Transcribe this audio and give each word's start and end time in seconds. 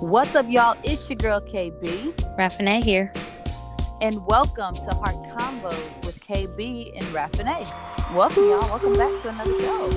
What's 0.00 0.34
up, 0.34 0.46
y'all? 0.48 0.76
It's 0.82 1.08
your 1.10 1.16
girl 1.16 1.40
KB, 1.40 2.12
Raffinette 2.36 2.84
here. 2.84 3.12
and 4.00 4.24
welcome 4.26 4.74
to 4.74 4.90
Heart 4.94 5.14
Combos 5.36 6.06
with 6.06 6.18
KB 6.26 6.92
and 6.96 7.04
Raffinette. 7.14 7.70
Welcome, 8.14 8.44
y'all. 8.44 8.60
Welcome 8.60 8.94
back 8.94 9.22
to 9.22 9.28
another 9.28 9.52
show. 9.60 9.90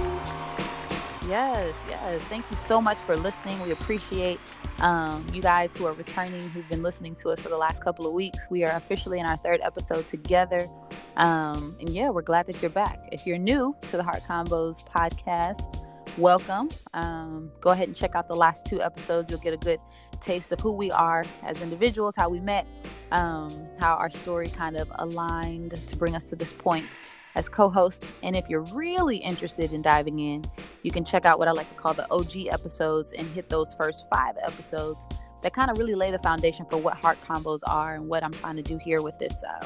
Yes, 1.30 1.74
yes. 1.88 2.22
Thank 2.26 2.44
you 2.50 2.58
so 2.58 2.82
much 2.82 2.98
for 2.98 3.16
listening. 3.16 3.62
We 3.62 3.72
appreciate 3.72 4.40
um, 4.80 5.26
you 5.32 5.42
guys 5.42 5.76
who 5.78 5.86
are 5.86 5.94
returning, 5.94 6.42
who've 6.50 6.68
been 6.68 6.84
listening 6.84 7.16
to 7.16 7.30
us 7.30 7.40
for 7.40 7.48
the 7.50 7.58
last 7.58 7.82
couple 7.82 8.06
of 8.06 8.12
weeks. 8.14 8.40
We 8.50 8.66
are 8.66 8.76
officially 8.76 9.20
in 9.20 9.26
our 9.26 9.38
third 9.38 9.62
episode 9.64 10.10
together. 10.10 10.68
Um, 11.16 11.78
and 11.80 11.90
yeah, 11.90 12.10
we're 12.10 12.24
glad 12.24 12.48
that 12.48 12.62
you're 12.62 12.72
back. 12.72 13.08
If 13.14 13.26
you're 13.26 13.38
new 13.38 13.74
to 13.84 13.98
the 13.98 14.04
Heart 14.04 14.24
Combos 14.28 14.86
podcast, 14.86 15.86
welcome. 16.18 16.70
Um, 16.94 17.52
go 17.62 17.72
ahead 17.72 17.88
and 17.88 17.96
check 17.96 18.16
out 18.16 18.28
the 18.28 18.36
last 18.36 18.66
two 18.66 18.82
episodes. 18.82 19.32
You'll 19.32 19.40
get 19.40 19.54
a 19.54 19.58
good 19.58 19.80
taste 20.22 20.52
of 20.52 20.60
who 20.60 20.72
we 20.72 20.92
are 20.92 21.24
as 21.44 21.62
individuals, 21.62 22.16
how 22.16 22.30
we 22.30 22.40
met, 22.40 22.68
um, 23.12 23.50
how 23.80 23.96
our 23.96 24.10
story 24.10 24.48
kind 24.48 24.78
of 24.78 24.92
aligned 24.96 25.76
to 25.76 25.96
bring 25.96 26.16
us 26.16 26.26
to 26.26 26.36
this 26.36 26.54
point 26.54 26.88
as 27.36 27.50
co-hosts. 27.50 28.12
And 28.22 28.36
if 28.36 28.48
you're 28.50 28.66
really 28.74 29.18
interested 29.18 29.74
in 29.74 29.82
diving 29.82 30.20
in, 30.20 30.46
you 30.84 30.92
can 30.92 31.04
check 31.04 31.26
out 31.26 31.40
what 31.40 31.48
I 31.48 31.52
like 31.52 31.70
to 31.70 31.76
call 31.76 31.94
the 31.94 32.10
OG 32.12 32.48
episodes 32.52 33.14
and 33.14 33.28
hit 33.30 33.50
those 33.50 33.74
first 33.74 34.06
five 34.10 34.36
episodes 34.42 35.06
that 35.42 35.54
kind 35.54 35.70
of 35.70 35.78
really 35.78 35.96
lay 35.96 36.12
the 36.12 36.20
foundation 36.20 36.66
for 36.70 36.78
what 36.78 36.96
heart 36.96 37.18
combos 37.26 37.60
are 37.68 37.96
and 37.96 38.08
what 38.08 38.24
I'm 38.24 38.32
trying 38.32 38.56
to 38.56 38.62
do 38.62 38.78
here 38.78 39.02
with 39.02 39.18
this 39.20 39.44
uh, 39.44 39.66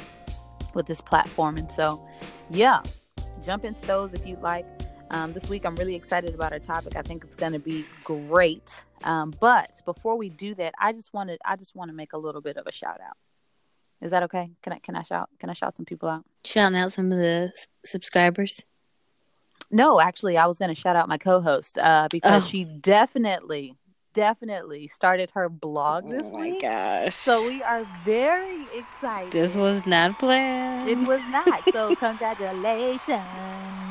with 0.73 0.85
this 0.85 1.01
platform. 1.01 1.57
And 1.57 1.71
so, 1.71 2.07
yeah, 2.49 2.81
jump 3.43 3.65
into 3.65 3.85
those 3.85 4.13
if 4.13 4.25
you'd 4.25 4.41
like. 4.41 4.65
Um, 5.11 5.33
this 5.33 5.49
week, 5.49 5.65
I'm 5.65 5.75
really 5.75 5.95
excited 5.95 6.33
about 6.35 6.51
our 6.53 6.59
topic. 6.59 6.95
I 6.95 7.01
think 7.01 7.23
it's 7.23 7.35
going 7.35 7.53
to 7.53 7.59
be 7.59 7.85
great. 8.03 8.83
Um, 9.03 9.33
but 9.39 9.69
before 9.85 10.17
we 10.17 10.29
do 10.29 10.53
that, 10.55 10.73
I 10.79 10.91
just 10.93 11.13
wanted 11.13 11.39
I 11.45 11.55
just 11.55 11.75
want 11.75 11.89
to 11.89 11.95
make 11.95 12.13
a 12.13 12.17
little 12.17 12.41
bit 12.41 12.57
of 12.57 12.67
a 12.67 12.71
shout 12.71 12.99
out. 13.01 13.15
Is 14.01 14.11
that 14.11 14.23
okay? 14.23 14.51
Can 14.61 14.73
I 14.73 14.79
can 14.79 14.95
I 14.95 15.01
shout 15.03 15.29
can 15.39 15.49
I 15.49 15.53
shout 15.53 15.75
some 15.77 15.85
people 15.85 16.09
out? 16.09 16.23
Shout 16.43 16.73
out 16.73 16.91
some 16.93 17.11
of 17.11 17.17
the 17.17 17.51
s- 17.55 17.67
subscribers. 17.85 18.61
No, 19.71 19.99
actually, 19.99 20.37
I 20.37 20.45
was 20.45 20.57
going 20.59 20.69
to 20.73 20.79
shout 20.79 20.95
out 20.95 21.09
my 21.09 21.17
co-host 21.17 21.77
uh, 21.77 22.07
because 22.11 22.43
Oh. 22.43 22.47
she 22.47 22.63
definitely 22.63 23.75
definitely 24.13 24.87
started 24.87 25.29
her 25.35 25.47
blog 25.47 26.09
this 26.09 26.25
week. 26.25 26.33
oh 26.33 26.37
my 26.37 26.49
week. 26.51 26.61
gosh. 26.61 27.15
So 27.15 27.47
we 27.47 27.61
are 27.61 27.85
very 28.03 28.65
excited. 28.75 29.31
this 29.31 29.55
was 29.55 29.85
not 29.85 30.17
planned. 30.19 30.87
It 30.89 30.97
was 30.99 31.21
not. 31.29 31.63
So 31.71 31.95
congratulations. 31.95 33.21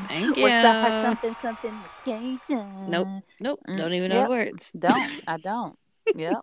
Thank 0.09 0.37
What's 0.37 0.65
up, 0.65 0.89
her 0.89 0.97
you. 0.97 1.03
something 1.05 1.35
something 1.41 1.81
vacation? 2.05 2.91
Nope. 2.91 3.09
Nope. 3.41 3.61
Mm, 3.69 3.79
Don't 3.79 3.95
even 3.95 4.11
know 4.11 4.17
yep. 4.17 4.25
the 4.27 4.31
words. 4.31 4.71
Don't. 4.79 5.21
I 5.27 5.37
don't. 5.37 5.79
Yep. 6.15 6.39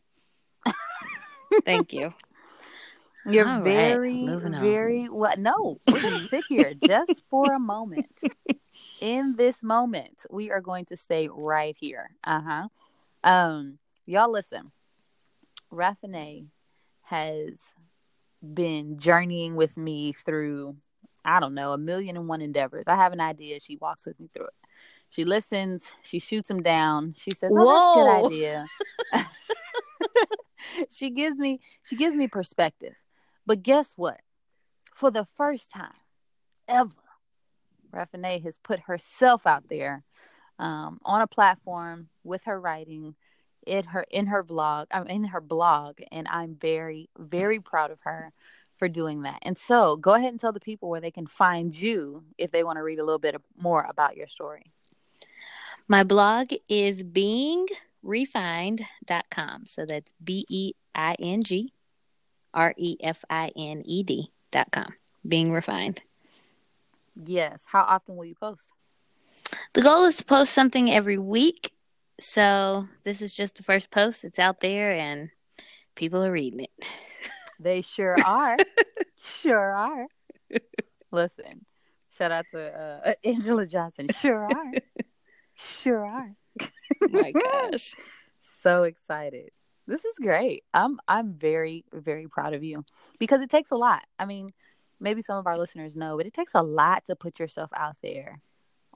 Thank 1.66 1.94
you. 1.94 2.14
You're 3.26 3.48
All 3.48 3.62
right, 3.62 3.64
very, 3.64 4.28
on. 4.28 4.52
very 4.60 5.06
what? 5.06 5.40
No, 5.40 5.80
we're 5.88 6.02
gonna 6.02 6.20
sit 6.30 6.44
here 6.50 6.74
just 6.74 7.24
for 7.30 7.54
a 7.54 7.60
moment. 7.60 8.12
In 9.00 9.36
this 9.36 9.64
moment, 9.64 10.26
we 10.30 10.52
are 10.52 10.62
going 10.62 10.86
to 10.86 10.98
stay 10.98 11.30
right 11.32 11.76
here. 11.80 12.12
Uh 12.24 12.42
huh. 12.42 12.68
Um, 13.24 13.80
y'all 14.06 14.32
listen. 14.32 14.72
Raffine 15.72 16.48
has 17.04 17.62
been 18.42 18.98
journeying 18.98 19.56
with 19.56 19.78
me 19.78 20.12
through, 20.12 20.76
I 21.26 21.40
don't 21.40 21.54
know, 21.54 21.72
a 21.72 21.78
million 21.78 22.18
and 22.18 22.28
one 22.28 22.42
endeavors. 22.42 22.86
I 22.88 22.96
have 22.96 23.14
an 23.14 23.22
idea. 23.22 23.60
She 23.60 23.78
walks 23.78 24.06
with 24.06 24.20
me 24.20 24.30
through 24.34 24.46
it. 24.46 24.54
She 25.10 25.26
listens. 25.26 25.94
She 26.02 26.20
shoots 26.20 26.48
them 26.48 26.64
down. 26.64 27.14
She 27.16 27.32
says, 27.32 27.52
"Oh, 27.54 27.66
that's 27.66 27.96
a 27.96 28.00
good 28.00 28.26
idea." 28.26 28.66
she 30.90 31.12
gives 31.12 31.38
me 31.38 31.62
she 31.84 31.96
gives 31.96 32.16
me 32.16 32.28
perspective. 32.28 32.96
But 33.46 33.64
guess 33.64 33.94
what? 33.96 34.22
For 34.94 35.12
the 35.12 35.26
first 35.26 35.72
time 35.72 35.94
ever, 36.68 36.94
Raffine 37.92 38.42
has 38.44 38.58
put 38.58 38.82
herself 38.82 39.46
out 39.46 39.70
there 39.70 40.04
um, 40.60 41.00
on 41.06 41.22
a 41.22 41.28
platform 41.28 42.10
with 42.24 42.46
her 42.46 42.60
writing 42.60 43.16
in 43.66 43.86
her 43.86 44.06
in 44.10 44.28
her 44.28 44.44
blog. 44.44 44.88
I'm 44.92 45.08
in 45.08 45.26
her 45.26 45.42
blog, 45.42 46.00
and 46.12 46.28
I'm 46.28 46.56
very 46.56 47.10
very 47.18 47.60
proud 47.60 47.92
of 47.92 48.00
her 48.04 48.32
for 48.84 48.90
doing 48.90 49.22
that. 49.22 49.40
And 49.44 49.58
so, 49.58 49.96
go 49.96 50.14
ahead 50.14 50.32
and 50.32 50.40
tell 50.42 50.52
the 50.52 50.60
people 50.60 50.90
where 50.90 51.00
they 51.00 51.10
can 51.10 51.26
find 51.26 51.74
you 51.74 52.26
if 52.38 52.52
they 52.52 52.66
want 52.66 52.80
to 52.80 52.84
read 52.84 53.00
a 53.00 53.06
little 53.06 53.18
bit 53.18 53.38
more 53.58 53.88
about 53.90 54.18
your 54.18 54.28
story. 54.28 54.74
My 55.88 56.04
blog 56.04 56.52
is 56.68 57.02
beingrefined.com. 57.02 59.68
So 59.68 59.86
that's 59.86 60.12
B 60.22 60.46
E 60.50 60.74
I 60.94 61.16
N 61.18 61.44
G 61.44 61.72
R 62.54 62.74
E 62.76 62.98
F 63.00 63.24
I 63.30 63.54
N 63.56 63.84
E 63.86 64.04
D 64.04 64.34
dot 64.52 64.70
com. 64.72 64.96
Being 65.26 65.54
refined. 65.54 66.02
Yes. 67.16 67.68
How 67.72 67.84
often 67.84 68.18
will 68.18 68.26
you 68.26 68.36
post? 68.36 68.64
The 69.72 69.82
goal 69.82 70.04
is 70.04 70.18
to 70.18 70.26
post 70.26 70.54
something 70.54 70.92
every 70.92 71.18
week. 71.18 71.72
So 72.20 72.90
this 73.04 73.22
is 73.22 73.34
just 73.34 73.56
the 73.56 73.64
first 73.64 73.92
post. 73.92 74.26
It's 74.26 74.40
out 74.40 74.60
there 74.60 74.92
and 74.92 75.30
people 75.96 76.22
are 76.22 76.34
reading 76.34 76.60
it. 76.60 76.86
They 77.64 77.82
sure 77.82 78.18
are. 78.26 78.58
sure 79.24 79.74
are. 79.74 80.08
Listen, 81.12 81.66
shout 82.16 82.32
out 82.32 82.46
to 82.52 83.02
uh, 83.06 83.14
Angela 83.24 83.66
Johnson. 83.66 84.08
Sure 84.10 84.44
are. 84.44 84.74
sure 85.56 86.06
are. 86.06 86.36
My 87.10 87.32
gosh. 87.32 87.96
So 88.42 88.84
excited. 88.84 89.52
This 89.88 90.06
is 90.06 90.18
great. 90.20 90.64
I'm 90.74 91.00
I'm 91.08 91.34
very 91.34 91.86
very 91.94 92.28
proud 92.28 92.54
of 92.54 92.64
you 92.64 92.86
because 93.20 93.42
it 93.42 93.50
takes 93.50 93.72
a 93.72 93.76
lot. 93.76 94.04
I 94.20 94.26
mean, 94.26 94.50
maybe 95.00 95.22
some 95.22 95.38
of 95.38 95.48
our 95.48 95.58
listeners 95.58 95.96
know, 95.96 96.18
but 96.18 96.26
it 96.26 96.34
takes 96.34 96.56
a 96.56 96.62
lot 96.62 97.06
to 97.06 97.16
put 97.16 97.40
yourself 97.40 97.70
out 97.76 97.98
there 98.02 98.42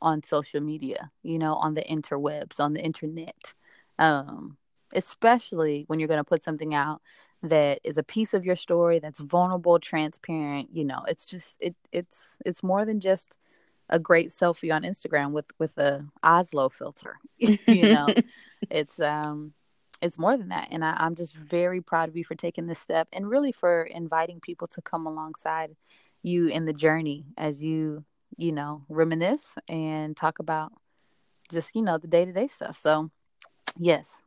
on 0.02 0.24
social 0.24 0.62
media, 0.62 1.12
you 1.24 1.40
know, 1.40 1.56
on 1.56 1.74
the 1.74 1.82
interwebs, 1.84 2.60
on 2.60 2.74
the 2.74 2.82
internet. 2.82 3.54
Um, 4.00 4.58
especially 4.94 5.84
when 5.88 6.00
you're 6.00 6.08
going 6.08 6.20
to 6.20 6.24
put 6.24 6.44
something 6.44 6.74
out 6.74 7.02
that 7.44 7.80
is 7.84 7.98
a 7.98 8.04
piece 8.04 8.34
of 8.34 8.46
your 8.46 8.56
story 8.56 9.00
that's 9.00 9.20
vulnerable, 9.20 9.80
transparent, 9.80 10.70
you 10.74 10.84
know, 10.84 11.04
it's 11.08 11.26
just 11.26 11.56
it 11.60 11.76
it's 11.92 12.38
it's 12.46 12.64
more 12.64 12.86
than 12.86 13.00
just 13.00 13.38
a 13.90 14.00
great 14.00 14.30
selfie 14.30 14.74
on 14.74 14.84
Instagram 14.84 15.32
with 15.32 15.46
with 15.60 15.78
a 15.78 16.06
Oslo 16.24 16.70
filter. 16.70 17.20
you 17.38 17.84
know, 17.84 18.14
it's 18.70 19.00
um 19.00 19.54
it's 20.02 20.18
more 20.18 20.38
than 20.38 20.50
that 20.50 20.68
and 20.72 20.86
I, 20.86 20.96
i'm 21.00 21.16
just 21.16 21.36
very 21.36 21.82
proud 21.82 22.10
of 22.10 22.16
you 22.16 22.24
for 22.24 22.36
taking 22.36 22.68
this 22.68 22.80
step 22.80 23.08
and 23.12 23.28
really 23.28 23.52
for 23.52 23.84
inviting 23.84 24.40
people 24.40 24.68
to 24.68 24.82
come 24.82 25.08
alongside 25.08 25.76
you 26.24 26.48
in 26.48 26.66
the 26.66 26.74
journey 26.74 27.26
as 27.38 27.62
you 27.62 28.06
you 28.38 28.52
know 28.52 28.84
reminisce 28.90 29.56
and 29.68 30.16
talk 30.16 30.40
about 30.40 30.72
just 31.52 31.76
you 31.76 31.82
know 31.82 31.98
the 31.98 32.08
day-to-day 32.08 32.48
stuff 32.48 32.78
so 32.78 33.10
yes 33.78 34.22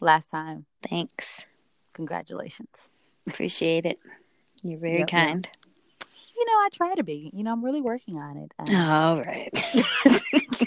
last 0.00 0.30
time 0.30 0.66
Thanks. 0.88 1.44
Congratulations 1.92 2.88
Appreciate 3.28 3.84
it. 3.86 3.98
You're 4.62 4.78
very 4.80 5.00
Yep, 5.00 5.00
yep. 5.00 5.08
kind. 5.10 5.48
you 6.36 6.44
know 6.46 6.52
i 6.52 6.68
try 6.72 6.94
to 6.94 7.02
be 7.04 7.30
you 7.34 7.44
know 7.44 7.52
i'm 7.52 7.64
really 7.64 7.82
working 7.82 8.16
on 8.20 8.36
it 8.38 8.52
Um, 8.58 8.74
All 8.76 9.22
right. 9.22 9.50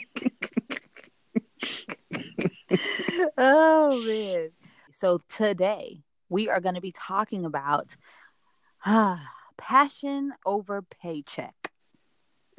oh 3.37 4.01
man. 4.05 4.49
So 4.91 5.19
today 5.27 6.01
we 6.29 6.49
are 6.49 6.59
going 6.59 6.75
to 6.75 6.81
be 6.81 6.91
talking 6.91 7.45
about 7.45 7.95
ah, 8.85 9.29
passion 9.57 10.33
over 10.45 10.81
paycheck. 10.81 11.55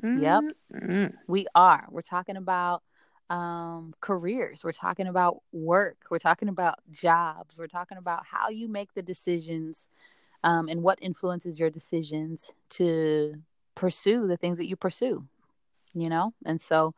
Yep. 0.03 0.45
Mm. 0.75 1.15
We 1.27 1.47
are. 1.55 1.87
We're 1.91 2.03
talking 2.03 2.37
about 2.37 2.83
um 3.31 3.95
careers. 4.01 4.63
We're 4.63 4.73
talking 4.73 5.07
about 5.07 5.43
work. 5.53 6.05
We're 6.11 6.19
talking 6.19 6.49
about 6.49 6.79
jobs. 6.91 7.57
We're 7.57 7.67
talking 7.67 7.99
about 7.99 8.27
how 8.27 8.51
you 8.51 8.69
make 8.69 8.95
the 8.95 9.03
decisions 9.03 9.89
um 10.43 10.69
and 10.69 10.83
what 10.83 10.99
influences 11.01 11.59
your 11.59 11.71
decisions 11.71 12.53
to 12.71 13.37
pursue 13.75 14.27
the 14.27 14.37
things 14.37 14.59
that 14.59 14.69
you 14.69 14.77
pursue. 14.77 15.25
You 15.95 16.09
know? 16.09 16.35
And 16.45 16.61
so 16.61 16.95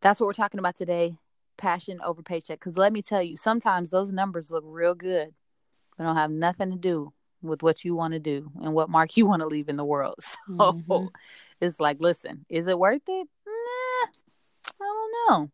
that's 0.00 0.20
what 0.20 0.26
we're 0.26 0.32
talking 0.34 0.60
about 0.60 0.76
today 0.76 1.16
passion 1.56 2.00
over 2.04 2.22
paycheck. 2.22 2.58
Because 2.58 2.76
let 2.76 2.92
me 2.92 3.02
tell 3.02 3.22
you, 3.22 3.36
sometimes 3.36 3.90
those 3.90 4.12
numbers 4.12 4.50
look 4.50 4.64
real 4.66 4.94
good, 4.94 5.32
but 5.96 6.04
don't 6.04 6.16
have 6.16 6.30
nothing 6.30 6.70
to 6.70 6.76
do 6.76 7.12
with 7.40 7.62
what 7.62 7.84
you 7.84 7.94
want 7.94 8.12
to 8.12 8.18
do 8.20 8.50
and 8.62 8.72
what 8.74 8.88
mark 8.90 9.16
you 9.16 9.26
want 9.26 9.40
to 9.42 9.48
leave 9.48 9.68
in 9.68 9.76
the 9.76 9.84
world. 9.84 10.16
So 10.46 10.72
Mhm. 10.88 11.08
it's 11.60 11.78
like, 11.80 11.98
listen, 12.00 12.44
is 12.48 12.66
it 12.66 12.78
worth 12.78 13.02
it? 13.08 13.28
Nah, 13.46 14.06
I 14.80 14.80
don't 14.80 15.12
know. 15.28 15.50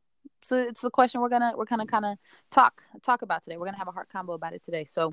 So 0.49 0.57
it's 0.59 0.81
the 0.81 0.91
question 0.91 1.21
we're 1.21 1.29
gonna 1.29 1.53
we're 1.55 1.67
gonna 1.67 1.85
kind 1.87 2.07
of 2.07 2.17
talk 2.51 2.83
talk 3.03 3.21
about 3.21 3.45
today. 3.45 3.59
We're 3.59 3.67
gonna 3.67 3.77
have 3.77 3.89
a 3.89 3.93
heart 3.93 4.09
combo 4.11 4.33
about 4.33 4.55
it 4.55 4.65
today. 4.65 4.87
So 4.87 5.13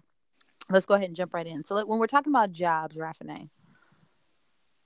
let's 0.70 0.86
go 0.86 0.94
ahead 0.94 1.08
and 1.08 1.16
jump 1.16 1.34
right 1.34 1.46
in. 1.46 1.62
So 1.62 1.76
let- 1.76 1.88
when 1.90 2.00
we're 2.00 2.08
talking 2.08 2.32
about 2.32 2.54
jobs, 2.54 2.96
Raffine, 2.96 3.50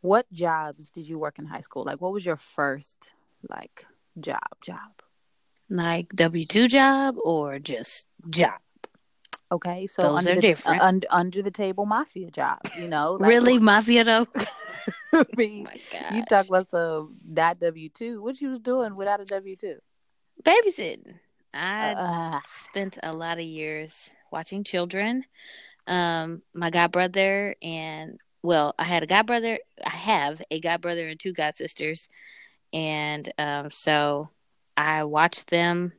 what 0.02 0.32
jobs 0.34 0.90
did 0.90 1.08
you 1.08 1.20
work 1.20 1.38
in 1.38 1.46
high 1.46 1.62
school? 1.62 1.84
Like, 1.84 2.02
what 2.02 2.14
was 2.14 2.26
your 2.26 2.36
first 2.36 3.14
like 3.48 3.86
job? 4.20 4.40
Job? 4.62 5.04
Like 5.70 6.10
W 6.16 6.46
two 6.46 6.68
job 6.68 7.18
or 7.24 7.60
just 7.60 8.08
job? 8.28 8.60
Okay, 9.52 9.86
so 9.88 10.02
Those 10.02 10.20
under 10.20 10.32
are 10.32 10.36
the, 10.36 10.42
different. 10.42 10.82
uh, 10.82 10.86
under, 10.86 11.08
under 11.10 11.42
the 11.42 11.52
table 11.52 11.86
mafia 11.86 12.30
job, 12.30 12.60
you 12.78 12.88
know, 12.88 13.14
like, 13.20 13.30
really, 13.30 13.58
mafia 13.60 14.04
though. 14.04 14.28
I 14.36 14.46
oh 15.14 15.26
mean, 15.38 15.64
my 15.64 15.80
you 16.16 16.24
talk 16.26 16.48
about 16.48 16.70
some 16.70 17.18
not 17.28 17.60
W 17.60 17.90
two. 17.90 18.22
What 18.22 18.42
you 18.42 18.50
was 18.50 18.60
doing 18.60 18.96
without 18.96 19.22
a 19.22 19.26
W 19.26 19.56
two? 19.56 19.78
Babysitting. 20.44 21.16
I 21.54 21.94
Uh, 21.94 22.40
spent 22.46 22.98
a 23.04 23.14
lot 23.14 23.38
of 23.40 23.44
years 23.46 24.10
watching 24.32 24.64
children. 24.64 25.24
Um, 25.88 26.44
my 26.54 26.70
god 26.70 26.92
brother 26.92 27.56
and 27.62 28.20
well, 28.42 28.74
I 28.80 28.84
had 28.86 29.04
a 29.04 29.08
god 29.08 29.26
brother. 29.28 29.60
I 29.86 29.90
have 29.90 30.42
a 30.50 30.60
god 30.60 30.82
brother 30.82 31.08
and 31.08 31.20
two 31.20 31.34
god 31.34 31.56
sisters, 31.56 32.08
and 32.72 33.32
um, 33.38 33.72
so 33.72 34.30
I 34.78 35.04
watched 35.04 35.50
them 35.50 35.94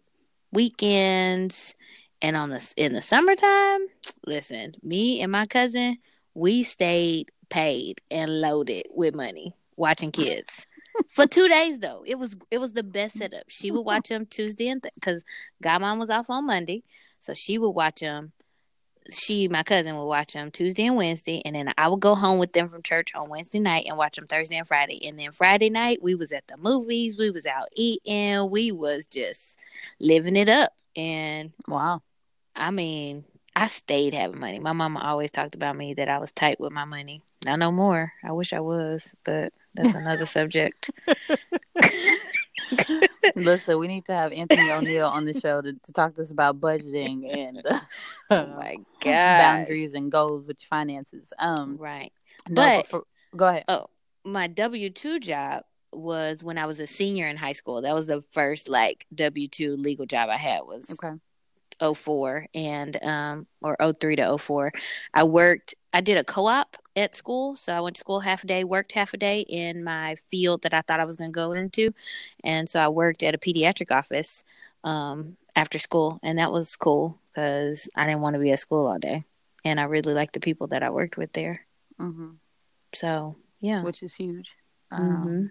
weekends 0.52 1.74
and 2.22 2.36
on 2.36 2.50
the 2.50 2.72
in 2.76 2.92
the 2.92 3.02
summertime. 3.02 3.80
Listen, 4.26 4.74
me 4.82 5.20
and 5.20 5.32
my 5.32 5.46
cousin, 5.46 5.98
we 6.34 6.62
stayed 6.62 7.30
paid 7.50 8.00
and 8.10 8.40
loaded 8.40 8.84
with 8.94 9.14
money 9.14 9.54
watching 9.76 10.12
kids. 10.12 10.66
For 11.08 11.26
two 11.26 11.48
days 11.48 11.78
though, 11.78 12.02
it 12.06 12.18
was 12.18 12.36
it 12.50 12.58
was 12.58 12.72
the 12.72 12.82
best 12.82 13.18
setup. 13.18 13.44
She 13.48 13.70
would 13.70 13.80
watch 13.84 14.08
them 14.08 14.26
Tuesday 14.26 14.68
and 14.68 14.84
because 14.94 15.24
Godmom 15.62 15.98
was 15.98 16.10
off 16.10 16.30
on 16.30 16.46
Monday, 16.46 16.82
so 17.18 17.34
she 17.34 17.58
would 17.58 17.70
watch 17.70 18.00
them. 18.00 18.32
She, 19.10 19.48
my 19.48 19.62
cousin, 19.62 19.96
would 19.96 20.04
watch 20.04 20.34
them 20.34 20.50
Tuesday 20.50 20.86
and 20.86 20.96
Wednesday, 20.96 21.40
and 21.44 21.56
then 21.56 21.72
I 21.76 21.88
would 21.88 22.00
go 22.00 22.14
home 22.14 22.38
with 22.38 22.52
them 22.52 22.68
from 22.68 22.82
church 22.82 23.14
on 23.14 23.30
Wednesday 23.30 23.58
night 23.58 23.86
and 23.88 23.96
watch 23.96 24.16
them 24.16 24.26
Thursday 24.26 24.56
and 24.56 24.68
Friday. 24.68 25.08
And 25.08 25.18
then 25.18 25.32
Friday 25.32 25.70
night, 25.70 26.02
we 26.02 26.14
was 26.14 26.32
at 26.32 26.46
the 26.46 26.58
movies, 26.58 27.18
we 27.18 27.30
was 27.30 27.46
out 27.46 27.68
eating, 27.74 28.50
we 28.50 28.70
was 28.72 29.06
just 29.06 29.56
living 29.98 30.36
it 30.36 30.50
up. 30.50 30.72
And 30.94 31.52
wow. 31.66 32.02
I 32.54 32.70
mean, 32.70 33.24
I 33.56 33.66
stayed 33.66 34.14
having 34.14 34.38
money. 34.40 34.58
My 34.58 34.72
mama 34.72 35.00
always 35.00 35.30
talked 35.30 35.54
about 35.54 35.76
me 35.76 35.94
that 35.94 36.08
I 36.08 36.18
was 36.18 36.32
tight 36.32 36.60
with 36.60 36.72
my 36.72 36.84
money. 36.84 37.22
Not 37.44 37.58
no 37.58 37.72
more. 37.72 38.12
I 38.24 38.32
wish 38.32 38.52
I 38.52 38.60
was, 38.60 39.12
but 39.24 39.52
that's 39.74 39.94
another 39.94 40.26
subject. 40.38 40.90
Listen, 43.34 43.78
we 43.78 43.88
need 43.88 44.04
to 44.06 44.14
have 44.14 44.32
Anthony 44.32 44.62
ONeal 44.68 45.10
on 45.10 45.24
the 45.24 45.34
show 45.38 45.60
to, 45.60 45.72
to 45.72 45.92
talk 45.92 46.14
to 46.14 46.22
us 46.22 46.30
about 46.30 46.60
budgeting 46.60 47.28
and 47.36 47.62
Oh 48.30 48.46
my 48.46 48.76
god. 49.00 49.38
boundaries 49.38 49.94
and 49.94 50.10
goals 50.10 50.46
with 50.46 50.58
your 50.60 50.68
finances. 50.68 51.32
Um, 51.38 51.76
Right. 51.78 52.12
no, 52.48 52.54
But- 52.54 52.86
for, 52.86 53.02
go 53.36 53.46
ahead. 53.48 53.64
Oh, 53.68 53.86
my 54.24 54.46
W 54.46 54.90
two 54.90 55.18
job 55.20 55.64
was 55.92 56.42
when 56.44 56.56
I 56.58 56.66
was 56.66 56.78
a 56.78 56.86
senior 56.86 57.26
in 57.26 57.36
high 57.36 57.52
school. 57.52 57.82
That 57.82 57.94
was 57.94 58.06
the 58.06 58.22
first 58.32 58.68
like 58.68 59.06
W 59.14 59.48
two 59.48 59.76
legal 59.76 60.06
job 60.06 60.28
I 60.28 60.36
had 60.36 60.60
was 60.62 60.90
Okay. 60.90 61.16
04 61.80 62.46
and 62.54 63.02
um 63.02 63.46
or 63.62 63.76
03 63.98 64.16
to 64.16 64.38
04 64.38 64.72
i 65.14 65.22
worked 65.22 65.74
i 65.92 66.00
did 66.00 66.18
a 66.18 66.24
co-op 66.24 66.76
at 66.96 67.14
school. 67.14 67.56
So 67.56 67.72
i 67.72 67.80
went 67.80 67.96
to 67.96 68.00
school 68.00 68.20
half 68.20 68.44
a 68.44 68.46
day 68.46 68.64
worked 68.64 68.92
half 68.92 69.14
a 69.14 69.16
day 69.16 69.40
in 69.40 69.84
my 69.84 70.16
field 70.30 70.62
that 70.62 70.74
i 70.74 70.82
thought 70.82 71.00
i 71.00 71.04
was 71.04 71.16
going 71.16 71.30
to 71.30 71.34
go 71.34 71.52
into. 71.52 71.92
And 72.44 72.68
so 72.68 72.80
i 72.80 72.88
worked 72.88 73.22
at 73.22 73.34
a 73.34 73.38
pediatric 73.38 73.90
office 73.90 74.44
um 74.84 75.36
after 75.56 75.78
school. 75.78 76.18
And 76.22 76.38
that 76.38 76.52
was 76.52 76.76
cool 76.76 77.18
because 77.32 77.88
i 77.96 78.06
didn't 78.06 78.20
want 78.20 78.34
to 78.34 78.40
be 78.40 78.52
at 78.52 78.60
school 78.60 78.86
all 78.86 78.98
day. 78.98 79.24
And 79.64 79.80
i 79.80 79.84
really 79.84 80.14
liked 80.14 80.34
the 80.34 80.40
people 80.40 80.66
that 80.68 80.82
i 80.82 80.90
worked 80.90 81.16
with 81.16 81.32
there. 81.32 81.66
Hmm 81.98 82.30
so 82.94 83.36
yeah. 83.60 83.82
Which 83.82 84.02
is 84.02 84.14
huge. 84.14 84.56
Um, 84.90 85.28
Mhm. 85.28 85.50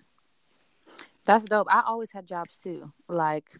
That's 1.25 1.45
dope. 1.45 1.67
I 1.69 1.83
always 1.85 2.11
had 2.11 2.25
jobs 2.25 2.57
too, 2.57 2.91
like 3.07 3.51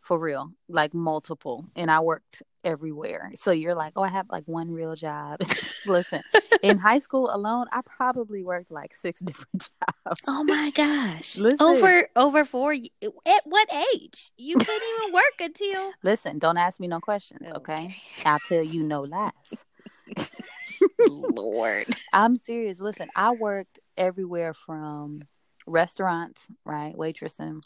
for 0.00 0.18
real, 0.18 0.52
like 0.68 0.94
multiple, 0.94 1.66
and 1.76 1.90
I 1.90 2.00
worked 2.00 2.42
everywhere. 2.64 3.32
So 3.36 3.50
you're 3.50 3.74
like, 3.74 3.92
oh, 3.96 4.02
I 4.02 4.08
have 4.08 4.26
like 4.30 4.44
one 4.46 4.70
real 4.70 4.94
job. 4.94 5.40
Listen, 5.86 6.22
in 6.62 6.78
high 6.78 6.98
school 6.98 7.30
alone, 7.32 7.66
I 7.72 7.80
probably 7.82 8.42
worked 8.42 8.70
like 8.70 8.94
six 8.94 9.20
different 9.28 9.70
jobs. 10.06 10.20
Oh 10.26 10.44
my 10.44 10.70
gosh! 10.70 11.36
Listen. 11.36 11.58
Over 11.60 12.08
over 12.16 12.44
four. 12.44 12.72
At 12.72 13.42
what 13.44 13.68
age? 13.94 14.32
You 14.36 14.56
couldn't 14.56 14.88
even 14.98 15.12
work 15.14 15.40
until. 15.40 15.92
Listen, 16.02 16.38
don't 16.38 16.56
ask 16.56 16.80
me 16.80 16.88
no 16.88 17.00
questions, 17.00 17.50
okay? 17.56 17.96
I'll 18.24 18.40
tell 18.40 18.62
you 18.62 18.82
no 18.82 19.02
lies. 19.02 19.64
Lord. 21.08 21.86
I'm 22.12 22.36
serious. 22.36 22.80
Listen, 22.80 23.08
I 23.14 23.32
worked 23.32 23.78
everywhere 23.96 24.54
from 24.54 25.20
restaurants, 25.66 26.46
right? 26.64 26.94
Waitressing. 26.96 27.60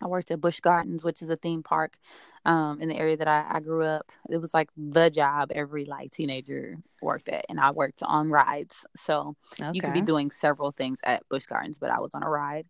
I 0.00 0.06
worked 0.06 0.30
at 0.30 0.40
Busch 0.40 0.60
Gardens, 0.60 1.02
which 1.02 1.22
is 1.22 1.30
a 1.30 1.36
theme 1.36 1.62
park 1.62 1.98
um, 2.44 2.80
in 2.80 2.88
the 2.88 2.96
area 2.96 3.16
that 3.16 3.28
I, 3.28 3.44
I 3.48 3.60
grew 3.60 3.82
up. 3.84 4.12
It 4.30 4.38
was 4.38 4.52
like 4.52 4.68
the 4.76 5.10
job 5.10 5.50
every 5.54 5.84
like 5.84 6.12
teenager 6.12 6.76
worked 7.00 7.28
at, 7.28 7.46
and 7.48 7.58
I 7.58 7.70
worked 7.70 8.02
on 8.02 8.30
rides. 8.30 8.84
So 8.96 9.36
you 9.72 9.80
could 9.80 9.94
be 9.94 10.02
doing 10.02 10.30
several 10.30 10.70
things 10.70 10.98
at 11.04 11.28
Busch 11.28 11.46
Gardens, 11.46 11.78
but 11.78 11.90
I 11.90 12.00
was 12.00 12.10
on 12.14 12.22
a 12.22 12.28
ride. 12.28 12.66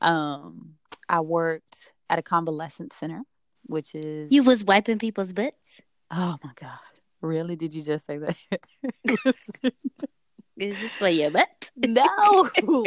Um, 0.00 0.76
I 1.08 1.20
worked 1.20 1.92
at 2.08 2.18
a 2.18 2.22
convalescent 2.22 2.92
center, 2.92 3.22
which 3.64 3.94
is 3.94 4.32
You 4.32 4.42
was 4.42 4.64
wiping 4.64 4.98
people's 4.98 5.32
butts. 5.32 5.82
Oh 6.10 6.38
my 6.42 6.52
god! 6.58 6.78
Really? 7.20 7.56
Did 7.56 7.74
you 7.74 7.82
just 7.82 8.06
say 8.06 8.18
that? 8.18 8.36
Is 10.56 10.78
this 10.78 10.92
for 10.96 11.08
your 11.08 11.30
butt? 11.30 11.70
no, 11.76 12.50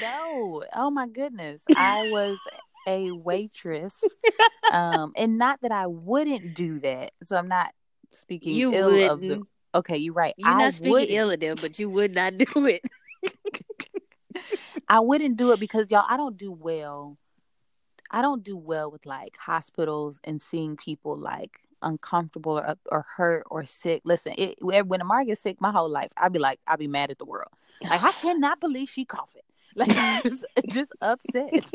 no. 0.00 0.64
Oh 0.74 0.90
my 0.90 1.06
goodness! 1.06 1.62
I 1.74 2.10
was 2.10 2.38
a 2.86 3.10
waitress, 3.10 4.02
um, 4.72 5.12
and 5.16 5.38
not 5.38 5.60
that 5.62 5.72
I 5.72 5.86
wouldn't 5.86 6.54
do 6.54 6.78
that. 6.80 7.12
So 7.22 7.36
I'm 7.36 7.48
not 7.48 7.72
speaking 8.10 8.54
You 8.54 8.72
ill 8.72 9.10
of 9.10 9.20
the. 9.20 9.28
wouldn't. 9.28 9.48
Okay, 9.74 9.96
you're 9.98 10.14
right. 10.14 10.34
You're 10.38 10.48
I 10.48 10.64
not 10.64 10.74
speaking 10.74 10.92
wouldn't. 10.92 11.10
ill 11.10 11.30
of 11.30 11.40
them, 11.40 11.56
but 11.60 11.78
you 11.78 11.90
would 11.90 12.14
not 12.14 12.38
do 12.38 12.66
it. 12.66 12.82
I 14.88 15.00
wouldn't 15.00 15.36
do 15.36 15.52
it 15.52 15.60
because 15.60 15.90
y'all, 15.90 16.04
I 16.08 16.16
don't 16.16 16.36
do 16.36 16.52
well. 16.52 17.18
I 18.10 18.22
don't 18.22 18.44
do 18.44 18.56
well 18.56 18.90
with 18.90 19.04
like 19.04 19.36
hospitals 19.36 20.20
and 20.24 20.40
seeing 20.40 20.76
people 20.76 21.18
like 21.18 21.58
uncomfortable 21.82 22.58
or 22.58 22.66
up 22.66 22.78
or 22.90 23.04
hurt 23.16 23.44
or 23.50 23.64
sick. 23.66 24.02
Listen, 24.04 24.34
it, 24.38 24.56
when 24.60 25.00
Amara 25.02 25.24
gets 25.24 25.40
sick, 25.42 25.60
my 25.60 25.72
whole 25.72 25.88
life, 25.90 26.12
I'd 26.16 26.32
be 26.32 26.38
like, 26.38 26.60
I'd 26.66 26.78
be 26.78 26.86
mad 26.88 27.10
at 27.10 27.18
the 27.18 27.24
world. 27.24 27.50
Like 27.82 28.02
I 28.02 28.12
cannot 28.22 28.60
believe 28.60 28.88
she 28.88 29.04
coughing. 29.04 29.42
Like 29.74 29.90
just, 30.22 30.44
just 30.68 30.92
upset. 31.02 31.70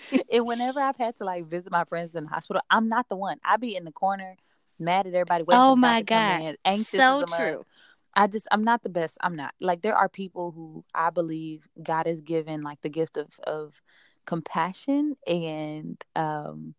and 0.32 0.46
whenever 0.46 0.80
I've 0.80 0.96
had 0.96 1.16
to 1.18 1.24
like 1.24 1.46
visit 1.46 1.70
my 1.70 1.84
friends 1.84 2.14
in 2.14 2.24
the 2.24 2.30
hospital, 2.30 2.62
I'm 2.70 2.88
not 2.88 3.08
the 3.08 3.16
one. 3.16 3.38
I 3.44 3.56
be 3.56 3.76
in 3.76 3.84
the 3.84 3.92
corner, 3.92 4.36
mad 4.78 5.06
at 5.06 5.14
everybody. 5.14 5.44
Oh 5.48 5.76
my 5.76 6.02
doctor 6.02 6.04
to 6.04 6.14
come 6.14 6.40
God. 6.40 6.42
in, 6.42 6.56
anxious 6.64 7.00
so 7.00 7.20
as 7.20 7.22
a 7.22 7.26
mug. 7.26 7.40
true. 7.40 7.66
I 8.14 8.26
just 8.26 8.48
I'm 8.50 8.64
not 8.64 8.82
the 8.82 8.88
best. 8.88 9.18
I'm 9.20 9.36
not. 9.36 9.54
Like 9.60 9.82
there 9.82 9.96
are 9.96 10.08
people 10.08 10.50
who 10.50 10.84
I 10.94 11.10
believe 11.10 11.68
God 11.82 12.06
has 12.06 12.20
given 12.20 12.62
like 12.62 12.80
the 12.82 12.88
gift 12.88 13.16
of 13.16 13.28
of 13.44 13.80
compassion 14.26 15.16
and 15.26 16.04
um 16.14 16.74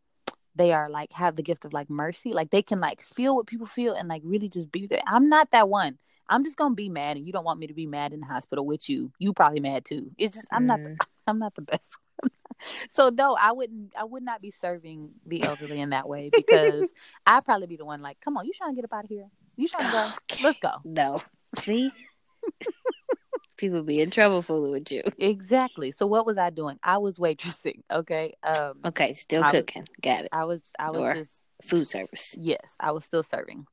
they 0.56 0.74
are 0.74 0.90
like 0.90 1.14
have 1.14 1.36
the 1.36 1.44
gift 1.44 1.66
of 1.66 1.74
like 1.74 1.90
mercy. 1.90 2.34
Like 2.34 2.50
they 2.50 2.62
can 2.62 2.80
like 2.80 3.02
feel 3.02 3.36
what 3.36 3.48
people 3.48 3.68
feel 3.68 3.94
and 3.94 4.08
like 4.08 4.22
really 4.26 4.50
just 4.50 4.72
be 4.72 4.88
there. 4.88 5.02
I'm 5.08 5.30
not 5.30 5.52
that 5.52 5.70
one. 5.70 5.98
I'm 6.28 6.44
just 6.44 6.58
gonna 6.58 6.76
be 6.76 6.90
mad 6.90 7.18
and 7.18 7.26
you 7.26 7.32
don't 7.34 7.46
want 7.46 7.60
me 7.60 7.68
to 7.68 7.74
be 7.74 7.86
mad 7.88 8.14
in 8.14 8.20
the 8.20 8.26
hospital 8.26 8.66
with 8.66 8.90
you. 8.90 9.12
You 9.20 9.34
probably 9.34 9.60
mad 9.62 9.86
too. 9.86 10.12
It's 10.18 10.36
just 10.36 10.48
I'm 10.52 10.66
not 10.66 10.84
the, 10.84 10.90
Mm. 10.90 10.98
I'm 11.28 11.40
not 11.40 11.56
the 11.56 11.62
best 11.62 11.98
one. 12.22 12.32
so 12.92 13.10
no, 13.10 13.36
I 13.40 13.52
wouldn't 13.52 13.94
I 13.98 14.04
would 14.04 14.24
not 14.24 14.42
be 14.42 14.52
serving 14.52 15.12
the 15.26 15.44
elderly 15.44 15.80
in 15.80 15.90
that 15.92 16.08
way 16.08 16.30
because 16.34 16.92
I'd 17.26 17.46
probably 17.46 17.68
be 17.68 17.78
the 17.78 17.86
one 17.86 18.02
like, 18.02 18.20
come 18.20 18.38
on, 18.38 18.46
you 18.46 18.52
trying 18.54 18.72
to 18.72 18.76
get 18.76 18.86
up 18.86 18.94
out 18.94 19.04
of 19.06 19.10
here? 19.10 19.30
You 19.56 19.68
trying 19.68 19.86
to 19.88 19.92
go? 19.92 20.10
Okay. 20.32 20.44
Let's 20.44 20.60
go. 20.60 20.72
No. 20.86 21.22
See? 21.58 21.92
People 23.58 23.84
be 23.84 24.00
in 24.00 24.10
trouble 24.10 24.42
fooling 24.42 24.72
with 24.72 24.90
you. 24.90 25.04
Exactly. 25.18 25.92
So 25.92 26.08
what 26.08 26.26
was 26.26 26.38
I 26.38 26.50
doing? 26.50 26.80
I 26.82 26.98
was 26.98 27.18
waitressing. 27.18 27.82
Okay. 27.92 28.34
Um, 28.42 28.76
Okay, 28.86 29.14
still 29.14 29.44
I- 29.44 29.52
cooking. 29.52 29.86
Got 30.02 30.24
it. 30.26 30.30
I 30.32 30.46
was 30.46 30.64
I 30.80 30.92
was 30.92 31.00
Or- 31.02 31.14
just 31.14 31.42
Food 31.64 31.90
service. 31.90 32.34
yes, 32.38 32.74
I 32.80 32.94
was 32.94 33.04
still 33.04 33.22
serving 33.24 33.66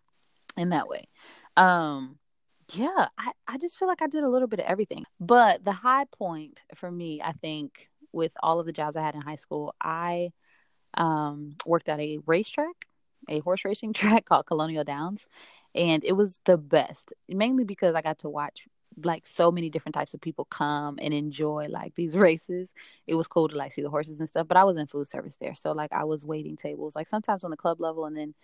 in 0.56 0.70
that 0.70 0.88
way. 0.88 1.06
Um, 1.56 2.18
yeah, 2.74 3.06
I 3.16 3.30
I 3.46 3.58
just 3.58 3.78
feel 3.78 3.86
like 3.86 4.02
I 4.02 4.08
did 4.08 4.24
a 4.24 4.28
little 4.28 4.48
bit 4.48 4.58
of 4.58 4.66
everything. 4.66 5.04
But 5.20 5.64
the 5.64 5.70
high 5.70 6.06
point 6.06 6.62
for 6.74 6.90
me, 6.90 7.22
I 7.22 7.30
think, 7.30 7.88
with 8.16 8.32
all 8.42 8.58
of 8.60 8.66
the 8.66 8.72
jobs 8.72 8.96
I 8.96 9.02
had 9.02 9.14
in 9.14 9.20
high 9.20 9.36
school, 9.36 9.74
I 9.80 10.32
um 10.94 11.52
worked 11.66 11.88
at 11.88 12.00
a 12.00 12.18
racetrack, 12.26 12.86
a 13.28 13.40
horse 13.40 13.64
racing 13.64 13.92
track 14.00 14.24
called 14.24 14.46
Colonial 14.46 14.84
Downs, 14.84 15.26
and 15.74 16.04
it 16.04 16.12
was 16.12 16.40
the 16.46 16.58
best. 16.58 17.12
Mainly 17.28 17.64
because 17.64 17.94
I 17.94 18.02
got 18.02 18.18
to 18.20 18.28
watch 18.28 18.66
like 19.04 19.26
so 19.26 19.52
many 19.52 19.68
different 19.68 19.94
types 19.94 20.14
of 20.14 20.22
people 20.22 20.46
come 20.46 20.98
and 21.02 21.12
enjoy 21.12 21.66
like 21.68 21.94
these 21.94 22.16
races. 22.28 22.72
It 23.06 23.14
was 23.14 23.28
cool 23.28 23.48
to 23.48 23.56
like 23.56 23.72
see 23.74 23.82
the 23.82 23.90
horses 23.90 24.20
and 24.20 24.28
stuff, 24.28 24.48
but 24.48 24.56
I 24.56 24.64
was 24.64 24.78
in 24.78 24.86
food 24.86 25.08
service 25.08 25.36
there. 25.38 25.54
So 25.54 25.72
like 25.72 25.92
I 25.92 26.04
was 26.04 26.24
waiting 26.24 26.56
tables, 26.56 26.96
like 26.96 27.08
sometimes 27.08 27.44
on 27.44 27.50
the 27.50 27.56
club 27.58 27.80
level 27.80 28.06
and 28.06 28.16
then 28.16 28.34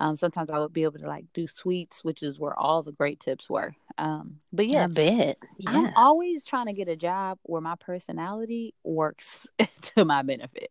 um 0.00 0.16
sometimes 0.16 0.50
I 0.50 0.58
would 0.58 0.72
be 0.72 0.84
able 0.84 0.98
to 1.00 1.06
like 1.08 1.26
do 1.32 1.46
sweets, 1.46 2.04
which 2.04 2.22
is 2.22 2.38
where 2.38 2.58
all 2.58 2.82
the 2.82 2.92
great 2.92 3.20
tips 3.20 3.48
were. 3.48 3.74
Um 3.98 4.38
but 4.52 4.66
yeah, 4.66 4.84
I 4.84 4.86
bet. 4.88 5.38
I'm 5.66 5.92
always 5.96 6.44
trying 6.44 6.66
to 6.66 6.72
get 6.72 6.88
a 6.88 6.96
job 6.96 7.38
where 7.42 7.60
my 7.60 7.74
personality 7.76 8.74
works 8.84 9.46
to 9.94 10.04
my 10.04 10.22
benefit, 10.22 10.70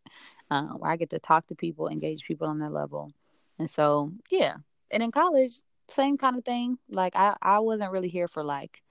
uh, 0.50 0.68
where 0.68 0.90
I 0.90 0.96
get 0.96 1.10
to 1.10 1.18
talk 1.18 1.46
to 1.48 1.54
people, 1.54 1.88
engage 1.88 2.24
people 2.24 2.48
on 2.48 2.58
their 2.58 2.70
level. 2.70 3.10
And 3.58 3.70
so, 3.70 4.12
yeah. 4.30 4.54
And 4.90 5.02
in 5.02 5.12
college, 5.12 5.52
same 5.88 6.18
kind 6.18 6.36
of 6.36 6.44
thing. 6.44 6.78
Like 6.88 7.14
I, 7.16 7.36
I 7.40 7.60
wasn't 7.60 7.92
really 7.92 8.08
here 8.08 8.28
for 8.28 8.42
like 8.42 8.82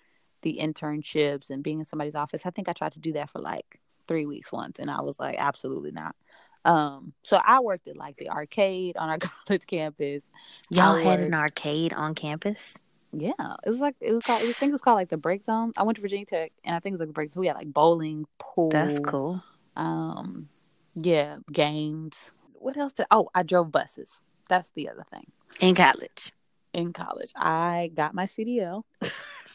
the 0.42 0.60
internships 0.62 1.50
and 1.50 1.64
being 1.64 1.80
in 1.80 1.86
somebody's 1.86 2.16
office. 2.16 2.46
I 2.46 2.52
think 2.52 2.70
I 2.70 2.74
tried 2.74 2.94
to 2.94 3.00
do 3.00 3.14
that 3.14 3.30
for 3.30 3.40
like 3.40 3.80
three 4.08 4.26
weeks 4.26 4.52
once, 4.52 4.80
and 4.80 4.90
I 4.90 5.02
was 5.02 5.20
like, 5.20 5.36
absolutely 5.38 5.92
not. 5.92 6.16
Um, 6.64 7.14
so 7.24 7.40
I 7.44 7.60
worked 7.60 7.88
at 7.88 7.98
like 7.98 8.18
the 8.18 8.30
arcade 8.30 8.98
on 8.98 9.10
our 9.10 9.18
college 9.20 9.66
campus. 9.66 10.24
Y'all 10.70 10.96
had 10.96 11.20
an 11.20 11.34
arcade 11.34 11.94
on 11.94 12.16
campus? 12.16 12.78
Yeah, 13.14 13.56
it 13.66 13.70
was 13.70 13.80
like 13.80 13.96
it 14.00 14.14
was 14.14 14.26
called. 14.26 14.42
I 14.42 14.52
think 14.54 14.70
it 14.70 14.74
was 14.74 14.82
called 14.82 14.96
like 14.96 15.10
the 15.10 15.18
break 15.18 15.44
zone. 15.44 15.74
I 15.76 15.84
went 15.84 15.98
to 15.98 16.02
Virginia 16.02 16.26
Tech, 16.26 16.54
and 16.64 16.76
I 16.76 16.80
think 16.80 16.94
it 16.94 16.96
was 16.96 17.00
like 17.02 17.10
the 17.10 17.14
break 17.14 17.30
zone. 17.30 17.42
We 17.42 17.48
had 17.48 17.58
like 17.58 17.74
bowling, 17.74 18.26
pool. 18.38 18.70
That's 18.70 19.00
cool. 19.00 19.44
Um, 19.76 20.50
yeah, 20.96 21.38
games. 21.52 22.32
What 22.54 22.78
else? 22.78 22.94
Did, 22.94 23.08
oh, 23.12 23.30
I 23.36 23.44
drove 23.44 23.72
buses. 23.72 24.22
That's 24.48 24.70
the 24.70 24.90
other 24.90 25.06
thing. 25.12 25.32
In 25.60 25.76
college. 25.76 26.32
In 26.74 26.94
college, 26.94 27.32
I 27.36 27.92
got 27.94 28.14
my 28.14 28.26
CDL. 28.26 28.84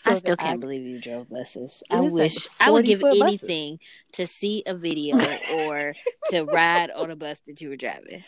I 0.04 0.14
still 0.14 0.36
can't 0.36 0.60
believe 0.60 0.82
you 0.82 1.00
drove 1.00 1.30
buses. 1.30 1.82
I 1.90 2.00
wish 2.00 2.46
I 2.60 2.70
would 2.70 2.84
give 2.84 3.00
40-foot 3.00 3.20
buses. 3.20 3.42
anything 3.42 3.78
to 4.12 4.26
see 4.26 4.62
a 4.66 4.74
video 4.74 5.16
or 5.54 5.94
to 6.26 6.44
ride 6.44 6.90
on 6.90 7.10
a 7.10 7.16
bus 7.16 7.38
that 7.46 7.60
you 7.62 7.70
were 7.70 7.76
driving. 7.76 8.22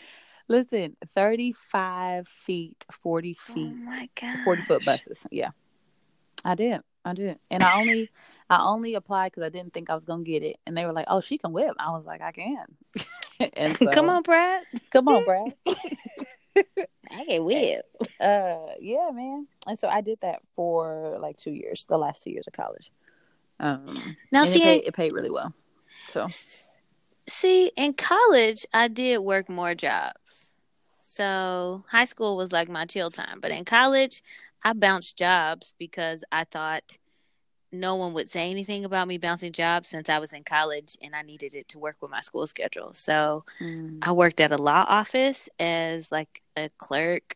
Listen, 0.49 0.97
thirty-five 1.15 2.27
feet, 2.27 2.83
40 2.91 3.33
feet, 3.35 3.77
my 3.85 4.09
god. 4.19 4.39
forty 4.43 4.63
foot 4.63 4.83
buses. 4.83 5.25
Yeah, 5.31 5.51
I 6.43 6.55
did. 6.55 6.81
I 7.05 7.13
did, 7.13 7.39
and 7.49 7.63
I 7.63 7.77
only, 7.79 8.09
I 8.49 8.61
only 8.61 8.95
applied 8.95 9.31
because 9.31 9.43
I 9.43 9.49
didn't 9.49 9.73
think 9.73 9.89
I 9.89 9.95
was 9.95 10.05
gonna 10.05 10.23
get 10.23 10.43
it, 10.43 10.57
and 10.65 10.75
they 10.75 10.85
were 10.85 10.91
like, 10.91 11.05
"Oh, 11.07 11.21
she 11.21 11.37
can 11.37 11.53
whip." 11.53 11.75
I 11.79 11.91
was 11.91 12.05
like, 12.05 12.21
"I 12.21 12.31
can." 12.31 12.65
and 13.53 13.77
so, 13.77 13.91
Come 13.91 14.09
on, 14.09 14.23
Brad. 14.23 14.65
come 14.91 15.07
on, 15.07 15.23
Brad. 15.23 15.53
I 17.11 17.25
can 17.25 17.43
whip. 17.45 17.85
uh 18.19 18.57
yeah 18.79 19.09
man 19.13 19.47
and 19.65 19.79
so 19.79 19.87
i 19.87 20.01
did 20.01 20.19
that 20.21 20.41
for 20.55 21.15
like 21.19 21.37
two 21.37 21.51
years 21.51 21.85
the 21.89 21.97
last 21.97 22.21
two 22.21 22.29
years 22.31 22.45
of 22.47 22.53
college 22.53 22.91
um 23.59 24.15
Now 24.31 24.45
see, 24.45 24.59
it, 24.59 24.63
paid, 24.63 24.83
it 24.87 24.93
paid 24.93 25.13
really 25.13 25.29
well 25.29 25.53
so 26.07 26.27
See, 27.29 27.71
in 27.77 27.93
college, 27.93 28.65
I 28.73 28.87
did 28.87 29.19
work 29.19 29.49
more 29.49 29.75
jobs. 29.75 30.51
So 31.01 31.83
high 31.89 32.05
school 32.05 32.35
was 32.35 32.51
like 32.51 32.69
my 32.69 32.85
chill 32.85 33.11
time. 33.11 33.39
But 33.39 33.51
in 33.51 33.65
college, 33.65 34.23
I 34.63 34.73
bounced 34.73 35.17
jobs 35.17 35.73
because 35.77 36.23
I 36.31 36.45
thought 36.45 36.97
no 37.71 37.95
one 37.95 38.13
would 38.13 38.31
say 38.31 38.49
anything 38.49 38.83
about 38.83 39.07
me 39.07 39.17
bouncing 39.19 39.51
jobs 39.51 39.89
since 39.89 40.09
I 40.09 40.17
was 40.17 40.33
in 40.33 40.43
college 40.43 40.97
and 41.03 41.15
I 41.15 41.21
needed 41.21 41.53
it 41.53 41.67
to 41.69 41.79
work 41.79 41.97
with 42.01 42.09
my 42.09 42.21
school 42.21 42.47
schedule. 42.47 42.93
So 42.93 43.45
mm, 43.61 43.99
I 44.01 44.11
worked 44.11 44.39
at 44.39 44.51
a 44.51 44.57
law 44.57 44.85
office 44.87 45.49
as 45.59 46.11
like 46.11 46.41
a 46.57 46.69
clerk. 46.79 47.35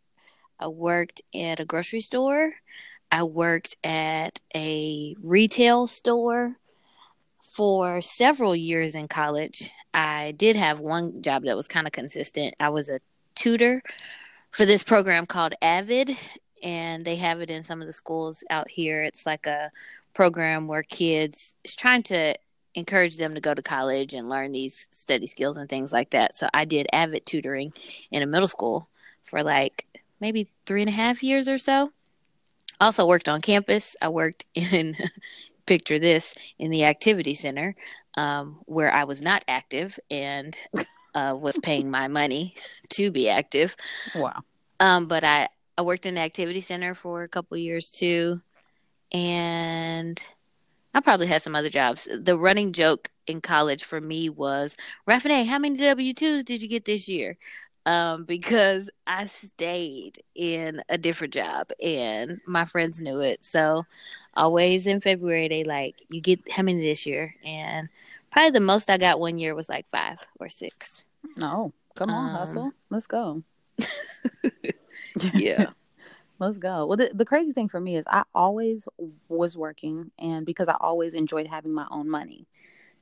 I 0.60 0.68
worked 0.70 1.22
at 1.36 1.60
a 1.60 1.66
grocery 1.66 2.02
store. 2.02 2.54
I 3.12 3.24
worked 3.24 3.76
at 3.84 4.40
a 4.56 5.16
retail 5.22 5.86
store 5.86 6.58
for 7.54 8.02
several 8.02 8.56
years 8.56 8.96
in 8.96 9.08
college. 9.08 9.70
I 9.94 10.32
did 10.32 10.56
have 10.56 10.80
one 10.80 11.22
job 11.22 11.44
that 11.44 11.56
was 11.56 11.68
kind 11.68 11.86
of 11.86 11.94
consistent. 11.94 12.56
I 12.60 12.70
was 12.70 12.90
a 12.90 13.00
tutor 13.36 13.84
for 14.52 14.66
this 14.66 14.82
program 14.82 15.28
called 15.28 15.54
Avid, 15.62 16.18
and 16.64 17.06
they 17.06 17.16
have 17.18 17.42
it 17.42 17.52
in 17.52 17.64
some 17.64 17.80
of 17.80 17.88
the 17.88 17.94
schools 17.94 18.44
out 18.50 18.70
here. 18.70 19.04
It's 19.04 19.28
like 19.28 19.46
a 19.46 19.72
program 20.16 20.68
where 20.68 20.82
kids 20.82 21.54
is 21.64 21.76
trying 21.76 22.02
to 22.04 22.36
encourage 22.74 23.18
them 23.18 23.36
to 23.36 23.42
go 23.42 23.54
to 23.54 23.62
college 23.62 24.16
and 24.16 24.30
learn 24.30 24.52
these 24.52 24.88
study 24.92 25.28
skills 25.28 25.58
and 25.58 25.70
things 25.70 25.94
like 25.94 26.10
that. 26.10 26.36
So 26.36 26.50
I 26.56 26.66
did 26.66 26.88
Avid 26.92 27.26
tutoring 27.26 27.72
in 28.10 28.24
a 28.24 28.28
middle 28.28 28.48
school 28.48 28.88
for 29.26 29.44
like 29.44 29.86
maybe 30.20 30.50
three 30.66 30.82
and 30.82 30.90
a 30.90 30.94
half 30.94 31.22
years 31.22 31.48
or 31.48 31.60
so. 31.60 31.92
Also 32.82 33.06
worked 33.06 33.30
on 33.30 33.42
campus. 33.42 33.96
I 34.02 34.10
worked 34.10 34.46
in 34.56 34.98
picture 35.66 36.00
this 36.00 36.34
in 36.60 36.72
the 36.72 36.86
activity 36.86 37.36
center 37.36 37.76
um, 38.16 38.60
where 38.66 38.94
I 38.94 39.04
was 39.06 39.22
not 39.22 39.44
active 39.48 40.00
and 40.10 40.58
uh, 41.16 41.36
was 41.40 41.58
paying 41.58 41.90
my 41.90 42.08
money 42.08 42.56
to 42.90 43.12
be 43.12 43.30
active. 43.30 43.76
wow 44.14 44.44
Um, 44.80 45.08
but 45.08 45.24
I, 45.24 45.50
I 45.78 45.82
worked 45.82 46.06
in 46.06 46.16
the 46.16 46.22
activity 46.22 46.62
center 46.62 46.94
for 46.96 47.24
a 47.24 47.30
couple 47.30 47.58
years 47.58 47.90
too. 47.90 48.42
And 49.12 50.22
I 50.94 51.00
probably 51.00 51.28
had 51.28 51.42
some 51.42 51.56
other 51.56 51.70
jobs. 51.70 52.08
The 52.12 52.38
running 52.38 52.74
joke 52.74 53.10
in 53.28 53.42
college 53.42 53.84
for 53.84 54.02
me 54.02 54.30
was, 54.30 54.76
Raffine, 55.08 55.46
how 55.46 55.60
many 55.60 55.78
W 55.78 56.14
2s 56.14 56.46
did 56.46 56.62
you 56.62 56.68
get 56.68 56.86
this 56.86 57.08
year? 57.08 57.38
Um, 57.86 58.24
because 58.26 58.90
I 59.08 59.26
stayed 59.28 60.22
in 60.36 60.82
a 60.90 60.98
different 60.98 61.34
job 61.34 61.72
and 61.84 62.40
my 62.48 62.66
friends 62.66 63.02
knew 63.02 63.20
it. 63.22 63.44
So 63.44 63.86
always 64.36 64.88
in 64.88 65.02
February, 65.02 65.48
they 65.50 65.64
like, 65.64 66.02
you 66.10 66.22
get 66.22 66.50
how 66.52 66.64
many 66.64 66.82
this 66.82 67.06
year? 67.06 67.36
And 67.44 67.90
probably 68.32 68.52
the 68.52 68.60
most 68.62 68.90
I 68.90 68.98
got 68.98 69.20
one 69.20 69.38
year 69.38 69.54
was 69.56 69.70
like 69.70 69.88
five 69.90 70.20
or 70.40 70.50
six. 70.50 71.04
no 71.38 71.74
come 71.96 72.14
on 72.14 72.30
Um, 72.30 72.32
hustle 72.32 72.74
let's 72.90 73.08
go 73.08 73.44
Yeah. 75.34 75.72
let's 76.40 76.58
go 76.58 76.86
well 76.86 76.98
the, 76.98 77.12
the 77.14 77.26
crazy 77.26 77.54
thing 77.54 77.70
for 77.70 77.80
me 77.80 77.96
is 77.96 78.06
i 78.08 78.24
always 78.34 78.88
was 79.30 79.56
working 79.58 80.12
and 80.20 80.46
because 80.46 80.68
i 80.68 80.76
always 80.80 81.14
enjoyed 81.14 81.48
having 81.48 81.74
my 81.74 81.88
own 81.92 82.10
money 82.10 82.48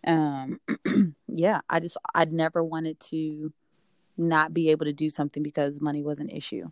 um 0.06 0.60
yeah 1.28 1.62
i 1.70 1.80
just 1.80 1.98
i'd 2.16 2.32
never 2.34 2.64
wanted 2.64 3.00
to 3.00 3.52
not 4.18 4.54
be 4.54 4.70
able 4.70 4.86
to 4.86 4.94
do 4.94 5.10
something 5.10 5.44
because 5.44 5.82
money 5.82 6.04
was 6.04 6.20
an 6.20 6.30
issue. 6.30 6.70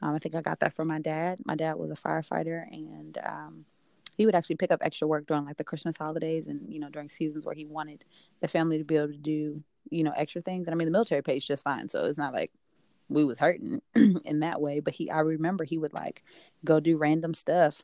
Um, 0.00 0.14
i 0.14 0.18
think 0.18 0.34
i 0.34 0.40
got 0.40 0.60
that 0.60 0.74
from 0.74 0.88
my 0.88 1.00
dad. 1.00 1.38
My 1.44 1.54
dad 1.54 1.74
was 1.74 1.90
a 1.90 1.94
firefighter 1.94 2.64
and 2.70 3.18
um 3.24 3.64
he 4.16 4.26
would 4.26 4.34
actually 4.34 4.56
pick 4.56 4.70
up 4.70 4.80
extra 4.82 5.08
work 5.08 5.26
during 5.26 5.44
like 5.44 5.56
the 5.56 5.64
christmas 5.64 5.96
holidays 5.96 6.46
and 6.46 6.60
you 6.72 6.78
know 6.78 6.90
during 6.90 7.08
seasons 7.08 7.44
where 7.44 7.54
he 7.54 7.64
wanted 7.64 8.04
the 8.40 8.48
family 8.48 8.78
to 8.78 8.84
be 8.84 8.96
able 8.96 9.08
to 9.08 9.16
do 9.16 9.62
you 9.90 10.04
know 10.04 10.12
extra 10.16 10.42
things. 10.42 10.66
And 10.66 10.74
i 10.74 10.76
mean 10.76 10.86
the 10.86 10.92
military 10.92 11.22
pays 11.22 11.46
just 11.46 11.64
fine 11.64 11.88
so 11.88 12.04
it's 12.04 12.18
not 12.18 12.34
like 12.34 12.52
we 13.08 13.24
was 13.24 13.38
hurting 13.38 13.80
in 14.24 14.40
that 14.40 14.60
way. 14.60 14.80
But 14.80 14.94
he 14.94 15.10
i 15.10 15.20
remember 15.20 15.64
he 15.64 15.78
would 15.78 15.92
like 15.92 16.22
go 16.64 16.80
do 16.80 16.96
random 16.96 17.34
stuff 17.34 17.82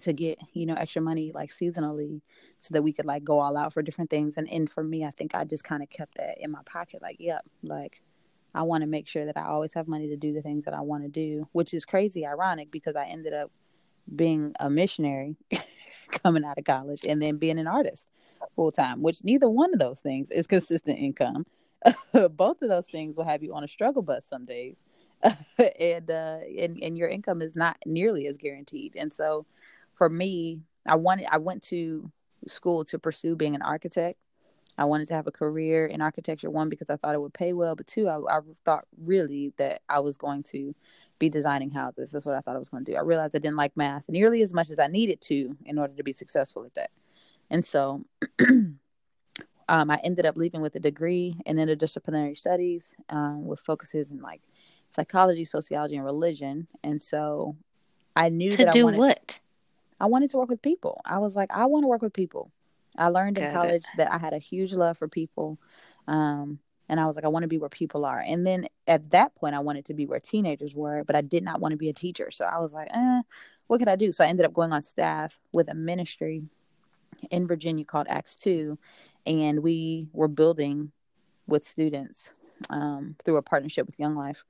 to 0.00 0.12
get 0.12 0.38
you 0.52 0.64
know 0.66 0.74
extra 0.74 1.02
money 1.02 1.32
like 1.34 1.50
seasonally 1.50 2.22
so 2.58 2.72
that 2.72 2.82
we 2.82 2.92
could 2.92 3.04
like 3.04 3.24
go 3.24 3.40
all 3.40 3.56
out 3.56 3.72
for 3.72 3.82
different 3.82 4.10
things. 4.10 4.36
And 4.36 4.48
and 4.50 4.70
for 4.70 4.84
me 4.84 5.04
i 5.04 5.10
think 5.10 5.34
i 5.34 5.44
just 5.44 5.64
kind 5.64 5.82
of 5.82 5.90
kept 5.90 6.16
that 6.16 6.38
in 6.38 6.50
my 6.50 6.62
pocket 6.64 7.02
like 7.02 7.16
yep 7.18 7.44
like 7.62 8.02
i 8.54 8.62
want 8.62 8.82
to 8.82 8.86
make 8.86 9.08
sure 9.08 9.24
that 9.24 9.36
i 9.36 9.44
always 9.44 9.72
have 9.74 9.88
money 9.88 10.08
to 10.08 10.16
do 10.16 10.32
the 10.32 10.42
things 10.42 10.64
that 10.64 10.74
i 10.74 10.80
want 10.80 11.02
to 11.02 11.08
do 11.08 11.48
which 11.52 11.74
is 11.74 11.84
crazy 11.84 12.26
ironic 12.26 12.70
because 12.70 12.96
i 12.96 13.04
ended 13.04 13.32
up 13.32 13.50
being 14.14 14.52
a 14.60 14.68
missionary 14.68 15.36
coming 16.10 16.44
out 16.44 16.58
of 16.58 16.64
college 16.64 17.00
and 17.06 17.20
then 17.22 17.36
being 17.36 17.58
an 17.58 17.66
artist 17.66 18.08
full 18.54 18.72
time 18.72 19.02
which 19.02 19.24
neither 19.24 19.48
one 19.48 19.72
of 19.72 19.80
those 19.80 20.00
things 20.00 20.30
is 20.30 20.46
consistent 20.46 20.98
income. 20.98 21.46
Both 22.12 22.62
of 22.62 22.68
those 22.68 22.86
things 22.86 23.16
will 23.16 23.24
have 23.24 23.42
you 23.42 23.54
on 23.54 23.64
a 23.64 23.68
struggle 23.68 24.02
bus 24.02 24.26
some 24.26 24.44
days. 24.44 24.82
And 25.78 26.10
uh 26.10 26.38
and, 26.58 26.78
and 26.82 26.98
your 26.98 27.08
income 27.08 27.42
is 27.42 27.56
not 27.56 27.76
nearly 27.86 28.26
as 28.26 28.36
guaranteed. 28.36 28.96
And 28.96 29.12
so 29.12 29.46
for 29.94 30.08
me 30.08 30.60
i 30.86 30.96
wanted 30.96 31.26
i 31.30 31.38
went 31.38 31.62
to 31.62 32.10
school 32.48 32.84
to 32.84 32.98
pursue 32.98 33.36
being 33.36 33.54
an 33.54 33.62
architect 33.62 34.24
i 34.78 34.84
wanted 34.84 35.06
to 35.08 35.14
have 35.14 35.26
a 35.26 35.32
career 35.32 35.86
in 35.86 36.00
architecture 36.00 36.50
one 36.50 36.68
because 36.68 36.90
i 36.90 36.96
thought 36.96 37.14
it 37.14 37.20
would 37.20 37.34
pay 37.34 37.52
well 37.52 37.74
but 37.74 37.86
two 37.86 38.08
i, 38.08 38.16
I 38.16 38.40
thought 38.64 38.84
really 39.02 39.52
that 39.58 39.82
i 39.88 40.00
was 40.00 40.16
going 40.16 40.42
to 40.44 40.74
be 41.18 41.28
designing 41.28 41.70
houses 41.70 42.10
that's 42.10 42.26
what 42.26 42.34
i 42.34 42.40
thought 42.40 42.56
i 42.56 42.58
was 42.58 42.68
going 42.68 42.84
to 42.84 42.92
do 42.92 42.96
i 42.96 43.02
realized 43.02 43.36
i 43.36 43.38
didn't 43.38 43.56
like 43.56 43.76
math 43.76 44.08
nearly 44.08 44.42
as 44.42 44.52
much 44.52 44.70
as 44.70 44.78
i 44.78 44.86
needed 44.86 45.20
to 45.22 45.56
in 45.64 45.78
order 45.78 45.94
to 45.94 46.02
be 46.02 46.12
successful 46.12 46.64
at 46.64 46.74
that 46.74 46.90
and 47.50 47.64
so 47.64 48.04
um, 49.68 49.90
I 49.90 50.00
ended 50.02 50.26
up 50.26 50.36
leaving 50.36 50.60
with 50.60 50.74
a 50.74 50.80
degree 50.80 51.36
in 51.46 51.56
interdisciplinary 51.56 52.36
studies 52.36 52.94
um, 53.08 53.46
with 53.46 53.60
focuses 53.60 54.10
in 54.10 54.20
like 54.20 54.42
psychology, 54.94 55.44
sociology, 55.44 55.96
and 55.96 56.04
religion. 56.04 56.66
And 56.82 57.02
so 57.02 57.56
I 58.16 58.28
knew 58.28 58.50
to 58.50 58.56
that 58.58 58.62
I 58.62 58.64
wanted 58.64 58.72
to 58.72 58.78
do 58.78 58.84
wanted, 58.84 58.98
what? 58.98 59.40
I 60.00 60.06
wanted 60.06 60.30
to 60.30 60.36
work 60.36 60.48
with 60.48 60.62
people. 60.62 61.00
I 61.04 61.18
was 61.18 61.36
like, 61.36 61.50
I 61.52 61.66
want 61.66 61.84
to 61.84 61.88
work 61.88 62.02
with 62.02 62.12
people. 62.12 62.50
I 62.96 63.08
learned 63.08 63.38
in 63.38 63.44
Got 63.44 63.50
it. 63.50 63.54
college 63.54 63.84
that 63.96 64.12
I 64.12 64.18
had 64.18 64.32
a 64.32 64.38
huge 64.38 64.72
love 64.72 64.98
for 64.98 65.08
people. 65.08 65.58
Um, 66.06 66.58
and 66.88 67.00
I 67.00 67.06
was 67.06 67.16
like, 67.16 67.24
I 67.24 67.28
want 67.28 67.44
to 67.44 67.48
be 67.48 67.58
where 67.58 67.70
people 67.70 68.04
are. 68.04 68.18
And 68.18 68.46
then 68.46 68.66
at 68.86 69.10
that 69.10 69.34
point, 69.34 69.54
I 69.54 69.60
wanted 69.60 69.86
to 69.86 69.94
be 69.94 70.04
where 70.04 70.20
teenagers 70.20 70.74
were, 70.74 71.04
but 71.04 71.16
I 71.16 71.22
did 71.22 71.42
not 71.42 71.60
want 71.60 71.72
to 71.72 71.78
be 71.78 71.88
a 71.88 71.94
teacher. 71.94 72.30
So 72.30 72.44
I 72.44 72.58
was 72.58 72.72
like, 72.72 72.88
eh, 72.92 73.22
what 73.66 73.78
could 73.78 73.88
I 73.88 73.96
do? 73.96 74.12
So 74.12 74.24
I 74.24 74.26
ended 74.26 74.44
up 74.44 74.52
going 74.52 74.72
on 74.72 74.82
staff 74.82 75.38
with 75.52 75.70
a 75.70 75.74
ministry 75.74 76.42
in 77.30 77.46
Virginia 77.46 77.84
called 77.84 78.08
Acts 78.10 78.36
2. 78.36 78.78
And 79.26 79.62
we 79.62 80.08
were 80.12 80.28
building 80.28 80.92
with 81.46 81.66
students 81.66 82.30
um, 82.70 83.16
through 83.24 83.36
a 83.36 83.42
partnership 83.42 83.86
with 83.86 83.98
Young 83.98 84.16
Life. 84.16 84.44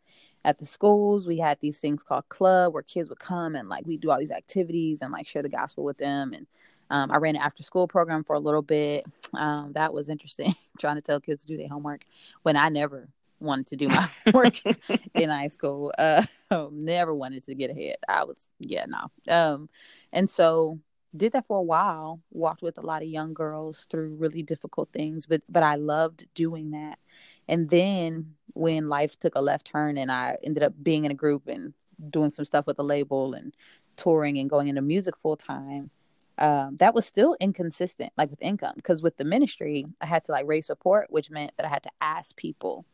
At 0.45 0.59
the 0.59 0.67
schools, 0.67 1.29
we 1.29 1.39
had 1.39 1.59
these 1.61 1.79
things 1.79 2.03
called 2.03 2.29
club 2.29 2.75
where 2.75 2.83
kids 2.83 3.09
would 3.09 3.21
come 3.21 3.55
and 3.55 3.69
like 3.69 3.87
we 3.87 3.97
do 3.97 4.11
all 4.11 4.19
these 4.19 4.33
activities 4.33 5.01
and 5.01 5.13
like 5.13 5.29
share 5.29 5.43
the 5.43 5.49
gospel 5.49 5.85
with 5.85 5.99
them. 5.99 6.33
And 6.33 6.47
um, 6.93 7.11
I 7.11 7.17
ran 7.17 7.37
an 7.37 7.43
after 7.43 7.63
school 7.63 7.89
program 7.89 8.23
for 8.23 8.37
a 8.37 8.39
little 8.39 8.61
bit. 8.61 9.07
Um, 9.33 9.73
that 9.73 9.95
was 9.95 10.11
interesting, 10.11 10.55
trying 10.79 10.97
to 10.97 11.01
tell 11.01 11.21
kids 11.21 11.41
to 11.41 11.47
do 11.47 11.57
their 11.57 11.69
homework 11.69 12.05
when 12.43 12.55
I 12.55 12.69
never 12.69 13.09
wanted 13.41 13.67
to 13.69 13.77
do 13.77 13.89
my 13.89 14.09
work 14.35 14.61
in 15.15 15.31
high 15.31 15.49
school. 15.49 15.91
Uh, 15.99 16.27
never 16.71 17.15
wanted 17.15 17.47
to 17.47 17.55
get 17.55 17.71
ahead. 17.71 17.97
I 18.07 18.25
was, 18.25 18.51
yeah, 18.59 18.85
no. 18.87 19.11
Um, 19.35 19.71
and 20.13 20.29
so 20.29 20.81
did 21.17 21.33
that 21.33 21.47
for 21.47 21.59
a 21.59 21.63
while. 21.63 22.21
Walked 22.31 22.61
with 22.61 22.77
a 22.77 22.83
lot 22.83 23.01
of 23.01 23.09
young 23.09 23.33
girls 23.33 23.87
through 23.91 24.17
really 24.17 24.43
difficult 24.43 24.91
things, 24.93 25.25
but 25.25 25.41
but 25.49 25.63
I 25.63 25.77
loved 25.77 26.27
doing 26.35 26.73
that. 26.73 26.99
And 27.49 27.71
then 27.71 28.35
when 28.53 28.91
life 28.91 29.19
took 29.19 29.35
a 29.35 29.41
left 29.41 29.67
turn, 29.67 29.97
and 29.97 30.13
I 30.13 30.37
ended 30.45 30.63
up 30.63 30.75
being 30.83 31.07
in 31.07 31.11
a 31.11 31.15
group 31.15 31.49
and 31.49 31.73
doing 32.11 32.33
some 32.33 32.45
stuff 32.45 32.67
with 32.67 32.79
a 32.79 32.83
label 32.83 33.33
and 33.33 33.55
touring 33.97 34.37
and 34.37 34.51
going 34.51 34.69
into 34.69 34.83
music 34.83 35.15
full 35.23 35.37
time 35.37 35.91
um, 36.39 36.77
that 36.77 36.95
was 36.95 37.07
still 37.07 37.37
inconsistent, 37.41 38.13
like 38.17 38.31
with 38.31 38.43
income, 38.43 38.73
because 38.77 39.03
with 39.03 39.17
the 39.17 39.25
ministry, 39.25 39.87
I 40.01 40.07
had 40.07 40.25
to 40.25 40.33
like 40.33 40.47
raise 40.47 40.67
support, 40.67 41.07
which 41.11 41.31
meant 41.31 41.53
that 41.57 41.67
I 41.67 41.69
had 41.69 41.83
to 41.85 41.91
ask 42.01 42.37
people 42.37 42.85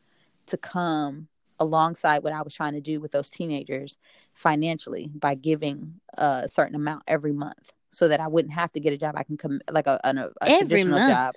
to 0.46 0.56
come 0.56 1.28
alongside 1.60 2.22
what 2.22 2.32
I 2.32 2.42
was 2.42 2.54
trying 2.54 2.74
to 2.74 2.80
do 2.80 3.00
with 3.00 3.12
those 3.12 3.30
teenagers 3.30 3.96
financially 4.32 5.10
by 5.14 5.34
giving 5.34 6.00
a 6.14 6.48
certain 6.50 6.74
amount 6.74 7.02
every 7.06 7.32
month, 7.32 7.72
so 7.90 8.08
that 8.08 8.20
I 8.20 8.28
wouldn't 8.28 8.54
have 8.54 8.72
to 8.72 8.80
get 8.80 8.92
a 8.92 8.98
job. 8.98 9.14
I 9.16 9.22
can 9.22 9.36
come 9.36 9.60
like 9.70 9.86
a, 9.86 10.00
a, 10.04 10.30
a 10.40 10.58
traditional 10.58 10.98
month. 10.98 11.10
job. 11.10 11.34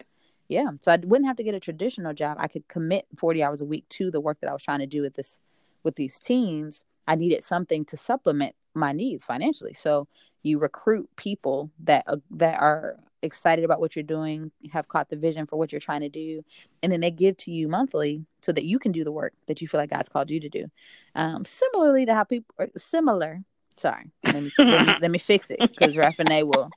Yeah, 0.50 0.72
so 0.82 0.92
I 0.92 0.98
wouldn't 0.98 1.28
have 1.28 1.38
to 1.38 1.44
get 1.44 1.56
a 1.56 1.60
traditional 1.62 2.14
job. 2.14 2.38
I 2.40 2.48
could 2.48 2.68
commit 2.68 3.06
forty 3.18 3.42
hours 3.42 3.62
a 3.62 3.66
week 3.66 3.88
to 3.90 4.12
the 4.12 4.20
work 4.20 4.40
that 4.42 4.50
I 4.50 4.54
was 4.54 4.64
trying 4.64 4.80
to 4.80 4.88
do 4.88 5.02
with 5.02 5.14
this 5.14 5.38
with 5.84 5.96
these 5.96 6.20
teens. 6.20 6.84
I 7.08 7.16
needed 7.16 7.44
something 7.44 7.86
to 7.86 7.98
supplement 7.98 8.56
my 8.74 8.92
needs 8.92 9.24
financially. 9.24 9.74
So 9.74 10.08
you 10.44 10.60
recruit 10.60 11.10
people 11.16 11.72
that 11.84 12.04
uh, 12.08 12.18
that 12.32 12.60
are 12.60 12.98
excited 13.22 13.64
about 13.64 13.80
what 13.80 13.96
you're 13.96 14.04
doing, 14.04 14.52
have 14.72 14.88
caught 14.88 15.10
the 15.10 15.16
vision 15.16 15.46
for 15.46 15.58
what 15.58 15.72
you're 15.72 15.82
trying 15.82 16.02
to 16.02 16.10
do, 16.10 16.44
and 16.82 16.92
then 16.92 17.02
they 17.02 17.12
give 17.12 17.38
to 17.38 17.52
you 17.52 17.68
monthly 17.68 18.26
so 18.42 18.52
that 18.52 18.66
you 18.66 18.80
can 18.80 18.92
do 18.92 19.04
the 19.04 19.12
work 19.12 19.34
that 19.48 19.62
you 19.62 19.68
feel 19.68 19.80
like 19.80 19.92
God's 19.92 20.10
called 20.10 20.32
you 20.32 20.40
to 20.40 20.50
do. 20.50 20.66
Um, 21.16 21.46
similarly 21.46 22.06
to 22.06 22.14
how 22.14 22.24
people 22.24 22.56
are 22.58 22.68
similar. 22.78 23.42
Sorry, 23.78 24.12
let 24.26 24.44
me 24.44 24.52
let 24.58 24.88
me, 24.88 24.94
let 25.02 25.12
me 25.12 25.20
fix 25.20 25.48
it 25.50 25.60
because 25.60 25.96
Raffinay 25.96 26.44
will 26.44 26.70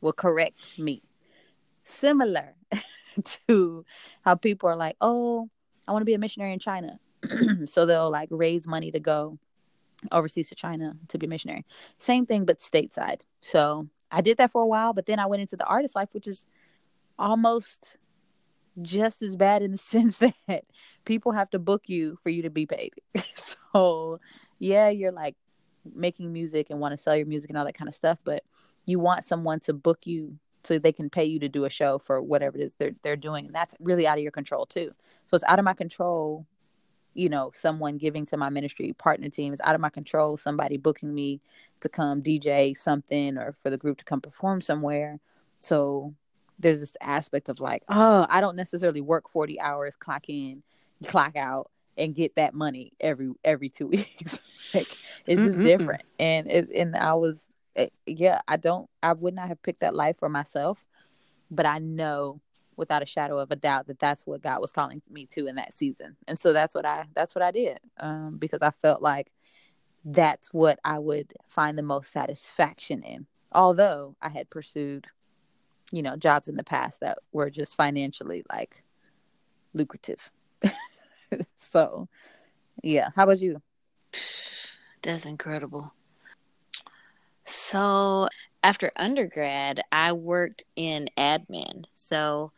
will 0.00 0.12
correct 0.12 0.78
me. 0.78 1.02
Similar 1.84 2.54
to 3.48 3.84
how 4.22 4.34
people 4.34 4.68
are 4.68 4.76
like, 4.76 4.96
oh, 5.00 5.48
I 5.86 5.92
want 5.92 6.02
to 6.02 6.06
be 6.06 6.14
a 6.14 6.18
missionary 6.18 6.52
in 6.52 6.58
China, 6.58 6.98
so 7.66 7.86
they'll 7.86 8.10
like 8.10 8.28
raise 8.30 8.66
money 8.66 8.90
to 8.92 9.00
go 9.00 9.38
overseas 10.12 10.48
to 10.48 10.54
China 10.54 10.94
to 11.08 11.18
be 11.18 11.26
a 11.26 11.28
missionary. 11.28 11.64
Same 11.98 12.26
thing, 12.26 12.44
but 12.44 12.58
stateside. 12.58 13.22
So 13.40 13.88
I 14.10 14.20
did 14.20 14.38
that 14.38 14.52
for 14.52 14.62
a 14.62 14.66
while, 14.66 14.92
but 14.92 15.06
then 15.06 15.18
I 15.18 15.26
went 15.26 15.40
into 15.40 15.56
the 15.56 15.64
artist 15.64 15.94
life, 15.94 16.08
which 16.12 16.26
is 16.26 16.46
almost 17.18 17.96
just 18.82 19.22
as 19.22 19.36
bad 19.36 19.62
in 19.62 19.72
the 19.72 19.78
sense 19.78 20.18
that 20.18 20.64
people 21.04 21.32
have 21.32 21.50
to 21.50 21.58
book 21.58 21.88
you 21.88 22.18
for 22.22 22.30
you 22.30 22.42
to 22.42 22.50
be 22.50 22.66
paid. 22.66 22.92
so, 23.34 24.20
yeah, 24.58 24.88
you're 24.88 25.12
like 25.12 25.36
making 25.94 26.32
music 26.32 26.68
and 26.70 26.80
want 26.80 26.92
to 26.92 27.02
sell 27.02 27.16
your 27.16 27.26
music 27.26 27.50
and 27.50 27.58
all 27.58 27.64
that 27.64 27.74
kind 27.74 27.88
of 27.88 27.94
stuff, 27.94 28.18
but 28.24 28.42
you 28.86 28.98
want 28.98 29.24
someone 29.24 29.60
to 29.60 29.72
book 29.72 30.06
you 30.06 30.38
so 30.64 30.78
they 30.78 30.92
can 30.92 31.08
pay 31.08 31.24
you 31.24 31.38
to 31.40 31.48
do 31.48 31.64
a 31.64 31.70
show 31.70 31.98
for 31.98 32.20
whatever 32.20 32.58
it 32.58 32.62
is 32.62 32.74
they're 32.78 32.92
they're 33.02 33.16
doing, 33.16 33.46
and 33.46 33.54
that's 33.54 33.74
really 33.80 34.06
out 34.06 34.18
of 34.18 34.22
your 34.22 34.32
control 34.32 34.66
too. 34.66 34.92
So 35.26 35.34
it's 35.34 35.44
out 35.44 35.58
of 35.58 35.64
my 35.64 35.74
control 35.74 36.46
you 37.14 37.28
know, 37.28 37.50
someone 37.54 37.98
giving 37.98 38.24
to 38.26 38.36
my 38.36 38.48
ministry 38.48 38.92
partner 38.92 39.28
team 39.28 39.52
is 39.52 39.60
out 39.60 39.74
of 39.74 39.80
my 39.80 39.90
control. 39.90 40.36
Somebody 40.36 40.76
booking 40.76 41.14
me 41.14 41.40
to 41.80 41.88
come 41.88 42.22
DJ 42.22 42.76
something 42.76 43.36
or 43.36 43.54
for 43.62 43.70
the 43.70 43.78
group 43.78 43.98
to 43.98 44.04
come 44.04 44.20
perform 44.20 44.60
somewhere. 44.60 45.18
So 45.60 46.14
there's 46.58 46.80
this 46.80 46.96
aspect 47.00 47.48
of 47.48 47.60
like, 47.60 47.82
oh, 47.88 48.26
I 48.28 48.40
don't 48.40 48.56
necessarily 48.56 49.00
work 49.00 49.28
40 49.28 49.60
hours, 49.60 49.96
clock 49.96 50.28
in, 50.28 50.62
clock 51.06 51.36
out, 51.36 51.70
and 51.96 52.14
get 52.14 52.36
that 52.36 52.54
money 52.54 52.92
every 53.00 53.30
every 53.44 53.68
two 53.68 53.86
weeks. 53.88 54.38
like 54.74 54.96
it's 55.26 55.42
just 55.42 55.58
Mm-mm-mm. 55.58 55.62
different. 55.62 56.02
And 56.18 56.50
it, 56.50 56.70
and 56.70 56.96
I 56.96 57.14
was, 57.14 57.50
eh, 57.76 57.88
yeah, 58.06 58.40
I 58.46 58.56
don't, 58.56 58.88
I 59.02 59.12
would 59.14 59.34
not 59.34 59.48
have 59.48 59.62
picked 59.62 59.80
that 59.80 59.94
life 59.94 60.16
for 60.18 60.28
myself, 60.28 60.84
but 61.50 61.66
I 61.66 61.78
know 61.78 62.40
without 62.80 63.02
a 63.02 63.06
shadow 63.06 63.38
of 63.38 63.52
a 63.52 63.56
doubt 63.56 63.86
that 63.86 64.00
that's 64.00 64.26
what 64.26 64.42
God 64.42 64.60
was 64.60 64.72
calling 64.72 65.00
me 65.08 65.26
to 65.26 65.46
in 65.46 65.54
that 65.54 65.76
season. 65.76 66.16
And 66.26 66.40
so 66.40 66.52
that's 66.52 66.74
what 66.74 66.84
I 66.84 67.04
that's 67.14 67.36
what 67.36 67.42
I 67.42 67.52
did 67.52 67.78
um, 67.98 68.38
because 68.38 68.60
I 68.62 68.70
felt 68.70 69.00
like 69.00 69.30
that's 70.04 70.52
what 70.52 70.80
I 70.84 70.98
would 70.98 71.32
find 71.48 71.78
the 71.78 71.82
most 71.82 72.10
satisfaction 72.10 73.02
in. 73.02 73.26
Although 73.52 74.16
I 74.20 74.30
had 74.30 74.50
pursued, 74.50 75.06
you 75.92 76.02
know, 76.02 76.16
jobs 76.16 76.48
in 76.48 76.56
the 76.56 76.64
past 76.64 77.00
that 77.00 77.18
were 77.32 77.50
just 77.50 77.76
financially 77.76 78.42
like 78.50 78.82
lucrative. 79.74 80.30
so, 81.56 82.08
yeah. 82.82 83.10
How 83.14 83.24
about 83.24 83.40
you? 83.40 83.60
That's 85.02 85.26
incredible. 85.26 85.92
So, 87.44 88.28
after 88.62 88.90
undergrad, 88.96 89.80
I 89.90 90.12
worked 90.12 90.64
in 90.76 91.08
admin. 91.16 91.84
So, 91.94 92.52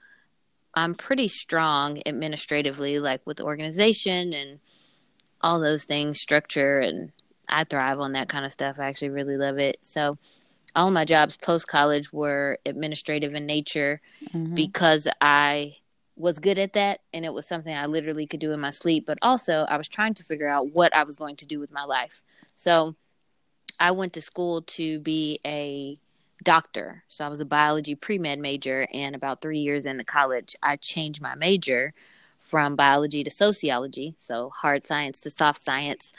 I'm 0.74 0.94
pretty 0.94 1.28
strong 1.28 2.02
administratively, 2.06 2.98
like 2.98 3.20
with 3.26 3.40
organization 3.40 4.32
and 4.32 4.60
all 5.40 5.60
those 5.60 5.84
things, 5.84 6.20
structure, 6.20 6.80
and 6.80 7.12
I 7.48 7.64
thrive 7.64 8.00
on 8.00 8.12
that 8.12 8.28
kind 8.28 8.46
of 8.46 8.52
stuff. 8.52 8.76
I 8.78 8.86
actually 8.86 9.10
really 9.10 9.36
love 9.36 9.58
it. 9.58 9.78
So, 9.82 10.18
all 10.74 10.90
my 10.90 11.04
jobs 11.04 11.36
post 11.36 11.68
college 11.68 12.12
were 12.12 12.58
administrative 12.64 13.34
in 13.34 13.44
nature 13.44 14.00
mm-hmm. 14.32 14.54
because 14.54 15.06
I 15.20 15.76
was 16.16 16.38
good 16.38 16.58
at 16.58 16.72
that 16.72 17.00
and 17.12 17.26
it 17.26 17.34
was 17.34 17.46
something 17.46 17.74
I 17.74 17.86
literally 17.86 18.26
could 18.26 18.40
do 18.40 18.52
in 18.52 18.60
my 18.60 18.70
sleep. 18.70 19.04
But 19.06 19.18
also, 19.20 19.66
I 19.68 19.76
was 19.76 19.88
trying 19.88 20.14
to 20.14 20.24
figure 20.24 20.48
out 20.48 20.72
what 20.72 20.96
I 20.96 21.04
was 21.04 21.16
going 21.16 21.36
to 21.36 21.46
do 21.46 21.60
with 21.60 21.72
my 21.72 21.84
life. 21.84 22.22
So, 22.56 22.96
I 23.78 23.90
went 23.90 24.14
to 24.14 24.22
school 24.22 24.62
to 24.62 25.00
be 25.00 25.40
a 25.44 25.98
doctor. 26.42 27.04
So 27.08 27.24
I 27.24 27.28
was 27.28 27.40
a 27.40 27.44
biology 27.44 27.94
pre 27.94 28.18
med 28.18 28.38
major, 28.38 28.86
and 28.92 29.14
about 29.14 29.40
three 29.40 29.58
years 29.58 29.86
into 29.86 30.04
college, 30.04 30.54
I 30.62 30.76
changed 30.76 31.22
my 31.22 31.34
major 31.34 31.94
from 32.40 32.76
biology 32.76 33.22
to 33.24 33.30
sociology, 33.30 34.16
so 34.20 34.50
hard 34.50 34.86
science 34.86 35.20
to 35.20 35.30
soft 35.30 35.60
science, 35.60 36.12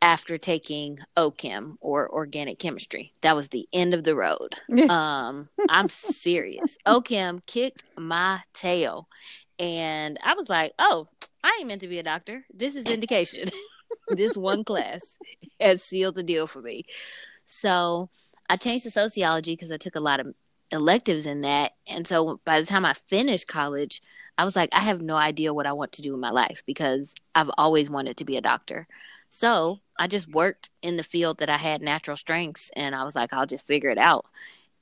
after 0.00 0.36
taking 0.36 0.98
OChem 1.16 1.76
or 1.80 2.08
organic 2.12 2.58
chemistry. 2.58 3.12
That 3.22 3.34
was 3.34 3.48
the 3.48 3.66
end 3.72 3.94
of 3.94 4.04
the 4.04 4.14
road. 4.14 4.54
um, 4.90 5.48
I'm 5.68 5.88
serious. 5.88 6.76
OChem 6.86 7.44
kicked 7.46 7.84
my 7.96 8.40
tail, 8.52 9.08
and 9.58 10.18
I 10.24 10.34
was 10.34 10.48
like, 10.48 10.72
"Oh, 10.78 11.08
I 11.42 11.56
ain't 11.58 11.68
meant 11.68 11.80
to 11.80 11.88
be 11.88 11.98
a 11.98 12.02
doctor. 12.04 12.44
This 12.52 12.76
is 12.76 12.86
indication." 12.86 13.48
this 14.08 14.36
one 14.36 14.64
class 14.64 15.16
has 15.60 15.82
sealed 15.82 16.14
the 16.14 16.22
deal 16.22 16.46
for 16.46 16.60
me. 16.60 16.84
So 17.46 18.10
I 18.48 18.56
changed 18.56 18.84
to 18.84 18.90
sociology 18.90 19.54
because 19.54 19.72
I 19.72 19.76
took 19.76 19.96
a 19.96 20.00
lot 20.00 20.20
of 20.20 20.34
electives 20.70 21.26
in 21.26 21.42
that. 21.42 21.72
And 21.86 22.06
so 22.06 22.40
by 22.44 22.60
the 22.60 22.66
time 22.66 22.84
I 22.84 22.94
finished 22.94 23.48
college, 23.48 24.02
I 24.36 24.44
was 24.44 24.56
like, 24.56 24.70
I 24.72 24.80
have 24.80 25.00
no 25.00 25.16
idea 25.16 25.54
what 25.54 25.66
I 25.66 25.72
want 25.72 25.92
to 25.92 26.02
do 26.02 26.14
in 26.14 26.20
my 26.20 26.30
life 26.30 26.62
because 26.66 27.14
I've 27.34 27.50
always 27.56 27.88
wanted 27.88 28.16
to 28.18 28.24
be 28.24 28.36
a 28.36 28.42
doctor. 28.42 28.86
So 29.30 29.80
I 29.98 30.06
just 30.06 30.28
worked 30.28 30.70
in 30.82 30.96
the 30.96 31.02
field 31.02 31.38
that 31.38 31.50
I 31.50 31.56
had 31.56 31.82
natural 31.82 32.16
strengths 32.16 32.70
and 32.74 32.94
I 32.94 33.04
was 33.04 33.14
like, 33.14 33.32
I'll 33.32 33.46
just 33.46 33.66
figure 33.66 33.90
it 33.90 33.98
out. 33.98 34.26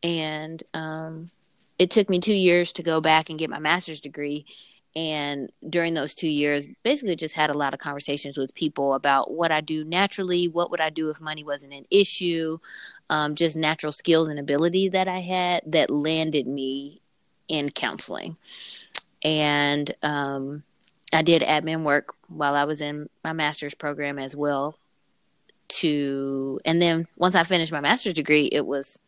And 0.02 0.62
um, 0.74 1.30
it 1.78 1.90
took 1.90 2.08
me 2.08 2.20
two 2.20 2.34
years 2.34 2.72
to 2.74 2.82
go 2.82 3.00
back 3.00 3.30
and 3.30 3.38
get 3.38 3.50
my 3.50 3.58
master's 3.58 4.00
degree 4.00 4.46
and 4.94 5.50
during 5.68 5.94
those 5.94 6.14
two 6.14 6.28
years 6.28 6.66
basically 6.82 7.16
just 7.16 7.34
had 7.34 7.50
a 7.50 7.56
lot 7.56 7.72
of 7.72 7.80
conversations 7.80 8.36
with 8.36 8.54
people 8.54 8.94
about 8.94 9.30
what 9.30 9.50
i 9.50 9.60
do 9.60 9.84
naturally 9.84 10.48
what 10.48 10.70
would 10.70 10.80
i 10.80 10.90
do 10.90 11.10
if 11.10 11.20
money 11.20 11.44
wasn't 11.44 11.72
an 11.72 11.86
issue 11.90 12.58
um, 13.10 13.34
just 13.34 13.56
natural 13.56 13.92
skills 13.92 14.28
and 14.28 14.38
ability 14.38 14.88
that 14.90 15.08
i 15.08 15.20
had 15.20 15.62
that 15.66 15.90
landed 15.90 16.46
me 16.46 17.00
in 17.48 17.68
counseling. 17.70 18.36
And 19.24 19.94
um, 20.02 20.62
i 21.12 21.22
did 21.22 21.42
admin 21.42 21.84
work 21.84 22.14
while 22.28 22.54
i 22.54 22.64
was 22.64 22.80
in 22.80 23.08
my 23.24 23.32
master's 23.32 23.74
program 23.74 24.18
as 24.18 24.34
well 24.36 24.76
to 25.68 26.60
and 26.64 26.82
then 26.82 27.06
once 27.16 27.34
i 27.34 27.44
finished 27.44 27.72
my 27.72 27.80
master's 27.80 28.14
degree 28.14 28.48
it 28.50 28.66
was 28.66 28.98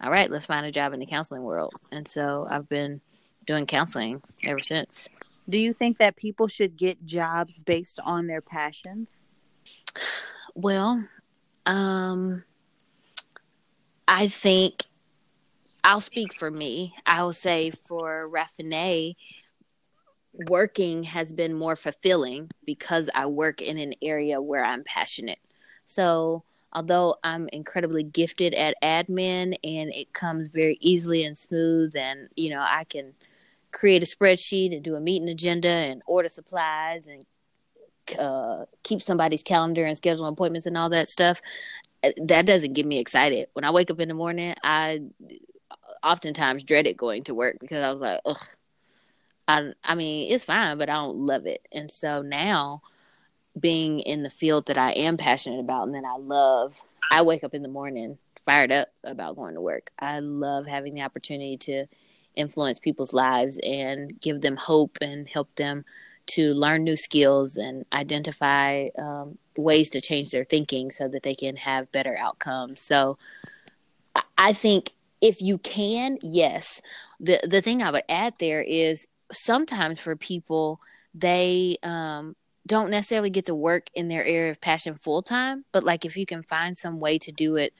all 0.00 0.10
right 0.10 0.30
let's 0.30 0.46
find 0.46 0.64
a 0.64 0.70
job 0.70 0.92
in 0.94 1.00
the 1.00 1.06
counseling 1.06 1.42
world. 1.42 1.74
And 1.90 2.06
so 2.08 2.46
i've 2.50 2.68
been 2.68 3.00
doing 3.46 3.66
counseling 3.66 4.22
ever 4.44 4.60
since 4.60 5.08
do 5.48 5.58
you 5.58 5.72
think 5.72 5.98
that 5.98 6.16
people 6.16 6.48
should 6.48 6.76
get 6.76 7.04
jobs 7.06 7.58
based 7.58 8.00
on 8.04 8.26
their 8.26 8.40
passions? 8.40 9.20
Well, 10.54 11.06
um, 11.66 12.44
I 14.08 14.28
think 14.28 14.84
I'll 15.84 16.00
speak 16.00 16.34
for 16.34 16.50
me. 16.50 16.94
I 17.06 17.22
will 17.22 17.32
say 17.32 17.70
for 17.70 18.28
Raffinay, 18.28 19.14
working 20.32 21.04
has 21.04 21.32
been 21.32 21.54
more 21.54 21.76
fulfilling 21.76 22.50
because 22.64 23.08
I 23.14 23.26
work 23.26 23.62
in 23.62 23.78
an 23.78 23.94
area 24.02 24.40
where 24.40 24.64
I'm 24.64 24.84
passionate. 24.84 25.38
So, 25.86 26.42
although 26.72 27.16
I'm 27.22 27.48
incredibly 27.52 28.02
gifted 28.02 28.52
at 28.54 28.76
admin 28.82 29.56
and 29.64 29.92
it 29.92 30.12
comes 30.12 30.48
very 30.50 30.76
easily 30.80 31.24
and 31.24 31.38
smooth, 31.38 31.94
and 31.96 32.28
you 32.34 32.50
know, 32.50 32.64
I 32.66 32.84
can 32.84 33.14
create 33.72 34.02
a 34.02 34.06
spreadsheet 34.06 34.74
and 34.74 34.82
do 34.82 34.96
a 34.96 35.00
meeting 35.00 35.28
agenda 35.28 35.68
and 35.68 36.02
order 36.06 36.28
supplies 36.28 37.06
and 37.06 37.24
uh, 38.18 38.64
keep 38.82 39.02
somebody's 39.02 39.42
calendar 39.42 39.84
and 39.84 39.96
schedule 39.96 40.26
appointments 40.26 40.66
and 40.66 40.76
all 40.76 40.88
that 40.90 41.08
stuff. 41.08 41.40
Uh, 42.02 42.10
that 42.22 42.46
doesn't 42.46 42.74
get 42.74 42.86
me 42.86 42.98
excited. 42.98 43.48
When 43.52 43.64
I 43.64 43.70
wake 43.70 43.90
up 43.90 44.00
in 44.00 44.08
the 44.08 44.14
morning, 44.14 44.54
I 44.62 45.00
oftentimes 46.02 46.64
dreaded 46.64 46.96
going 46.96 47.24
to 47.24 47.34
work 47.34 47.58
because 47.60 47.82
I 47.82 47.92
was 47.92 48.00
like, 48.00 48.20
ugh. 48.24 48.46
I 49.48 49.72
I 49.84 49.94
mean, 49.94 50.32
it's 50.32 50.44
fine, 50.44 50.78
but 50.78 50.90
I 50.90 50.94
don't 50.94 51.18
love 51.18 51.46
it. 51.46 51.66
And 51.72 51.90
so 51.90 52.22
now 52.22 52.82
being 53.58 54.00
in 54.00 54.22
the 54.22 54.30
field 54.30 54.66
that 54.66 54.78
I 54.78 54.92
am 54.92 55.16
passionate 55.16 55.60
about 55.60 55.84
and 55.84 55.94
that 55.94 56.04
I 56.04 56.16
love, 56.18 56.82
I 57.10 57.22
wake 57.22 57.44
up 57.44 57.54
in 57.54 57.62
the 57.62 57.68
morning 57.68 58.18
fired 58.44 58.70
up 58.72 58.88
about 59.04 59.36
going 59.36 59.54
to 59.54 59.60
work. 59.60 59.90
I 59.98 60.20
love 60.20 60.66
having 60.66 60.94
the 60.94 61.02
opportunity 61.02 61.56
to 61.58 61.86
influence 62.36 62.78
people's 62.78 63.12
lives 63.12 63.58
and 63.62 64.20
give 64.20 64.40
them 64.40 64.56
hope 64.56 64.98
and 65.00 65.28
help 65.28 65.54
them 65.56 65.84
to 66.26 66.52
learn 66.54 66.84
new 66.84 66.96
skills 66.96 67.56
and 67.56 67.84
identify 67.92 68.88
um, 68.98 69.38
ways 69.56 69.90
to 69.90 70.00
change 70.00 70.30
their 70.30 70.44
thinking 70.44 70.90
so 70.90 71.08
that 71.08 71.22
they 71.22 71.34
can 71.34 71.56
have 71.56 71.92
better 71.92 72.16
outcomes. 72.16 72.82
So 72.82 73.18
I 74.36 74.52
think 74.52 74.92
if 75.20 75.40
you 75.40 75.58
can, 75.58 76.18
yes. 76.22 76.80
The 77.20 77.40
the 77.46 77.62
thing 77.62 77.82
I 77.82 77.90
would 77.90 78.04
add 78.08 78.34
there 78.38 78.62
is 78.62 79.06
sometimes 79.32 80.00
for 80.00 80.16
people 80.16 80.80
they 81.14 81.78
um, 81.82 82.36
don't 82.66 82.90
necessarily 82.90 83.30
get 83.30 83.46
to 83.46 83.54
work 83.54 83.86
in 83.94 84.08
their 84.08 84.24
area 84.24 84.50
of 84.50 84.60
passion 84.60 84.96
full 84.96 85.22
time, 85.22 85.64
but 85.72 85.84
like 85.84 86.04
if 86.04 86.16
you 86.16 86.26
can 86.26 86.42
find 86.42 86.76
some 86.76 87.00
way 87.00 87.18
to 87.18 87.32
do 87.32 87.56
it 87.56 87.72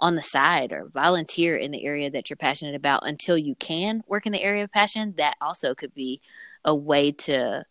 on 0.00 0.14
the 0.14 0.22
side 0.22 0.72
or 0.72 0.88
volunteer 0.92 1.56
in 1.56 1.70
the 1.70 1.84
area 1.84 2.10
that 2.10 2.28
you're 2.28 2.36
passionate 2.36 2.74
about 2.74 3.08
until 3.08 3.38
you 3.38 3.54
can 3.54 4.02
work 4.06 4.26
in 4.26 4.32
the 4.32 4.42
area 4.42 4.64
of 4.64 4.72
passion, 4.72 5.14
that 5.16 5.36
also 5.40 5.74
could 5.74 5.94
be 5.94 6.20
a 6.64 6.74
way 6.74 7.12
to 7.12 7.64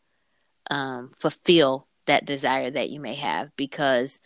um, 0.72 1.12
fulfill 1.18 1.88
that 2.06 2.26
desire 2.26 2.70
that 2.70 2.90
you 2.90 3.00
may 3.00 3.16
have. 3.16 3.56
Because 3.56 4.22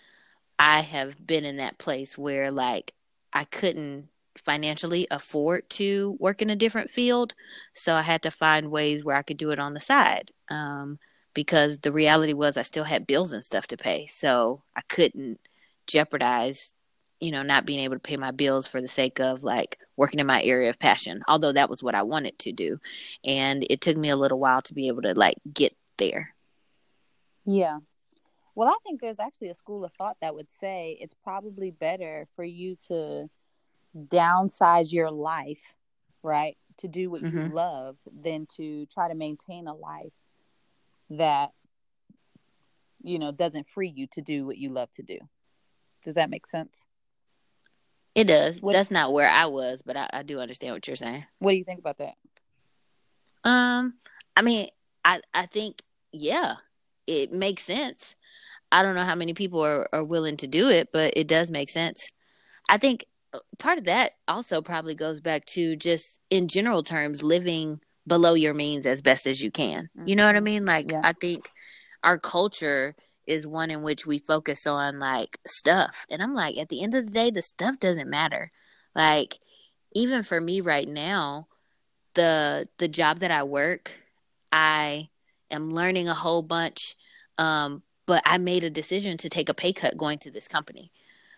I 0.59 0.81
have 0.81 1.25
been 1.25 1.45
in 1.45 1.57
that 1.57 1.77
place 1.77 2.17
where, 2.17 2.51
like, 2.51 2.93
I 3.33 3.43
couldn't 3.45 4.09
financially 4.37 5.07
afford 5.09 5.69
to 5.69 6.15
work 6.19 6.41
in 6.41 6.49
a 6.49 6.55
different 6.55 6.89
field. 6.89 7.33
So 7.73 7.93
I 7.93 8.03
had 8.03 8.21
to 8.23 8.31
find 8.31 8.71
ways 8.71 9.03
where 9.03 9.15
I 9.15 9.23
could 9.23 9.37
do 9.37 9.51
it 9.51 9.59
on 9.59 9.73
the 9.73 9.79
side. 9.79 10.31
Um, 10.49 10.99
because 11.33 11.77
the 11.79 11.91
reality 11.91 12.33
was 12.33 12.57
I 12.57 12.63
still 12.63 12.85
had 12.85 13.05
bills 13.05 13.31
and 13.31 13.45
stuff 13.45 13.67
to 13.67 13.77
pay. 13.77 14.07
So 14.07 14.63
I 14.75 14.81
couldn't 14.89 15.39
jeopardize 15.85 16.73
you 17.19 17.31
know, 17.31 17.41
not 17.41 17.65
being 17.65 17.79
able 17.79 17.95
to 17.95 17.99
pay 17.99 18.17
my 18.17 18.31
bills 18.31 18.67
for 18.67 18.81
the 18.81 18.87
sake 18.87 19.19
of 19.19 19.43
like 19.43 19.79
working 19.95 20.19
in 20.19 20.27
my 20.27 20.41
area 20.43 20.69
of 20.69 20.79
passion, 20.79 21.23
although 21.27 21.51
that 21.51 21.69
was 21.69 21.81
what 21.81 21.95
I 21.95 22.03
wanted 22.03 22.37
to 22.39 22.51
do. 22.51 22.79
And 23.23 23.65
it 23.69 23.81
took 23.81 23.97
me 23.97 24.09
a 24.09 24.15
little 24.15 24.39
while 24.39 24.61
to 24.63 24.73
be 24.73 24.87
able 24.87 25.01
to 25.01 25.13
like 25.13 25.37
get 25.51 25.75
there. 25.97 26.33
Yeah. 27.45 27.79
Well, 28.55 28.69
I 28.69 28.75
think 28.83 29.01
there's 29.01 29.19
actually 29.19 29.49
a 29.49 29.55
school 29.55 29.85
of 29.85 29.93
thought 29.93 30.17
that 30.21 30.35
would 30.35 30.51
say 30.51 30.97
it's 30.99 31.13
probably 31.23 31.71
better 31.71 32.27
for 32.35 32.43
you 32.43 32.75
to 32.87 33.29
downsize 33.95 34.91
your 34.91 35.11
life, 35.11 35.61
right? 36.23 36.57
To 36.79 36.87
do 36.87 37.09
what 37.09 37.23
mm-hmm. 37.23 37.37
you 37.37 37.49
love 37.49 37.97
than 38.11 38.47
to 38.57 38.85
try 38.87 39.07
to 39.09 39.15
maintain 39.15 39.67
a 39.67 39.75
life 39.75 40.13
that, 41.11 41.51
you 43.03 43.19
know, 43.19 43.31
doesn't 43.31 43.69
free 43.69 43.89
you 43.89 44.07
to 44.07 44.21
do 44.21 44.45
what 44.45 44.57
you 44.57 44.69
love 44.69 44.91
to 44.93 45.03
do. 45.03 45.19
Does 46.03 46.15
that 46.15 46.29
make 46.29 46.47
sense? 46.47 46.85
It 48.17 48.27
does. 48.27 48.63
What, 48.63 48.73
That's 48.73 48.89
not 48.89 49.13
where 49.13 49.29
I 49.29 49.45
was, 49.45 49.83
but 49.85 49.95
I, 49.95 50.09
I 50.11 50.23
do 50.23 50.39
understand 50.39 50.73
what 50.73 50.87
you're 50.87 50.95
saying. 50.95 51.23
What 51.37 51.51
do 51.51 51.57
you 51.57 51.63
think 51.63 51.79
about 51.79 51.99
that? 51.99 52.15
Um, 53.43 53.93
I 54.35 54.41
mean, 54.41 54.69
I 55.05 55.21
I 55.35 55.45
think 55.45 55.83
yeah, 56.11 56.55
it 57.05 57.31
makes 57.31 57.61
sense. 57.61 58.15
I 58.71 58.81
don't 58.81 58.95
know 58.95 59.03
how 59.03 59.13
many 59.13 59.35
people 59.35 59.63
are, 59.63 59.87
are 59.93 60.03
willing 60.03 60.35
to 60.37 60.47
do 60.47 60.69
it, 60.69 60.89
but 60.91 61.13
it 61.15 61.27
does 61.27 61.51
make 61.51 61.69
sense. 61.69 62.11
I 62.67 62.79
think 62.79 63.05
uh, 63.33 63.39
part 63.59 63.77
of 63.77 63.83
that 63.83 64.13
also 64.27 64.63
probably 64.63 64.95
goes 64.95 65.21
back 65.21 65.45
to 65.45 65.75
just 65.75 66.19
in 66.31 66.47
general 66.47 66.81
terms 66.81 67.21
living 67.21 67.79
below 68.07 68.33
your 68.33 68.55
means 68.55 68.87
as 68.87 68.99
best 68.99 69.27
as 69.27 69.39
you 69.39 69.51
can. 69.51 69.91
Mm-hmm. 69.95 70.07
You 70.07 70.15
know 70.15 70.25
what 70.25 70.33
I 70.33 70.39
mm-hmm. 70.39 70.45
mean? 70.45 70.65
Like 70.65 70.91
yeah. 70.91 71.01
I 71.03 71.13
think 71.13 71.51
our 72.03 72.17
culture 72.17 72.95
is 73.27 73.45
one 73.45 73.69
in 73.69 73.81
which 73.81 74.05
we 74.05 74.19
focus 74.19 74.65
on 74.65 74.99
like 74.99 75.37
stuff. 75.45 76.05
And 76.09 76.21
I'm 76.21 76.33
like, 76.33 76.57
at 76.57 76.69
the 76.69 76.83
end 76.83 76.93
of 76.93 77.05
the 77.05 77.11
day, 77.11 77.31
the 77.31 77.41
stuff 77.41 77.79
doesn't 77.79 78.09
matter. 78.09 78.51
Like, 78.95 79.39
even 79.93 80.23
for 80.23 80.39
me 80.41 80.61
right 80.61 80.87
now, 80.87 81.47
the 82.13 82.67
the 82.77 82.87
job 82.87 83.19
that 83.19 83.31
I 83.31 83.43
work, 83.43 83.91
I 84.51 85.09
am 85.51 85.73
learning 85.73 86.07
a 86.07 86.13
whole 86.13 86.41
bunch. 86.41 86.95
Um, 87.37 87.83
but 88.05 88.23
I 88.25 88.37
made 88.37 88.63
a 88.63 88.69
decision 88.69 89.17
to 89.17 89.29
take 89.29 89.49
a 89.49 89.53
pay 89.53 89.73
cut 89.73 89.97
going 89.97 90.17
to 90.19 90.31
this 90.31 90.47
company 90.47 90.91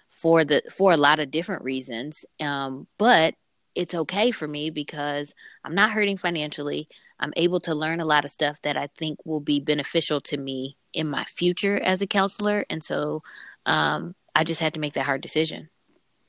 for 0.09 0.43
the 0.43 0.61
for 0.71 0.91
a 0.91 0.97
lot 0.97 1.19
of 1.19 1.31
different 1.31 1.63
reasons. 1.63 2.25
Um, 2.39 2.87
but 2.97 3.35
it's 3.75 3.95
okay 3.95 4.31
for 4.31 4.47
me 4.47 4.69
because 4.69 5.33
I'm 5.63 5.75
not 5.75 5.91
hurting 5.91 6.17
financially. 6.17 6.87
I'm 7.19 7.33
able 7.35 7.59
to 7.61 7.75
learn 7.75 7.99
a 7.99 8.05
lot 8.05 8.25
of 8.25 8.31
stuff 8.31 8.61
that 8.61 8.77
I 8.77 8.87
think 8.97 9.19
will 9.25 9.41
be 9.41 9.59
beneficial 9.59 10.21
to 10.21 10.37
me 10.37 10.77
in 10.93 11.07
my 11.07 11.23
future 11.25 11.77
as 11.77 12.01
a 12.01 12.07
counselor. 12.07 12.65
And 12.69 12.83
so 12.83 13.23
um, 13.65 14.15
I 14.35 14.43
just 14.43 14.61
had 14.61 14.73
to 14.73 14.79
make 14.79 14.93
that 14.93 15.05
hard 15.05 15.21
decision. 15.21 15.69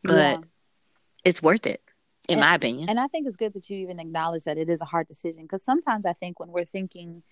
But 0.03 0.15
yeah. 0.15 0.39
it's 1.25 1.43
worth 1.43 1.67
it, 1.67 1.83
in 2.29 2.39
and, 2.39 2.41
my 2.41 2.55
opinion. 2.55 2.89
And 2.89 2.99
I 2.99 3.07
think 3.07 3.27
it's 3.27 3.37
good 3.37 3.53
that 3.55 3.69
you 3.69 3.79
even 3.79 4.01
acknowledge 4.01 4.45
that 4.45 4.59
it 4.59 4.69
is 4.71 4.81
a 4.81 4.87
hard 4.87 5.07
decision 5.07 5.43
because 5.43 5.63
sometimes 5.63 6.07
I 6.07 6.15
think 6.15 6.41
when 6.41 6.51
we're 6.51 6.65
thinking 6.65 7.23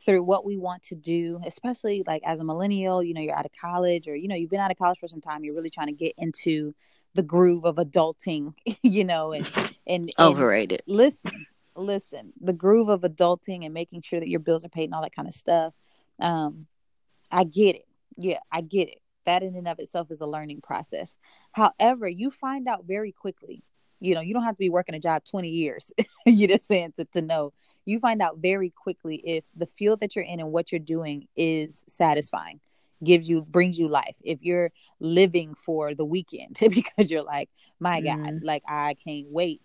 through 0.00 0.22
what 0.22 0.44
we 0.44 0.56
want 0.56 0.82
to 0.84 0.94
do, 0.94 1.40
especially 1.44 2.04
like 2.06 2.22
as 2.24 2.40
a 2.40 2.44
millennial, 2.44 3.02
you 3.02 3.14
know, 3.14 3.20
you're 3.20 3.34
out 3.34 3.46
of 3.46 3.52
college 3.60 4.06
or, 4.06 4.14
you 4.14 4.28
know, 4.28 4.34
you've 4.34 4.50
been 4.50 4.60
out 4.60 4.70
of 4.70 4.78
college 4.78 4.98
for 4.98 5.08
some 5.08 5.20
time, 5.20 5.42
you're 5.42 5.56
really 5.56 5.70
trying 5.70 5.88
to 5.88 5.92
get 5.92 6.14
into 6.18 6.74
the 7.14 7.22
groove 7.22 7.64
of 7.64 7.76
adulting, 7.76 8.54
you 8.82 9.04
know, 9.04 9.32
and, 9.32 9.50
and, 9.56 9.74
and 9.86 10.10
overrated. 10.18 10.82
Listen, 10.86 11.46
listen, 11.74 12.32
the 12.40 12.52
groove 12.52 12.88
of 12.88 13.00
adulting 13.00 13.64
and 13.64 13.74
making 13.74 14.02
sure 14.02 14.20
that 14.20 14.28
your 14.28 14.40
bills 14.40 14.64
are 14.64 14.68
paid 14.68 14.84
and 14.84 14.94
all 14.94 15.02
that 15.02 15.14
kind 15.14 15.28
of 15.28 15.34
stuff. 15.34 15.74
Um, 16.20 16.66
I 17.30 17.44
get 17.44 17.76
it. 17.76 17.86
Yeah, 18.16 18.38
I 18.50 18.60
get 18.60 18.88
it. 18.88 19.00
That 19.26 19.42
in 19.42 19.54
and 19.54 19.68
of 19.68 19.78
itself 19.78 20.10
is 20.10 20.20
a 20.20 20.26
learning 20.26 20.62
process. 20.62 21.14
However, 21.52 22.08
you 22.08 22.30
find 22.30 22.66
out 22.66 22.84
very 22.86 23.12
quickly. 23.12 23.62
You 24.00 24.14
know, 24.14 24.20
you 24.20 24.32
don't 24.32 24.44
have 24.44 24.54
to 24.54 24.60
be 24.60 24.70
working 24.70 24.94
a 24.94 25.00
job 25.00 25.24
20 25.24 25.48
years, 25.48 25.92
you 26.26 26.46
know, 26.46 26.58
saying 26.62 26.94
to, 26.96 27.04
to 27.06 27.22
know. 27.22 27.52
You 27.84 28.00
find 28.00 28.22
out 28.22 28.38
very 28.38 28.70
quickly 28.70 29.16
if 29.16 29.44
the 29.56 29.66
field 29.66 30.00
that 30.00 30.14
you're 30.14 30.24
in 30.24 30.40
and 30.40 30.52
what 30.52 30.70
you're 30.70 30.78
doing 30.78 31.26
is 31.36 31.84
satisfying, 31.88 32.60
gives 33.02 33.28
you, 33.28 33.42
brings 33.42 33.78
you 33.78 33.88
life. 33.88 34.14
If 34.22 34.38
you're 34.42 34.70
living 35.00 35.54
for 35.54 35.94
the 35.94 36.04
weekend 36.04 36.58
because 36.60 37.10
you're 37.10 37.22
like, 37.22 37.50
my 37.80 38.00
mm-hmm. 38.00 38.24
God, 38.24 38.42
like 38.42 38.62
I 38.68 38.94
can't 38.94 39.26
wait 39.28 39.62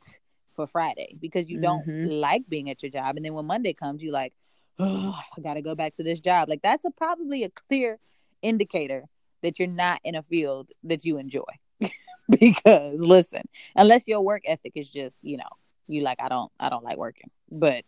for 0.56 0.68
Friday 0.68 1.16
because 1.20 1.50
you 1.50 1.60
don't 1.60 1.88
mm-hmm. 1.88 2.12
like 2.12 2.48
being 2.48 2.70
at 2.70 2.82
your 2.84 2.92
job. 2.92 3.16
And 3.16 3.26
then 3.26 3.34
when 3.34 3.46
Monday 3.46 3.74
comes, 3.74 4.04
you 4.04 4.12
like, 4.12 4.34
oh, 4.80 5.20
I 5.38 5.42
got 5.42 5.56
to 5.56 5.62
go 5.62 5.76
back 5.76 5.96
to 5.96 6.04
this 6.04 6.20
job. 6.20 6.50
Like 6.50 6.62
that's 6.62 6.86
a 6.86 6.92
probably 6.92 7.44
a 7.44 7.50
clear 7.50 8.00
indicator 8.42 9.06
that 9.42 9.60
you're 9.60 9.68
not 9.68 10.00
in 10.04 10.16
a 10.16 10.24
field 10.24 10.70
that 10.84 11.06
you 11.06 11.18
enjoy. 11.18 11.42
because 12.30 13.00
listen, 13.00 13.44
unless 13.76 14.04
your 14.08 14.22
work 14.22 14.44
ethic 14.46 14.74
is 14.76 14.90
just, 14.90 15.16
you 15.22 15.38
know, 15.38 15.50
you 15.88 16.02
like 16.02 16.22
I 16.22 16.30
don't 16.30 16.52
I 16.60 16.70
don't 16.70 16.84
like 16.84 16.98
working. 16.98 17.30
But 17.52 17.84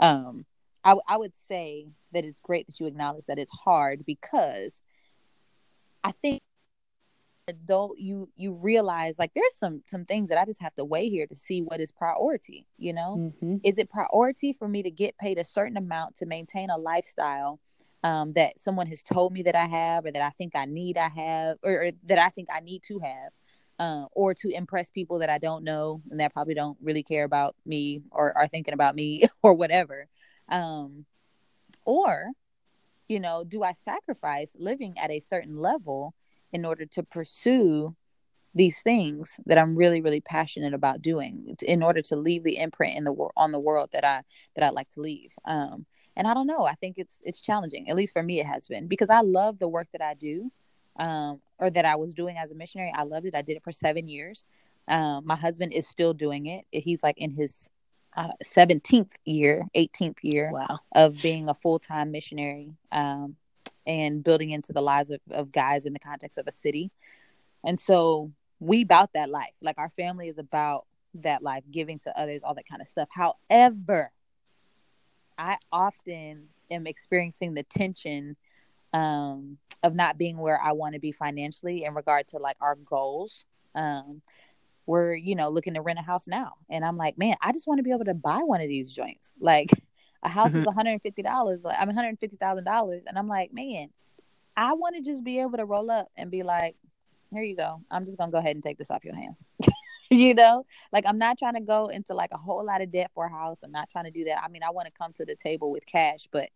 um 0.00 0.44
I 0.84 0.96
I 1.08 1.16
would 1.16 1.34
say 1.48 1.88
that 2.12 2.24
it's 2.24 2.40
great 2.40 2.66
that 2.66 2.80
you 2.80 2.86
acknowledge 2.86 3.26
that 3.26 3.38
it's 3.38 3.52
hard 3.52 4.04
because 4.04 4.80
I 6.04 6.12
think 6.22 6.42
adult 7.48 7.96
you 7.98 8.28
you 8.36 8.52
realize 8.52 9.14
like 9.18 9.32
there's 9.34 9.54
some 9.54 9.82
some 9.86 10.04
things 10.04 10.28
that 10.28 10.38
i 10.38 10.44
just 10.44 10.60
have 10.60 10.74
to 10.74 10.84
weigh 10.84 11.08
here 11.08 11.26
to 11.26 11.36
see 11.36 11.60
what 11.60 11.80
is 11.80 11.92
priority 11.92 12.66
you 12.76 12.92
know 12.92 13.16
mm-hmm. 13.18 13.56
is 13.62 13.78
it 13.78 13.88
priority 13.88 14.52
for 14.52 14.66
me 14.66 14.82
to 14.82 14.90
get 14.90 15.16
paid 15.18 15.38
a 15.38 15.44
certain 15.44 15.76
amount 15.76 16.16
to 16.16 16.26
maintain 16.26 16.70
a 16.70 16.76
lifestyle 16.76 17.60
um, 18.02 18.32
that 18.34 18.60
someone 18.60 18.86
has 18.88 19.02
told 19.02 19.32
me 19.32 19.42
that 19.42 19.54
i 19.54 19.66
have 19.66 20.04
or 20.04 20.10
that 20.10 20.22
i 20.22 20.30
think 20.30 20.56
i 20.56 20.64
need 20.64 20.98
i 20.98 21.08
have 21.08 21.56
or, 21.62 21.84
or 21.84 21.90
that 22.04 22.18
i 22.18 22.28
think 22.30 22.48
i 22.52 22.60
need 22.60 22.82
to 22.82 22.98
have 22.98 23.32
uh, 23.78 24.06
or 24.12 24.34
to 24.34 24.48
impress 24.50 24.90
people 24.90 25.20
that 25.20 25.30
i 25.30 25.38
don't 25.38 25.62
know 25.62 26.02
and 26.10 26.18
that 26.18 26.32
probably 26.32 26.54
don't 26.54 26.78
really 26.82 27.02
care 27.02 27.24
about 27.24 27.54
me 27.64 28.02
or 28.10 28.36
are 28.36 28.48
thinking 28.48 28.74
about 28.74 28.96
me 28.96 29.22
or 29.42 29.54
whatever 29.54 30.08
um, 30.48 31.04
or 31.84 32.24
you 33.06 33.20
know 33.20 33.44
do 33.44 33.62
i 33.62 33.72
sacrifice 33.72 34.56
living 34.58 34.98
at 34.98 35.12
a 35.12 35.20
certain 35.20 35.56
level 35.56 36.12
in 36.56 36.64
order 36.64 36.86
to 36.86 37.02
pursue 37.02 37.94
these 38.54 38.80
things 38.80 39.38
that 39.44 39.58
I'm 39.58 39.76
really 39.76 40.00
really 40.00 40.22
passionate 40.22 40.72
about 40.72 41.02
doing 41.02 41.54
in 41.62 41.82
order 41.82 42.00
to 42.00 42.16
leave 42.16 42.42
the 42.42 42.56
imprint 42.56 42.96
in 42.96 43.04
the 43.04 43.12
world 43.12 43.32
on 43.36 43.52
the 43.52 43.60
world 43.60 43.90
that 43.92 44.04
I 44.04 44.22
that 44.54 44.64
I 44.64 44.70
like 44.70 44.88
to 44.94 45.00
leave. 45.00 45.32
Um, 45.44 45.84
and 46.16 46.26
I 46.26 46.32
don't 46.32 46.46
know. 46.46 46.64
I 46.64 46.72
think 46.72 46.96
it's 46.96 47.20
it's 47.22 47.42
challenging. 47.42 47.90
At 47.90 47.96
least 47.96 48.14
for 48.14 48.22
me, 48.22 48.40
it 48.40 48.46
has 48.46 48.66
been 48.66 48.88
because 48.88 49.10
I 49.10 49.20
love 49.20 49.58
the 49.58 49.68
work 49.68 49.88
that 49.92 50.00
I 50.00 50.14
do, 50.14 50.50
um, 50.98 51.40
or 51.58 51.68
that 51.68 51.84
I 51.84 51.96
was 51.96 52.14
doing 52.14 52.38
as 52.38 52.50
a 52.50 52.54
missionary. 52.54 52.92
I 52.96 53.02
loved 53.02 53.26
it. 53.26 53.34
I 53.34 53.42
did 53.42 53.58
it 53.58 53.62
for 53.62 53.72
seven 53.72 54.08
years. 54.08 54.46
Um, 54.88 55.26
my 55.26 55.36
husband 55.36 55.74
is 55.74 55.86
still 55.86 56.14
doing 56.14 56.46
it. 56.46 56.64
He's 56.70 57.02
like 57.02 57.18
in 57.18 57.32
his 57.32 57.68
uh, 58.16 58.32
seventeenth 58.42 59.12
year, 59.26 59.66
eighteenth 59.74 60.24
year 60.24 60.50
wow. 60.50 60.78
of 60.94 61.20
being 61.22 61.50
a 61.50 61.54
full 61.54 61.78
time 61.78 62.10
missionary. 62.10 62.72
Um, 62.90 63.36
and 63.86 64.24
building 64.24 64.50
into 64.50 64.72
the 64.72 64.80
lives 64.80 65.10
of, 65.10 65.20
of 65.30 65.52
guys 65.52 65.86
in 65.86 65.92
the 65.92 65.98
context 65.98 66.38
of 66.38 66.46
a 66.46 66.52
city. 66.52 66.90
And 67.64 67.78
so 67.78 68.32
we 68.60 68.82
about 68.82 69.12
that 69.14 69.30
life. 69.30 69.54
Like 69.60 69.78
our 69.78 69.90
family 69.90 70.28
is 70.28 70.38
about 70.38 70.86
that 71.14 71.42
life, 71.42 71.64
giving 71.70 71.98
to 72.00 72.18
others, 72.18 72.42
all 72.42 72.54
that 72.54 72.68
kind 72.68 72.82
of 72.82 72.88
stuff. 72.88 73.08
However, 73.10 74.10
I 75.38 75.58
often 75.70 76.48
am 76.70 76.86
experiencing 76.86 77.54
the 77.54 77.62
tension 77.62 78.36
um, 78.92 79.58
of 79.82 79.94
not 79.94 80.18
being 80.18 80.38
where 80.38 80.60
I 80.60 80.72
want 80.72 80.94
to 80.94 81.00
be 81.00 81.12
financially 81.12 81.84
in 81.84 81.94
regard 81.94 82.28
to 82.28 82.38
like 82.38 82.56
our 82.60 82.76
goals. 82.76 83.44
Um, 83.74 84.22
we're, 84.86 85.14
you 85.14 85.34
know, 85.34 85.48
looking 85.50 85.74
to 85.74 85.82
rent 85.82 85.98
a 85.98 86.02
house 86.02 86.28
now. 86.28 86.54
And 86.70 86.84
I'm 86.84 86.96
like, 86.96 87.18
man, 87.18 87.36
I 87.42 87.52
just 87.52 87.66
want 87.66 87.78
to 87.78 87.82
be 87.82 87.92
able 87.92 88.04
to 88.04 88.14
buy 88.14 88.38
one 88.38 88.60
of 88.60 88.68
these 88.68 88.92
joints. 88.92 89.34
Like 89.40 89.70
a 90.26 90.28
house 90.28 90.50
mm-hmm. 90.50 90.60
is 90.60 90.66
$150. 90.66 91.64
Like 91.64 91.76
I'm 91.78 91.90
$150,000. 91.90 93.02
And 93.06 93.18
I'm 93.18 93.28
like, 93.28 93.52
man, 93.52 93.90
I 94.56 94.72
want 94.72 94.96
to 94.96 95.02
just 95.02 95.22
be 95.22 95.40
able 95.40 95.56
to 95.56 95.64
roll 95.64 95.90
up 95.90 96.08
and 96.16 96.30
be 96.30 96.42
like, 96.42 96.74
here 97.32 97.42
you 97.42 97.56
go. 97.56 97.80
I'm 97.90 98.04
just 98.04 98.18
going 98.18 98.30
to 98.30 98.32
go 98.32 98.38
ahead 98.38 98.56
and 98.56 98.62
take 98.62 98.76
this 98.76 98.90
off 98.90 99.04
your 99.04 99.14
hands. 99.14 99.44
you 100.10 100.34
know, 100.34 100.66
like 100.92 101.04
I'm 101.06 101.18
not 101.18 101.38
trying 101.38 101.54
to 101.54 101.60
go 101.60 101.86
into 101.86 102.12
like 102.14 102.30
a 102.32 102.38
whole 102.38 102.64
lot 102.64 102.82
of 102.82 102.90
debt 102.92 103.10
for 103.14 103.26
a 103.26 103.30
house. 103.30 103.60
I'm 103.62 103.72
not 103.72 103.88
trying 103.90 104.04
to 104.04 104.10
do 104.10 104.24
that. 104.24 104.42
I 104.42 104.48
mean, 104.48 104.62
I 104.62 104.70
want 104.70 104.86
to 104.86 104.92
come 104.92 105.12
to 105.14 105.24
the 105.24 105.36
table 105.36 105.70
with 105.70 105.86
cash, 105.86 106.28
but 106.30 106.48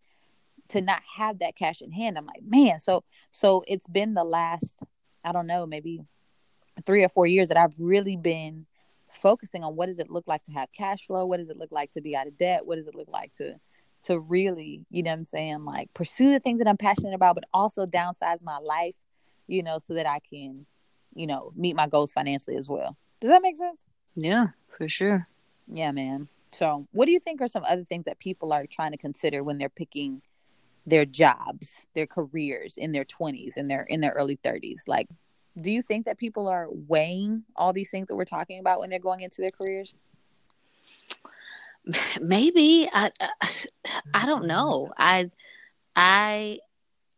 to 0.69 0.81
not 0.81 1.03
have 1.17 1.39
that 1.39 1.57
cash 1.57 1.81
in 1.81 1.93
hand, 1.93 2.19
I'm 2.19 2.27
like, 2.27 2.43
man. 2.43 2.81
So, 2.81 3.05
so 3.31 3.65
it's 3.69 3.87
been 3.87 4.15
the 4.15 4.25
last, 4.25 4.83
I 5.25 5.33
don't 5.33 5.47
know, 5.47 5.67
maybe 5.67 6.01
three 6.85 7.05
or 7.05 7.09
four 7.09 7.27
years 7.27 7.49
that 7.49 7.57
I've 7.57 7.75
really 7.79 8.17
been 8.17 8.67
focusing 9.13 9.65
on 9.65 9.77
what 9.77 9.87
does 9.87 9.99
it 9.99 10.11
look 10.11 10.27
like 10.27 10.45
to 10.45 10.53
have 10.53 10.73
cash 10.73 11.07
flow? 11.07 11.27
What 11.27 11.39
does 11.39 11.51
it 11.51 11.57
look 11.57 11.73
like 11.73 11.93
to 11.93 12.01
be 12.01 12.17
out 12.17 12.27
of 12.27 12.39
debt? 12.39 12.67
What 12.67 12.77
does 12.77 12.87
it 12.87 12.95
look 12.95 13.09
like 13.09 13.35
to 13.37 13.55
to 14.05 14.19
really, 14.19 14.85
you 14.91 15.03
know 15.03 15.11
what 15.11 15.19
I'm 15.19 15.25
saying, 15.27 15.65
like 15.65 15.93
pursue 15.95 16.31
the 16.31 16.41
things 16.41 16.59
that 16.59 16.69
I'm 16.69 16.77
passionate 16.77 17.15
about, 17.15 17.35
but 17.35 17.45
also 17.53 17.85
downsize 17.87 18.43
my 18.43 18.59
life, 18.59 18.95
you 19.47 19.63
know, 19.63 19.79
so 19.79 19.95
that 19.95 20.07
I 20.07 20.21
can, 20.21 20.65
you 21.15 21.27
know, 21.27 21.53
meet 21.55 21.77
my 21.77 21.87
goals 21.87 22.13
financially 22.13 22.57
as 22.57 22.69
well. 22.69 22.97
Does 23.21 23.31
that 23.31 23.43
make 23.43 23.57
sense? 23.57 23.83
Yeah, 24.15 24.49
for 24.77 24.89
sure. 24.89 25.29
Yeah, 25.71 25.93
man. 25.93 26.29
So, 26.53 26.87
what 26.93 27.07
do 27.07 27.13
you 27.13 27.21
think 27.21 27.41
are 27.41 27.49
some 27.49 27.65
other 27.65 27.85
things 27.85 28.07
that 28.07 28.19
people 28.19 28.53
are 28.53 28.67
trying 28.67 28.93
to 28.93 28.97
consider 28.97 29.45
when 29.45 29.59
they're 29.59 29.69
picking 29.69 30.23
their 30.87 31.05
jobs, 31.05 31.87
their 31.95 32.07
careers 32.07 32.77
in 32.77 32.93
their 32.93 33.05
20s 33.05 33.57
and 33.57 33.71
their 33.71 33.83
in 33.83 34.01
their 34.01 34.13
early 34.13 34.39
30s? 34.43 34.89
Like 34.89 35.09
do 35.59 35.71
you 35.71 35.83
think 35.83 36.07
that 36.07 36.19
people 36.19 36.49
are 36.49 36.69
weighing 36.71 37.45
all 37.57 37.73
these 37.73 37.91
things 37.91 38.09
that 38.09 38.17
we're 38.17 38.25
talking 38.25 38.61
about 38.61 38.81
when 38.81 38.91
they're 38.91 38.99
going 38.99 39.21
into 39.21 39.41
their 39.41 39.51
careers? 39.51 39.95
Maybe 42.21 42.89
I, 42.93 43.11
I 44.15 44.27
don't 44.27 44.47
know. 44.47 44.93
I 44.97 45.31
I 45.97 46.59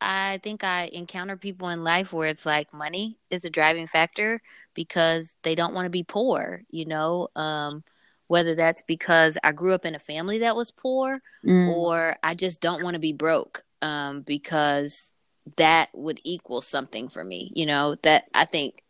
I 0.01 0.40
think 0.42 0.64
I 0.64 0.90
encounter 0.92 1.37
people 1.37 1.68
in 1.68 1.85
life 1.85 2.12
where 2.12 2.29
it's 2.29 2.45
like 2.45 2.73
money 2.73 3.18
is 3.31 3.45
a 3.45 3.51
driving 3.51 3.87
factor 3.87 4.42
because 4.75 5.37
they 5.42 5.55
don't 5.55 5.75
want 5.75 5.87
to 5.87 5.90
be 5.90 6.03
poor, 6.03 6.62
you 6.71 6.87
know. 6.87 7.29
Um, 7.37 7.85
whether 8.27 8.55
that's 8.55 8.83
because 8.87 9.37
I 9.45 9.53
grew 9.53 9.75
up 9.75 9.85
in 9.85 9.95
a 9.95 9.99
family 9.99 10.38
that 10.38 10.57
was 10.57 10.71
poor 10.71 11.21
mm. 11.45 11.77
or 11.77 12.16
I 12.23 12.33
just 12.35 12.62
don't 12.62 12.83
want 12.83 12.95
to 12.95 13.01
be 13.01 13.12
broke 13.12 13.62
um, 13.83 14.23
because 14.23 15.12
that 15.57 15.91
would 15.93 16.21
equal 16.25 16.61
something 16.61 17.09
for 17.09 17.23
me. 17.23 17.51
You 17.55 17.67
know, 17.67 17.97
that 18.03 18.25
I 18.35 18.45
think 18.45 18.83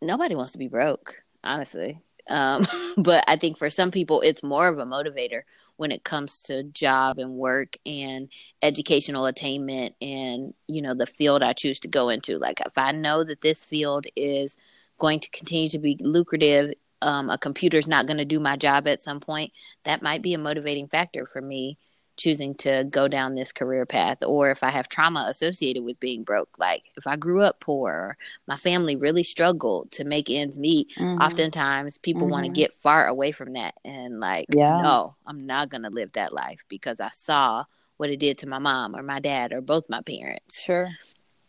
nobody 0.00 0.34
wants 0.34 0.52
to 0.52 0.58
be 0.58 0.68
broke, 0.68 1.22
honestly. 1.42 2.00
Um, 2.28 2.66
but 2.96 3.24
I 3.28 3.36
think 3.36 3.58
for 3.58 3.70
some 3.70 3.90
people, 3.90 4.20
it's 4.20 4.42
more 4.42 4.68
of 4.68 4.78
a 4.78 4.86
motivator 4.86 5.42
when 5.76 5.90
it 5.90 6.04
comes 6.04 6.42
to 6.42 6.62
job 6.64 7.18
and 7.18 7.32
work 7.32 7.76
and 7.86 8.28
educational 8.60 9.26
attainment 9.26 9.94
and, 10.00 10.54
you 10.68 10.82
know, 10.82 10.94
the 10.94 11.06
field 11.06 11.42
I 11.42 11.54
choose 11.54 11.80
to 11.80 11.88
go 11.88 12.08
into. 12.08 12.38
Like, 12.38 12.60
if 12.60 12.76
I 12.76 12.92
know 12.92 13.24
that 13.24 13.40
this 13.40 13.64
field 13.64 14.06
is 14.14 14.56
going 14.98 15.20
to 15.20 15.30
continue 15.30 15.68
to 15.70 15.78
be 15.78 15.96
lucrative, 16.00 16.74
um, 17.00 17.30
a 17.30 17.38
computer's 17.38 17.88
not 17.88 18.06
going 18.06 18.18
to 18.18 18.24
do 18.24 18.38
my 18.38 18.56
job 18.56 18.86
at 18.86 19.02
some 19.02 19.18
point, 19.18 19.52
that 19.84 20.02
might 20.02 20.22
be 20.22 20.34
a 20.34 20.38
motivating 20.38 20.88
factor 20.88 21.26
for 21.26 21.40
me 21.40 21.78
choosing 22.16 22.54
to 22.54 22.84
go 22.90 23.08
down 23.08 23.34
this 23.34 23.52
career 23.52 23.86
path 23.86 24.18
or 24.22 24.50
if 24.50 24.62
I 24.62 24.70
have 24.70 24.88
trauma 24.88 25.26
associated 25.28 25.82
with 25.84 25.98
being 25.98 26.24
broke. 26.24 26.50
Like 26.58 26.84
if 26.96 27.06
I 27.06 27.16
grew 27.16 27.42
up 27.42 27.60
poor, 27.60 28.16
my 28.46 28.56
family 28.56 28.96
really 28.96 29.22
struggled 29.22 29.90
to 29.92 30.04
make 30.04 30.30
ends 30.30 30.58
meet. 30.58 30.90
Mm-hmm. 30.98 31.22
Oftentimes 31.22 31.98
people 31.98 32.22
mm-hmm. 32.22 32.30
want 32.30 32.46
to 32.46 32.52
get 32.52 32.74
far 32.74 33.06
away 33.06 33.32
from 33.32 33.54
that 33.54 33.74
and 33.84 34.20
like, 34.20 34.46
yeah. 34.54 34.80
no, 34.82 35.16
I'm 35.26 35.46
not 35.46 35.70
going 35.70 35.82
to 35.82 35.90
live 35.90 36.12
that 36.12 36.32
life 36.32 36.64
because 36.68 37.00
I 37.00 37.10
saw 37.10 37.64
what 37.96 38.10
it 38.10 38.18
did 38.18 38.38
to 38.38 38.48
my 38.48 38.58
mom 38.58 38.94
or 38.94 39.02
my 39.02 39.20
dad 39.20 39.52
or 39.52 39.60
both 39.60 39.88
my 39.88 40.02
parents. 40.02 40.60
Sure. 40.60 40.90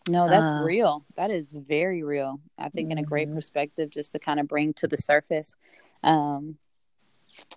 No, 0.09 0.29
that's 0.29 0.49
uh, 0.49 0.63
real. 0.63 1.05
That 1.15 1.31
is 1.31 1.53
very 1.53 2.03
real. 2.03 2.39
I 2.57 2.69
think 2.69 2.87
mm-hmm. 2.87 2.99
in 2.99 3.03
a 3.03 3.03
great 3.03 3.27
mm-hmm. 3.27 3.35
perspective 3.35 3.89
just 3.89 4.11
to 4.13 4.19
kind 4.19 4.39
of 4.39 4.47
bring 4.47 4.73
to 4.75 4.87
the 4.87 4.97
surface. 4.97 5.55
Um 6.03 6.57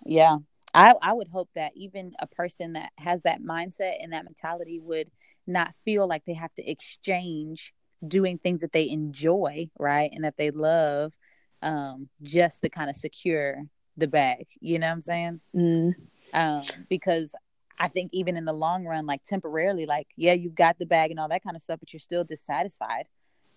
yeah, 0.05 0.37
I, 0.73 0.93
I 1.01 1.13
would 1.13 1.27
hope 1.27 1.49
that 1.55 1.71
even 1.75 2.13
a 2.19 2.27
person 2.27 2.73
that 2.73 2.91
has 2.97 3.23
that 3.23 3.41
mindset 3.41 3.95
and 4.01 4.13
that 4.13 4.25
mentality 4.25 4.79
would 4.79 5.09
not 5.45 5.73
feel 5.85 6.07
like 6.07 6.25
they 6.25 6.33
have 6.33 6.53
to 6.55 6.69
exchange 6.69 7.73
doing 8.05 8.37
things 8.37 8.61
that 8.61 8.73
they 8.73 8.89
enjoy, 8.89 9.69
right? 9.79 10.11
And 10.13 10.23
that 10.23 10.37
they 10.37 10.51
love 10.51 11.13
um, 11.61 12.09
just 12.21 12.61
to 12.61 12.69
kind 12.69 12.89
of 12.89 12.95
secure 12.95 13.63
the 13.95 14.07
bag. 14.07 14.47
You 14.59 14.79
know 14.79 14.87
what 14.87 14.93
I'm 14.93 15.01
saying? 15.01 15.41
Mm. 15.55 15.95
Um, 16.33 16.65
because 16.89 17.33
I 17.79 17.87
think 17.87 18.11
even 18.13 18.37
in 18.37 18.45
the 18.45 18.53
long 18.53 18.85
run, 18.85 19.05
like 19.05 19.23
temporarily, 19.23 19.85
like, 19.85 20.07
yeah, 20.15 20.33
you've 20.33 20.55
got 20.55 20.77
the 20.79 20.85
bag 20.85 21.11
and 21.11 21.19
all 21.19 21.29
that 21.29 21.43
kind 21.43 21.55
of 21.55 21.61
stuff, 21.61 21.79
but 21.79 21.93
you're 21.93 21.99
still 21.99 22.23
dissatisfied, 22.23 23.05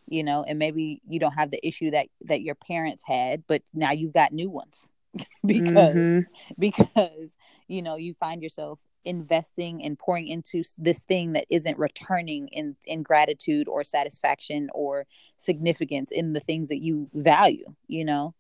you 0.07 0.23
know, 0.23 0.45
and 0.45 0.59
maybe 0.59 1.01
you 1.09 1.19
don't 1.19 1.33
have 1.33 1.51
the 1.51 1.67
issue 1.67 1.91
that 1.91 2.07
that 2.23 2.43
your 2.43 2.55
parents 2.55 3.03
had, 3.05 3.45
but 3.47 3.63
now 3.75 3.93
you've 3.93 4.13
got 4.13 4.33
new 4.33 4.51
ones. 4.51 4.93
because 5.47 5.95
mm-hmm. 5.95 6.21
because 6.59 7.31
you 7.69 7.83
know 7.83 7.97
you 7.97 8.15
find 8.15 8.43
yourself 8.43 8.81
investing 9.05 9.83
and 9.85 9.99
pouring 9.99 10.29
into 10.29 10.63
this 10.77 11.01
thing 11.01 11.33
that 11.33 11.47
isn't 11.49 11.79
returning 11.79 12.49
in 12.49 12.77
in 12.87 13.03
gratitude 13.03 13.69
or 13.69 13.83
satisfaction 13.83 14.69
or 14.75 15.07
significance 15.39 16.11
in 16.11 16.33
the 16.33 16.41
things 16.41 16.69
that 16.69 16.83
you 16.83 17.09
value 17.15 17.65
you 17.89 18.05
know 18.05 18.35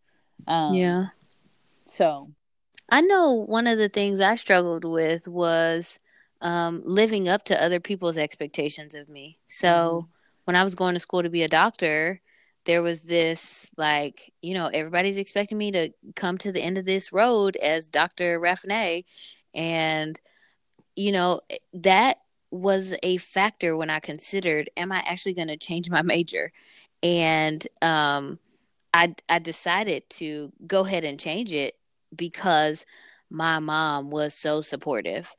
um 0.46 0.74
yeah 0.74 1.06
so 1.86 2.30
i 2.90 3.00
know 3.00 3.32
one 3.32 3.66
of 3.66 3.78
the 3.78 3.88
things 3.88 4.20
i 4.20 4.34
struggled 4.34 4.84
with 4.84 5.26
was 5.26 5.98
um 6.42 6.82
living 6.84 7.26
up 7.26 7.44
to 7.44 7.62
other 7.62 7.80
people's 7.80 8.18
expectations 8.18 8.94
of 8.94 9.08
me 9.08 9.38
so 9.48 10.02
mm-hmm. 10.02 10.10
when 10.44 10.56
i 10.56 10.62
was 10.62 10.74
going 10.74 10.92
to 10.92 11.00
school 11.00 11.22
to 11.22 11.30
be 11.30 11.42
a 11.42 11.48
doctor 11.48 12.20
there 12.66 12.82
was 12.82 13.02
this 13.02 13.66
like 13.76 14.32
you 14.42 14.54
know 14.54 14.66
everybody's 14.66 15.18
expecting 15.18 15.58
me 15.58 15.72
to 15.72 15.90
come 16.14 16.38
to 16.38 16.52
the 16.52 16.60
end 16.60 16.78
of 16.78 16.84
this 16.84 17.12
road 17.12 17.56
as 17.56 17.88
dr 17.88 18.40
raffinay 18.40 19.04
and 19.54 20.20
you 20.96 21.12
know 21.12 21.40
that 21.72 22.18
was 22.50 22.94
a 23.02 23.16
factor 23.18 23.76
when 23.76 23.90
i 23.90 24.00
considered 24.00 24.70
am 24.76 24.92
i 24.92 24.98
actually 25.06 25.34
going 25.34 25.48
to 25.48 25.56
change 25.56 25.88
my 25.88 26.02
major? 26.02 26.52
And 27.02 27.66
um 27.80 28.38
i 28.92 29.14
i 29.28 29.38
decided 29.38 30.08
to 30.10 30.52
go 30.66 30.80
ahead 30.80 31.04
and 31.04 31.18
change 31.18 31.52
it 31.52 31.74
because 32.14 32.84
my 33.30 33.60
mom 33.60 34.10
was 34.10 34.34
so 34.34 34.60
supportive 34.60 35.32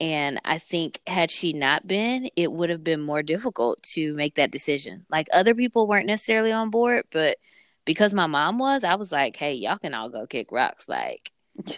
and 0.00 0.40
I 0.44 0.58
think 0.58 1.00
had 1.06 1.30
she 1.30 1.52
not 1.52 1.86
been, 1.86 2.28
it 2.36 2.52
would 2.52 2.70
have 2.70 2.82
been 2.82 3.00
more 3.00 3.22
difficult 3.22 3.82
to 3.94 4.14
make 4.14 4.34
that 4.34 4.50
decision. 4.50 5.06
Like 5.10 5.28
other 5.32 5.54
people 5.54 5.86
weren't 5.86 6.06
necessarily 6.06 6.52
on 6.52 6.70
board, 6.70 7.04
but 7.10 7.38
because 7.84 8.14
my 8.14 8.26
mom 8.26 8.58
was, 8.58 8.84
I 8.84 8.96
was 8.96 9.12
like, 9.12 9.36
"Hey, 9.36 9.54
y'all 9.54 9.78
can 9.78 9.94
all 9.94 10.10
go 10.10 10.26
kick 10.26 10.50
rocks." 10.50 10.88
Like, 10.88 11.30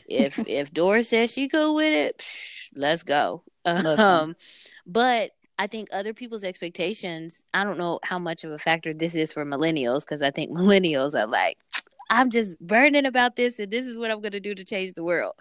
if 0.09 0.39
if 0.49 0.73
Doris 0.73 1.09
says 1.09 1.33
she 1.33 1.49
cool 1.49 1.75
with 1.75 1.93
it, 1.93 2.19
psh, 2.19 2.69
let's 2.75 3.03
go. 3.03 3.45
Um, 3.65 4.37
but 4.87 5.33
I 5.59 5.67
think 5.67 5.89
other 5.93 6.15
people's 6.15 6.45
expectations. 6.45 7.43
I 7.53 7.65
don't 7.65 7.79
know 7.79 7.99
how 8.03 8.19
much 8.19 8.45
of 8.45 8.53
a 8.53 8.59
factor 8.59 8.95
this 8.95 9.15
is 9.15 9.33
for 9.33 9.45
millennials 9.45 10.01
because 10.01 10.23
I 10.23 10.31
think 10.31 10.51
millennials 10.57 11.15
are 11.15 11.27
like, 11.27 11.59
I'm 12.11 12.31
just 12.31 12.59
burning 12.61 13.07
about 13.07 13.37
this, 13.37 13.59
and 13.59 13.71
this 13.71 13.87
is 13.87 13.99
what 13.99 14.11
I'm 14.11 14.21
going 14.21 14.33
to 14.33 14.41
do 14.41 14.55
to 14.55 14.65
change 14.65 14.95
the 14.95 15.05
world. 15.05 15.35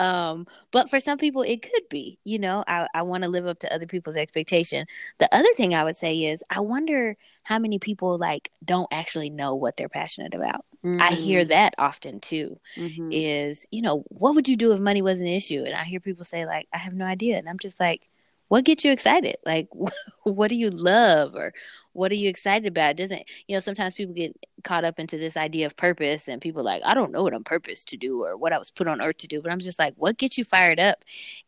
Um, 0.00 0.46
but 0.70 0.90
for 0.90 1.00
some 1.00 1.18
people, 1.18 1.42
it 1.42 1.62
could 1.62 1.88
be, 1.88 2.18
you 2.24 2.38
know, 2.38 2.64
I, 2.66 2.88
I 2.94 3.02
want 3.02 3.22
to 3.22 3.28
live 3.28 3.46
up 3.46 3.60
to 3.60 3.72
other 3.72 3.86
people's 3.86 4.16
expectation. 4.16 4.86
The 5.18 5.32
other 5.34 5.52
thing 5.56 5.74
I 5.74 5.84
would 5.84 5.96
say 5.96 6.24
is, 6.24 6.42
I 6.50 6.60
wonder 6.60 7.16
how 7.42 7.58
many 7.58 7.78
people 7.78 8.18
like 8.18 8.50
don't 8.64 8.88
actually 8.90 9.30
know 9.30 9.54
what 9.54 9.76
they're 9.76 9.88
passionate 9.88 10.34
about. 10.34 10.64
Mm-hmm. 10.84 11.00
I 11.00 11.10
hear 11.10 11.40
mm-hmm. 11.40 11.50
that 11.50 11.74
often 11.78 12.20
too. 12.20 12.58
Mm-hmm. 12.76 13.10
Is 13.12 13.66
you 13.70 13.82
know, 13.82 14.04
what 14.08 14.34
would 14.34 14.48
you 14.48 14.56
do 14.56 14.72
if 14.72 14.80
money 14.80 15.02
was 15.02 15.20
an 15.20 15.26
issue? 15.26 15.62
And 15.64 15.74
I 15.74 15.84
hear 15.84 16.00
people 16.00 16.24
say 16.24 16.46
like, 16.46 16.68
I 16.72 16.78
have 16.78 16.94
no 16.94 17.04
idea, 17.04 17.38
and 17.38 17.48
I'm 17.48 17.58
just 17.58 17.78
like, 17.78 18.08
what 18.48 18.64
gets 18.64 18.84
you 18.84 18.92
excited? 18.92 19.36
Like, 19.44 19.68
what 20.24 20.48
do 20.48 20.56
you 20.56 20.70
love 20.70 21.34
or 21.34 21.52
what 21.92 22.10
are 22.12 22.16
you 22.16 22.28
excited 22.28 22.66
about? 22.66 22.92
It 22.92 22.96
doesn't, 22.96 23.22
you 23.46 23.54
know, 23.54 23.60
sometimes 23.60 23.94
people 23.94 24.14
get 24.14 24.36
caught 24.64 24.84
up 24.84 24.98
into 24.98 25.16
this 25.16 25.36
idea 25.36 25.66
of 25.66 25.76
purpose 25.76 26.28
and 26.28 26.40
people 26.42 26.62
like, 26.62 26.82
I 26.84 26.94
don't 26.94 27.12
know 27.12 27.22
what 27.22 27.34
I'm 27.34 27.44
purpose 27.44 27.84
to 27.86 27.96
do 27.96 28.22
or 28.22 28.36
what 28.36 28.52
I 28.52 28.58
was 28.58 28.70
put 28.70 28.88
on 28.88 29.00
earth 29.00 29.18
to 29.18 29.28
do. 29.28 29.40
But 29.40 29.52
I'm 29.52 29.60
just 29.60 29.78
like, 29.78 29.94
what 29.96 30.18
gets 30.18 30.36
you 30.36 30.44
fired 30.44 30.80
up? 30.80 31.04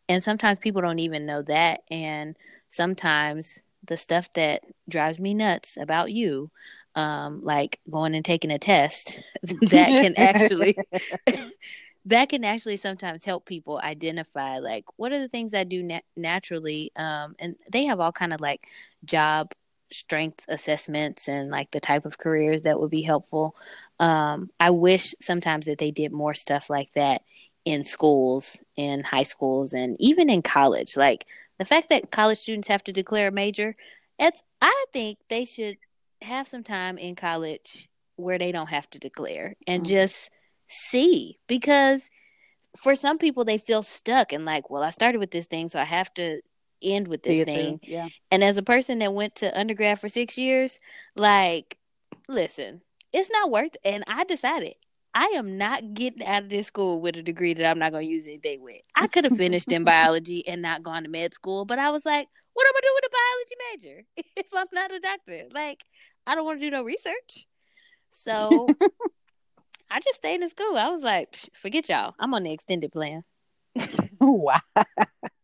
And 0.09 0.23
sometimes 0.23 0.59
people 0.59 0.83
don't 0.83 1.01
even 1.01 1.27
know 1.27 1.43
that. 1.43 1.81
And 1.91 2.37
sometimes 2.69 3.61
the 3.85 3.97
stuff 3.97 4.31
that 4.33 4.63
drives 4.89 5.19
me 5.19 5.35
nuts 5.35 5.77
about 5.81 6.13
you, 6.13 6.51
um, 6.95 7.41
like 7.45 7.81
going 7.91 8.15
and 8.15 8.25
taking 8.25 8.51
a 8.51 8.59
test, 8.59 9.21
that 9.43 9.89
can 9.89 10.15
actually 10.17 10.77
that 12.07 12.29
can 12.29 12.45
actually 12.45 12.77
sometimes 12.77 13.25
help 13.25 13.45
people 13.45 13.81
identify 13.83 14.59
like 14.59 14.85
what 14.97 15.13
are 15.13 15.19
the 15.19 15.29
things 15.29 15.53
I 15.53 15.65
do 15.65 15.83
na- 15.83 16.01
naturally. 16.17 16.93
Um, 16.97 17.35
and 17.39 17.57
they 17.71 17.85
have 17.87 18.01
all 18.01 18.13
kind 18.13 18.33
of 18.33 18.41
like 18.41 18.67
job 19.05 19.53
strength 19.93 20.45
assessments 20.49 21.29
and 21.29 21.51
like 21.51 21.71
the 21.73 21.81
type 21.81 22.07
of 22.07 22.19
careers 22.19 22.63
that 22.63 22.81
would 22.81 22.91
be 22.91 23.03
helpful. 23.03 23.57
Um, 23.99 24.51
I 24.59 24.71
wish 24.71 25.15
sometimes 25.21 25.67
that 25.67 25.79
they 25.79 25.91
did 25.91 26.13
more 26.13 26.35
stuff 26.35 26.71
like 26.71 26.93
that 26.95 27.23
in 27.65 27.83
schools, 27.85 28.57
in 28.77 29.03
high 29.03 29.25
schools, 29.25 29.73
and 29.73 29.97
even 29.99 30.31
in 30.31 30.43
college. 30.43 30.97
Like 30.97 31.27
the 31.59 31.65
fact 31.65 31.89
that 31.91 32.13
college 32.13 32.39
students 32.39 32.69
have 32.69 32.85
to 32.85 32.93
declare 32.93 33.29
a 33.29 33.33
major, 33.33 33.75
it's 34.19 34.43
I 34.63 34.85
think 34.93 35.19
they 35.29 35.45
should 35.45 35.77
have 36.23 36.47
some 36.47 36.63
time 36.63 36.99
in 36.99 37.17
college 37.17 37.89
where 38.15 38.39
they 38.39 38.53
don't 38.53 38.69
have 38.69 38.89
to 38.91 38.99
declare 38.99 39.57
and 39.67 39.83
mm-hmm. 39.83 39.91
just 39.91 40.31
see 40.69 41.39
because 41.47 42.09
for 42.77 42.95
some 42.95 43.19
people 43.19 43.45
they 43.45 43.59
feel 43.59 43.83
stuck 43.83 44.33
and 44.33 44.45
like, 44.45 44.71
well, 44.71 44.83
I 44.83 44.91
started 44.91 45.19
with 45.19 45.31
this 45.31 45.47
thing, 45.47 45.69
so 45.69 45.81
I 45.81 45.85
have 45.85 46.13
to 46.15 46.41
end 46.83 47.09
with 47.09 47.23
this 47.23 47.45
thing. 47.45 47.81
Yeah. 47.83 48.09
And 48.31 48.45
as 48.45 48.57
a 48.57 48.63
person 48.63 48.99
that 49.01 49.15
went 49.15 49.37
to 49.37 49.59
undergrad 49.59 50.01
for 50.01 50.09
six 50.09 50.37
years, 50.37 50.79
like, 51.15 51.79
listen, 52.29 52.83
it's 53.13 53.31
not 53.31 53.51
worth. 53.51 53.77
And 53.85 54.05
I 54.07 54.25
decided 54.25 54.75
I 55.15 55.33
am 55.37 55.57
not 55.57 55.95
getting 55.95 56.27
out 56.27 56.43
of 56.43 56.49
this 56.51 56.67
school 56.67 57.01
with 57.01 57.17
a 57.17 57.23
degree 57.23 57.55
that 57.55 57.65
I'm 57.67 57.79
not 57.79 57.93
going 57.93 58.07
to 58.07 58.13
use 58.13 58.27
anything 58.27 58.63
with. 58.63 58.83
I 58.95 59.07
could 59.07 59.25
have 59.25 59.37
finished 59.37 59.73
in 59.73 59.85
biology 59.85 60.47
and 60.47 60.61
not 60.61 60.83
gone 60.83 61.05
to 61.05 61.09
med 61.09 61.33
school, 61.33 61.65
but 61.65 61.79
I 61.79 61.91
was 61.91 62.05
like, 62.05 62.29
what 62.53 62.67
am 62.67 62.75
I 62.77 62.81
doing 62.81 62.95
with 62.95 63.05
a 63.05 63.17
biology 63.17 63.57
major 63.71 64.07
if 64.37 64.47
I'm 64.55 64.67
not 64.73 64.93
a 64.93 65.01
doctor? 65.01 65.49
Like, 65.55 65.85
I 66.27 66.35
don't 66.35 66.45
want 66.45 66.61
to 66.61 66.67
do 66.67 66.71
no 66.71 66.85
research. 66.85 67.47
So 68.11 68.69
I 69.91 70.01
just 70.01 70.17
stayed 70.17 70.43
in 70.43 70.49
school. 70.49 70.77
I 70.77 70.89
was 70.89 71.03
like, 71.03 71.37
forget 71.55 71.89
y'all. 71.89 72.15
I'm 72.19 72.35
on 72.35 72.43
the 72.43 72.53
extended 72.53 72.93
plan. 72.93 73.23
wow. 74.21 74.61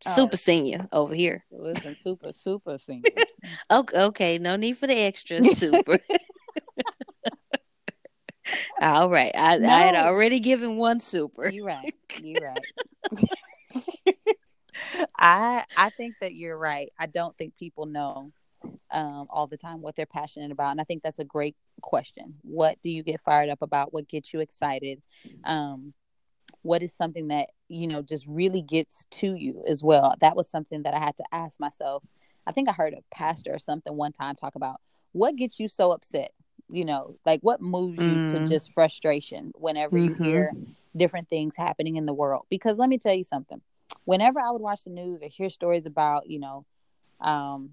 Super 0.02 0.37
senior 0.37 0.88
over 0.92 1.14
here. 1.14 1.44
Listen, 1.50 1.96
super, 2.00 2.33
super 2.33 2.78
senior. 2.78 3.11
okay, 3.70 3.98
okay, 3.98 4.38
no 4.38 4.57
need 4.57 4.76
for 4.76 4.87
the 4.87 4.98
extra 4.98 5.42
super. 5.55 5.98
All 8.81 9.09
right. 9.09 9.33
I, 9.35 9.59
no. 9.59 9.68
I 9.68 9.81
had 9.81 9.94
already 9.94 10.40
given 10.40 10.76
one 10.76 11.00
super. 11.00 11.48
You're 11.48 11.66
right. 11.66 11.94
You're 12.20 12.40
right. 12.42 12.59
I 15.16 15.64
I 15.76 15.90
think 15.90 16.16
that 16.20 16.35
you're 16.35 16.59
right. 16.59 16.90
I 16.98 17.07
don't 17.07 17.37
think 17.38 17.57
people 17.57 17.87
know 17.87 18.33
um, 18.90 19.27
all 19.31 19.46
the 19.46 19.57
time 19.57 19.81
what 19.81 19.96
they're 19.96 20.07
passionate 20.07 20.51
about, 20.51 20.70
and 20.70 20.81
I 20.81 20.85
think 20.85 21.03
that's 21.03 21.18
a 21.18 21.25
great 21.25 21.57
question. 21.81 22.35
What 22.42 22.79
do 22.83 22.90
you 22.90 23.03
get 23.03 23.20
fired 23.20 23.48
up 23.48 23.62
about? 23.62 23.92
What 23.92 24.09
gets 24.09 24.33
you 24.33 24.40
excited? 24.40 25.03
Um, 25.44 25.94
what 26.62 26.83
is 26.83 26.92
something 26.92 27.29
that 27.29 27.48
you 27.68 27.87
know 27.87 28.03
just 28.03 28.27
really 28.27 28.62
gets 28.62 29.05
to 29.12 29.35
you 29.35 29.64
as 29.66 29.83
well? 29.83 30.14
That 30.20 30.37
was 30.37 30.48
something 30.48 30.83
that 30.83 30.94
I 30.94 30.98
had 30.98 31.16
to 31.18 31.25
ask 31.33 31.59
myself. 31.59 32.05
I 32.46 32.53
think 32.53 32.68
I 32.68 32.72
heard 32.72 32.94
a 32.94 33.14
pastor 33.14 33.55
or 33.55 33.59
something 33.59 33.94
one 33.94 34.12
time 34.12 34.35
talk 34.35 34.57
about 34.57 34.81
what 35.12 35.37
gets 35.37 35.61
you 35.61 35.68
so 35.68 35.92
upset 35.92 36.33
you 36.72 36.85
know 36.85 37.14
like 37.25 37.40
what 37.42 37.61
moves 37.61 37.98
you 37.98 38.11
mm. 38.11 38.33
to 38.33 38.46
just 38.46 38.72
frustration 38.72 39.53
whenever 39.55 39.96
mm-hmm. 39.96 40.22
you 40.25 40.31
hear 40.31 40.53
different 40.96 41.29
things 41.29 41.55
happening 41.57 41.96
in 41.96 42.07
the 42.07 42.12
world 42.12 42.46
because 42.51 42.79
let 42.79 42.88
me 42.88 42.98
tell 42.98 43.14
you 43.14 43.25
something 43.25 43.61
whenever 44.05 44.40
i 44.40 44.51
would 44.51 44.62
watch 44.62 44.85
the 44.85 44.90
news 44.90 45.20
or 45.22 45.29
hear 45.29 45.48
stories 45.48 45.87
about 45.87 46.29
you 46.29 46.40
know 46.40 46.64
um, 47.20 47.70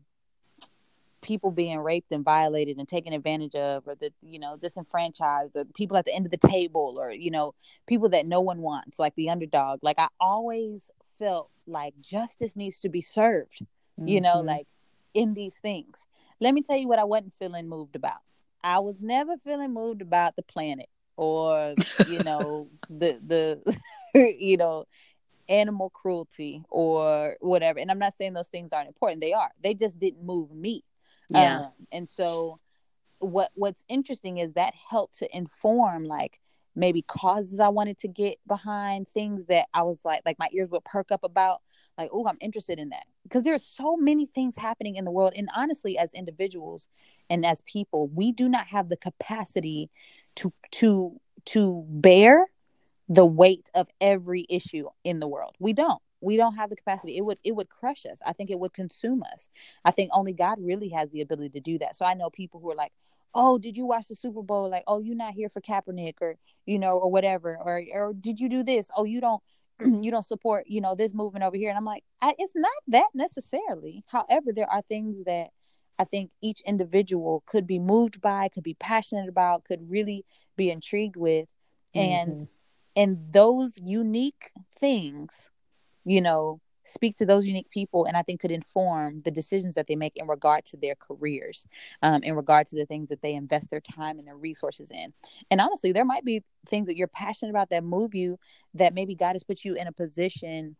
people 1.21 1.51
being 1.51 1.79
raped 1.79 2.12
and 2.12 2.23
violated 2.23 2.77
and 2.77 2.88
taken 2.88 3.13
advantage 3.13 3.55
of 3.55 3.88
or 3.88 3.95
the 3.95 4.12
you 4.21 4.39
know 4.39 4.58
disenfranchised 4.58 5.55
or 5.55 5.65
people 5.75 5.97
at 5.97 6.05
the 6.05 6.15
end 6.15 6.25
of 6.25 6.32
the 6.32 6.47
table 6.47 6.95
or 6.97 7.12
you 7.12 7.32
know 7.32 7.53
people 7.88 8.10
that 8.10 8.25
no 8.25 8.41
one 8.41 8.60
wants 8.62 8.99
like 8.99 9.13
the 9.15 9.29
underdog 9.29 9.79
like 9.82 9.99
i 9.99 10.08
always 10.19 10.89
felt 11.17 11.49
like 11.67 11.93
justice 12.01 12.55
needs 12.55 12.79
to 12.79 12.89
be 12.89 13.01
served 13.01 13.60
mm-hmm. 13.99 14.08
you 14.08 14.21
know 14.21 14.38
mm-hmm. 14.38 14.47
like 14.47 14.67
in 15.13 15.34
these 15.34 15.55
things 15.55 15.97
let 16.39 16.53
me 16.53 16.62
tell 16.62 16.77
you 16.77 16.88
what 16.88 16.99
i 16.99 17.03
wasn't 17.03 17.34
feeling 17.38 17.67
moved 17.67 17.95
about 17.95 18.19
I 18.63 18.79
was 18.79 18.95
never 18.99 19.38
feeling 19.38 19.73
moved 19.73 20.01
about 20.01 20.36
the 20.36 20.43
planet 20.43 20.89
or 21.15 21.75
you 22.08 22.19
know 22.23 22.67
the 22.89 23.19
the 23.25 23.77
you 24.39 24.58
know 24.58 24.86
animal 25.47 25.89
cruelty 25.89 26.63
or 26.69 27.36
whatever. 27.39 27.79
And 27.79 27.89
I'm 27.89 27.97
not 27.99 28.15
saying 28.15 28.34
those 28.34 28.47
things 28.49 28.71
aren't 28.73 28.88
important; 28.88 29.21
they 29.21 29.34
are. 29.34 29.51
They 29.63 29.73
just 29.73 29.99
didn't 29.99 30.23
move 30.23 30.51
me. 30.51 30.84
Yeah. 31.29 31.59
Um, 31.59 31.71
and 31.91 32.09
so, 32.09 32.59
what 33.19 33.51
what's 33.55 33.83
interesting 33.89 34.37
is 34.37 34.53
that 34.53 34.73
helped 34.89 35.19
to 35.19 35.35
inform 35.35 36.05
like 36.05 36.39
maybe 36.75 37.01
causes 37.01 37.59
I 37.59 37.69
wanted 37.69 37.97
to 37.99 38.07
get 38.07 38.37
behind, 38.47 39.07
things 39.07 39.45
that 39.45 39.67
I 39.73 39.83
was 39.83 39.99
like 40.05 40.21
like 40.25 40.39
my 40.39 40.47
ears 40.53 40.69
would 40.71 40.85
perk 40.85 41.11
up 41.11 41.23
about 41.23 41.61
like 41.97 42.09
oh 42.13 42.27
i'm 42.27 42.37
interested 42.39 42.79
in 42.79 42.89
that. 42.89 43.05
Because 43.23 43.43
there's 43.43 43.65
so 43.65 43.97
many 43.97 44.25
things 44.25 44.55
happening 44.55 44.95
in 44.95 45.05
the 45.05 45.11
world 45.11 45.33
and 45.35 45.49
honestly 45.55 45.97
as 45.97 46.13
individuals 46.13 46.87
and 47.29 47.45
as 47.45 47.61
people 47.61 48.07
we 48.07 48.31
do 48.31 48.47
not 48.49 48.67
have 48.67 48.89
the 48.89 48.97
capacity 48.97 49.89
to 50.35 50.53
to 50.71 51.19
to 51.45 51.83
bear 51.89 52.47
the 53.09 53.25
weight 53.25 53.69
of 53.73 53.87
every 53.99 54.45
issue 54.49 54.87
in 55.03 55.19
the 55.19 55.27
world. 55.27 55.55
We 55.59 55.73
don't 55.73 56.01
we 56.21 56.38
don't 56.38 56.55
have 56.55 56.69
the 56.69 56.75
capacity. 56.75 57.17
It 57.17 57.21
would 57.21 57.39
it 57.43 57.53
would 57.53 57.69
crush 57.69 58.05
us. 58.05 58.19
I 58.25 58.34
think 58.34 58.49
it 58.49 58.60
would 58.60 58.73
consume 58.73 59.23
us. 59.34 59.49
I 59.86 59.91
think 59.91 60.12
only 60.13 60.34
god 60.34 60.58
really 60.60 60.89
has 60.89 61.12
the 61.12 61.21
ability 61.21 61.49
to 61.49 61.60
do 61.60 61.77
that. 61.79 61.95
So 61.95 62.05
i 62.05 62.13
know 62.13 62.29
people 62.29 62.60
who 62.60 62.71
are 62.71 62.75
like 62.75 62.91
oh 63.36 63.58
did 63.58 63.77
you 63.77 63.86
watch 63.86 64.08
the 64.08 64.15
super 64.15 64.41
bowl? 64.41 64.69
Like 64.69 64.84
oh 64.88 64.99
you're 64.99 65.15
not 65.15 65.34
here 65.34 65.49
for 65.49 65.62
kaepernick 65.62 66.15
or 66.21 66.36
you 66.65 66.79
know 66.79 66.97
or 66.97 67.12
whatever 67.12 67.58
or 67.58 67.84
or 67.93 68.13
did 68.13 68.39
you 68.39 68.49
do 68.49 68.63
this? 68.63 68.89
Oh 68.95 69.03
you 69.03 69.21
don't 69.21 69.41
you 70.03 70.12
don't 70.12 70.25
support 70.25 70.65
you 70.67 70.82
know 70.82 70.95
this 70.95 71.13
movement 71.13 71.43
over 71.43 71.55
here. 71.55 71.69
And 71.69 71.77
i'm 71.77 71.86
like 71.86 72.03
I, 72.21 72.36
it's 72.38 72.55
not 72.55 72.71
that 72.88 73.10
necessarily. 73.13 74.03
However 74.08 74.51
there 74.53 74.69
are 74.69 74.82
things 74.82 75.23
that 75.25 75.49
i 75.97 76.03
think 76.03 76.32
each 76.41 76.62
individual 76.65 77.43
could 77.45 77.67
be 77.67 77.79
moved 77.79 78.21
by 78.21 78.49
could 78.49 78.63
be 78.63 78.75
passionate 78.75 79.29
about 79.29 79.65
could 79.65 79.89
really 79.89 80.25
be 80.58 80.69
intrigued 80.69 81.15
with. 81.15 81.47
And 81.95 82.32
mm-hmm. 82.32 82.43
and 82.95 83.17
those 83.32 83.77
unique 83.77 84.51
things 84.79 85.49
you 86.05 86.21
know 86.21 86.59
speak 86.85 87.15
to 87.17 87.25
those 87.25 87.45
unique 87.45 87.69
people 87.69 88.05
and 88.05 88.17
i 88.17 88.21
think 88.21 88.39
could 88.39 88.51
inform 88.51 89.21
the 89.21 89.31
decisions 89.31 89.75
that 89.75 89.88
they 89.88 89.95
make 89.95 90.17
in 90.17 90.27
regard 90.27 90.65
to 90.65 90.77
their 90.77 90.95
careers 90.95 91.67
um, 92.01 92.23
in 92.23 92.35
regard 92.35 92.65
to 92.67 92.75
the 92.75 92.85
things 92.85 93.09
that 93.09 93.21
they 93.21 93.35
invest 93.35 93.69
their 93.69 93.81
time 93.81 94.17
and 94.17 94.27
their 94.27 94.38
resources 94.38 94.91
in 94.91 95.13
and 95.51 95.62
honestly 95.62 95.91
there 95.91 96.05
might 96.05 96.25
be 96.25 96.43
things 96.67 96.88
that 96.88 96.97
you're 96.97 97.07
passionate 97.07 97.51
about 97.51 97.69
that 97.69 97.83
move 97.83 98.15
you 98.15 98.38
that 98.73 98.93
maybe 98.93 99.15
god 99.15 99.33
has 99.33 99.43
put 99.43 99.63
you 99.63 99.75
in 99.75 99.88
a 99.88 99.91
position 99.91 100.75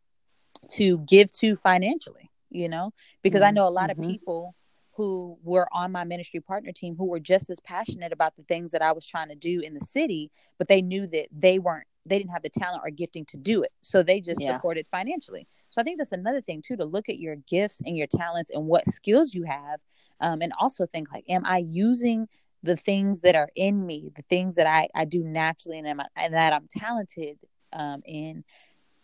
to 0.70 0.98
give 1.00 1.32
to 1.32 1.56
financially 1.58 2.32
you 2.50 2.68
know 2.68 2.92
because 3.22 3.42
mm-hmm. 3.42 3.50
i 3.50 3.52
know 3.52 3.68
a 3.68 3.70
lot 3.70 3.90
mm-hmm. 3.90 4.04
of 4.04 4.10
people 4.10 4.56
who 5.00 5.38
were 5.44 5.66
on 5.72 5.94
my 5.94 6.04
ministry 6.04 6.42
partner 6.42 6.74
team 6.74 6.94
who 6.98 7.06
were 7.06 7.22
just 7.22 7.50
as 7.50 7.62
passionate 7.62 8.12
about 8.12 8.36
the 8.36 8.44
things 8.44 8.72
that 8.72 8.82
I 8.82 8.92
was 8.92 9.06
trying 9.06 9.30
to 9.30 9.36
do 9.36 9.62
in 9.62 9.74
the 9.74 9.80
city, 9.80 10.30
but 10.58 10.68
they 10.68 10.82
knew 10.82 11.08
that 11.08 11.28
they 11.32 11.58
weren't, 11.58 11.88
they 12.06 12.18
didn't 12.18 12.34
have 12.34 12.44
the 12.44 12.50
talent 12.50 12.82
or 12.84 12.90
gifting 12.90 13.24
to 13.28 13.38
do 13.38 13.64
it. 13.64 13.72
So 13.82 14.04
they 14.04 14.20
just 14.20 14.42
yeah. 14.42 14.52
supported 14.52 14.88
financially. 14.88 15.48
So 15.70 15.80
I 15.80 15.86
think 15.86 16.00
that's 16.00 16.12
another 16.12 16.42
thing 16.42 16.62
too 16.62 16.76
to 16.76 16.84
look 16.84 17.08
at 17.08 17.18
your 17.18 17.38
gifts 17.48 17.82
and 17.86 17.96
your 17.96 18.08
talents 18.08 18.52
and 18.54 18.66
what 18.66 18.90
skills 18.90 19.34
you 19.34 19.46
have, 19.46 19.80
um, 20.20 20.42
and 20.42 20.52
also 20.60 20.86
think 20.86 21.14
like, 21.14 21.24
am 21.30 21.46
I 21.46 21.60
using 21.60 22.28
the 22.62 22.76
things 22.76 23.22
that 23.22 23.36
are 23.36 23.50
in 23.56 23.86
me, 23.86 24.12
the 24.18 24.24
things 24.24 24.56
that 24.56 24.68
I 24.68 24.90
I 24.94 25.06
do 25.06 25.24
naturally 25.24 25.78
and, 25.78 25.88
am 25.88 26.02
I, 26.02 26.08
and 26.18 26.34
that 26.34 26.52
I'm 26.52 26.68
talented 26.78 27.38
um, 27.72 28.02
in 28.06 28.44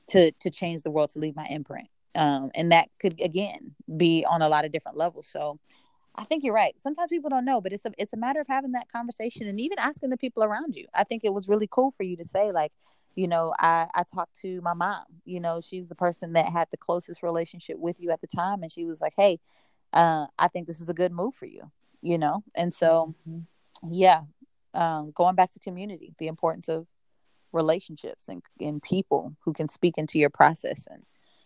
to 0.10 0.34
to 0.34 0.50
change 0.50 0.82
the 0.82 0.92
world 0.92 1.12
to 1.12 1.20
leave 1.20 1.38
my 1.38 1.46
imprint. 1.46 1.88
Um, 2.16 2.52
and 2.54 2.74
that 2.74 2.90
could 3.00 3.22
again 3.22 3.76
be 3.96 4.26
on 4.30 4.42
a 4.42 4.50
lot 4.50 4.66
of 4.66 4.74
different 4.74 4.98
levels. 4.98 5.28
So 5.28 5.58
I 6.18 6.24
think 6.26 6.44
you're 6.44 6.54
right. 6.54 6.76
Sometimes 6.80 7.10
people 7.10 7.30
don't 7.30 7.46
know, 7.46 7.62
but 7.62 7.74
it's 7.74 7.86
a 7.86 7.92
it's 7.98 8.14
a 8.14 8.18
matter 8.18 8.40
of 8.40 8.48
having 8.48 8.72
that 8.74 8.92
conversation 8.92 9.48
and 9.48 9.60
even 9.60 9.80
asking 9.80 10.10
the 10.10 10.18
people 10.18 10.44
around 10.44 10.76
you. 10.76 10.88
I 10.94 11.04
think 11.04 11.24
it 11.24 11.34
was 11.34 11.50
really 11.50 11.68
cool 11.70 11.92
for 11.92 12.04
you 12.04 12.16
to 12.18 12.26
say 12.26 12.52
like, 12.52 12.72
you 13.16 13.28
know 13.28 13.54
i 13.58 13.88
i 13.94 14.04
talked 14.04 14.40
to 14.40 14.62
my 14.62 14.74
mom 14.74 15.04
you 15.24 15.40
know 15.40 15.62
she's 15.62 15.88
the 15.88 15.96
person 15.96 16.34
that 16.34 16.46
had 16.52 16.68
the 16.72 16.78
closest 16.78 17.24
relationship 17.24 17.78
with 17.80 18.00
you 18.00 18.12
at 18.12 18.22
the 18.22 18.28
time 18.28 18.62
and 18.62 18.72
she 18.72 18.86
was 18.86 19.02
like 19.02 19.14
hey 19.18 19.40
uh, 19.94 20.28
i 20.38 20.48
think 20.48 20.68
this 20.68 20.82
is 20.82 20.90
a 20.90 20.94
good 20.94 21.12
move 21.12 21.34
for 21.34 21.46
you 21.46 21.72
you 22.02 22.18
know 22.18 22.44
and 22.56 22.74
so 22.74 23.16
mm-hmm. 23.28 23.94
yeah 23.94 24.22
um, 24.74 25.12
going 25.16 25.36
back 25.36 25.52
to 25.52 25.60
community 25.60 26.14
the 26.20 26.28
importance 26.28 26.68
of 26.68 26.86
relationships 27.54 28.28
and, 28.28 28.44
and 28.60 28.82
people 28.82 29.34
who 29.46 29.54
can 29.54 29.70
speak 29.70 29.98
into 29.98 30.20
your 30.20 30.30
process 30.30 30.86
and 30.92 31.04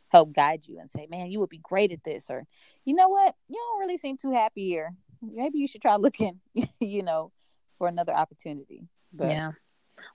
help 0.09 0.33
guide 0.33 0.61
you 0.65 0.79
and 0.79 0.89
say 0.89 1.07
man 1.09 1.31
you 1.31 1.39
would 1.39 1.49
be 1.49 1.59
great 1.59 1.91
at 1.91 2.03
this 2.03 2.29
or 2.29 2.45
you 2.85 2.95
know 2.95 3.07
what? 3.07 3.35
You 3.47 3.55
don't 3.55 3.79
really 3.81 3.97
seem 3.97 4.17
too 4.17 4.31
happy 4.31 4.65
here. 4.65 4.95
Maybe 5.21 5.59
you 5.59 5.67
should 5.67 5.81
try 5.81 5.95
looking 5.97 6.39
you 6.79 7.03
know 7.03 7.31
for 7.77 7.87
another 7.87 8.13
opportunity. 8.13 8.87
But 9.13 9.27
yeah. 9.27 9.51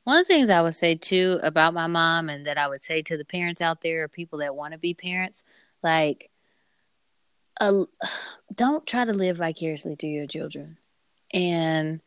One 0.05 0.19
of 0.19 0.27
the 0.27 0.35
things 0.35 0.49
I 0.49 0.63
would 0.63 0.75
say 0.75 0.95
too 0.95 1.39
about 1.43 1.75
my 1.75 1.87
mom 1.87 2.31
and 2.31 2.47
that 2.47 2.57
I 2.57 2.69
would 2.69 2.83
say 2.83 3.03
to 3.03 3.19
the 3.19 3.25
parents 3.25 3.61
out 3.61 3.83
there 3.83 4.05
or 4.05 4.09
people 4.09 4.39
that 4.39 4.57
want 4.57 4.73
to 4.73 4.79
be 4.79 4.95
parents, 4.95 5.43
like 5.83 6.31
uh, 7.61 7.85
don't 8.55 8.87
try 8.87 9.05
to 9.05 9.13
live 9.13 9.37
vicariously 9.37 9.95
through 9.95 10.11
your 10.11 10.27
children. 10.27 10.79
And 11.33 12.01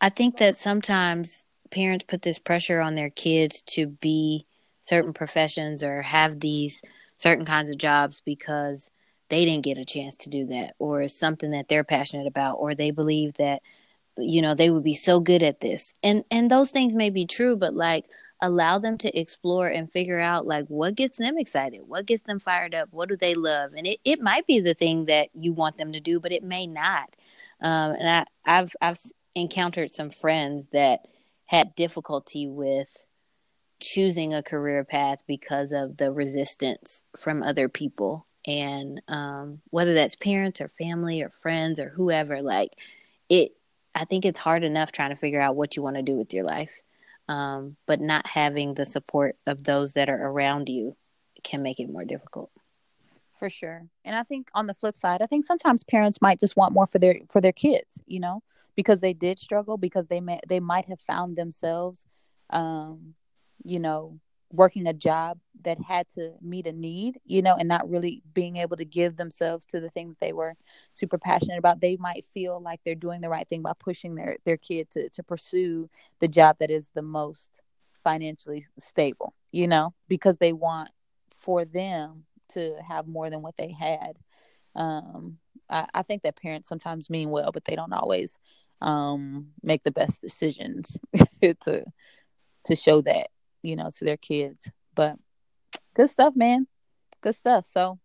I 0.00 0.10
think 0.10 0.38
that 0.38 0.58
sometimes 0.58 1.44
parents 1.70 2.04
put 2.06 2.22
this 2.22 2.38
pressure 2.38 2.80
on 2.80 2.94
their 2.94 3.10
kids 3.10 3.62
to 3.62 3.86
be 3.86 4.46
certain 4.82 5.12
professions 5.12 5.82
or 5.82 6.02
have 6.02 6.40
these 6.40 6.82
certain 7.24 7.46
kinds 7.46 7.70
of 7.70 7.78
jobs 7.78 8.20
because 8.22 8.90
they 9.30 9.46
didn't 9.46 9.64
get 9.64 9.78
a 9.78 9.84
chance 9.86 10.14
to 10.14 10.28
do 10.28 10.44
that 10.44 10.74
or 10.78 11.00
it's 11.00 11.18
something 11.18 11.52
that 11.52 11.68
they're 11.68 11.82
passionate 11.82 12.26
about 12.26 12.56
or 12.56 12.74
they 12.74 12.90
believe 12.90 13.32
that 13.34 13.62
you 14.18 14.42
know 14.42 14.54
they 14.54 14.68
would 14.68 14.84
be 14.84 14.92
so 14.94 15.20
good 15.20 15.42
at 15.42 15.58
this. 15.60 15.94
And 16.02 16.24
and 16.30 16.50
those 16.50 16.70
things 16.70 16.92
may 16.92 17.08
be 17.08 17.26
true 17.26 17.56
but 17.56 17.72
like 17.72 18.04
allow 18.42 18.78
them 18.78 18.98
to 18.98 19.18
explore 19.18 19.68
and 19.68 19.90
figure 19.90 20.20
out 20.20 20.46
like 20.46 20.66
what 20.66 20.96
gets 20.96 21.16
them 21.16 21.38
excited 21.38 21.80
what 21.86 22.04
gets 22.04 22.24
them 22.24 22.38
fired 22.38 22.74
up 22.74 22.88
what 22.90 23.08
do 23.08 23.16
they 23.16 23.34
love? 23.34 23.72
And 23.74 23.86
it, 23.86 24.00
it 24.04 24.20
might 24.20 24.46
be 24.46 24.60
the 24.60 24.74
thing 24.74 25.06
that 25.06 25.30
you 25.32 25.54
want 25.54 25.78
them 25.78 25.92
to 25.94 26.00
do 26.00 26.20
but 26.20 26.32
it 26.32 26.42
may 26.42 26.66
not. 26.66 27.08
Um, 27.62 27.92
and 27.98 28.08
I, 28.10 28.26
i've 28.44 28.76
i've 28.82 29.00
encountered 29.34 29.94
some 29.94 30.10
friends 30.10 30.68
that 30.72 31.08
had 31.46 31.74
difficulty 31.74 32.46
with 32.48 33.06
choosing 33.84 34.34
a 34.34 34.42
career 34.42 34.84
path 34.84 35.18
because 35.26 35.72
of 35.72 35.96
the 35.96 36.10
resistance 36.10 37.02
from 37.16 37.42
other 37.42 37.68
people. 37.68 38.26
And 38.46 39.00
um, 39.08 39.60
whether 39.70 39.94
that's 39.94 40.16
parents 40.16 40.60
or 40.60 40.68
family 40.68 41.22
or 41.22 41.30
friends 41.30 41.80
or 41.80 41.88
whoever 41.90 42.42
like 42.42 42.72
it 43.28 43.52
i 43.94 44.04
think 44.04 44.24
it's 44.24 44.40
hard 44.40 44.64
enough 44.64 44.92
trying 44.92 45.10
to 45.10 45.16
figure 45.16 45.40
out 45.40 45.56
what 45.56 45.76
you 45.76 45.82
want 45.82 45.96
to 45.96 46.02
do 46.02 46.16
with 46.16 46.32
your 46.32 46.44
life 46.44 46.80
um, 47.26 47.76
but 47.86 48.00
not 48.00 48.26
having 48.26 48.74
the 48.74 48.84
support 48.84 49.36
of 49.46 49.64
those 49.64 49.94
that 49.94 50.10
are 50.10 50.28
around 50.28 50.68
you 50.68 50.94
can 51.42 51.62
make 51.62 51.80
it 51.80 51.90
more 51.90 52.04
difficult. 52.04 52.50
For 53.38 53.48
sure. 53.48 53.86
And 54.04 54.16
i 54.16 54.22
think 54.22 54.48
on 54.54 54.66
the 54.66 54.74
flip 54.74 54.98
side 54.98 55.20
i 55.22 55.26
think 55.26 55.44
sometimes 55.44 55.84
parents 55.84 56.22
might 56.22 56.40
just 56.40 56.56
want 56.56 56.72
more 56.72 56.86
for 56.86 56.98
their 56.98 57.16
for 57.28 57.40
their 57.40 57.52
kids 57.52 58.00
you 58.06 58.20
know 58.20 58.42
because 58.76 59.00
they 59.00 59.12
did 59.12 59.38
struggle 59.38 59.76
because 59.76 60.06
they 60.08 60.20
may 60.20 60.40
they 60.48 60.60
might 60.60 60.86
have 60.86 61.00
found 61.00 61.36
themselves 61.36 62.06
um 62.50 63.14
you 63.64 63.80
know 63.80 64.18
working 64.54 64.86
a 64.86 64.92
job 64.92 65.38
that 65.64 65.80
had 65.80 66.08
to 66.10 66.32
meet 66.40 66.66
a 66.66 66.72
need, 66.72 67.18
you 67.26 67.42
know, 67.42 67.56
and 67.58 67.68
not 67.68 67.88
really 67.88 68.22
being 68.34 68.56
able 68.56 68.76
to 68.76 68.84
give 68.84 69.16
themselves 69.16 69.64
to 69.64 69.80
the 69.80 69.90
thing 69.90 70.08
that 70.08 70.20
they 70.20 70.32
were 70.32 70.54
super 70.92 71.18
passionate 71.18 71.58
about, 71.58 71.80
they 71.80 71.96
might 71.96 72.24
feel 72.32 72.60
like 72.60 72.80
they're 72.84 72.94
doing 72.94 73.20
the 73.20 73.28
right 73.28 73.48
thing 73.48 73.62
by 73.62 73.72
pushing 73.78 74.14
their 74.14 74.36
their 74.44 74.56
kid 74.56 74.90
to 74.92 75.08
to 75.10 75.22
pursue 75.22 75.88
the 76.20 76.28
job 76.28 76.56
that 76.60 76.70
is 76.70 76.88
the 76.94 77.02
most 77.02 77.62
financially 78.02 78.66
stable, 78.78 79.34
you 79.50 79.66
know, 79.66 79.92
because 80.08 80.36
they 80.36 80.52
want 80.52 80.90
for 81.36 81.64
them 81.64 82.24
to 82.52 82.76
have 82.86 83.06
more 83.06 83.30
than 83.30 83.42
what 83.42 83.56
they 83.56 83.72
had. 83.72 84.16
Um, 84.76 85.38
I, 85.68 85.86
I 85.94 86.02
think 86.02 86.22
that 86.22 86.36
parents 86.36 86.68
sometimes 86.68 87.10
mean 87.10 87.30
well, 87.30 87.50
but 87.52 87.64
they 87.64 87.74
don't 87.74 87.92
always 87.92 88.38
um, 88.80 89.48
make 89.62 89.82
the 89.82 89.90
best 89.90 90.20
decisions 90.20 90.96
to 91.42 91.84
to 92.66 92.76
show 92.76 93.02
that 93.02 93.28
you 93.64 93.76
know, 93.76 93.90
to 93.98 94.04
their 94.04 94.16
kids. 94.16 94.70
But 94.94 95.16
good 95.94 96.10
stuff, 96.10 96.34
man. 96.36 96.66
Good 97.22 97.34
stuff. 97.34 97.66
So 97.66 97.98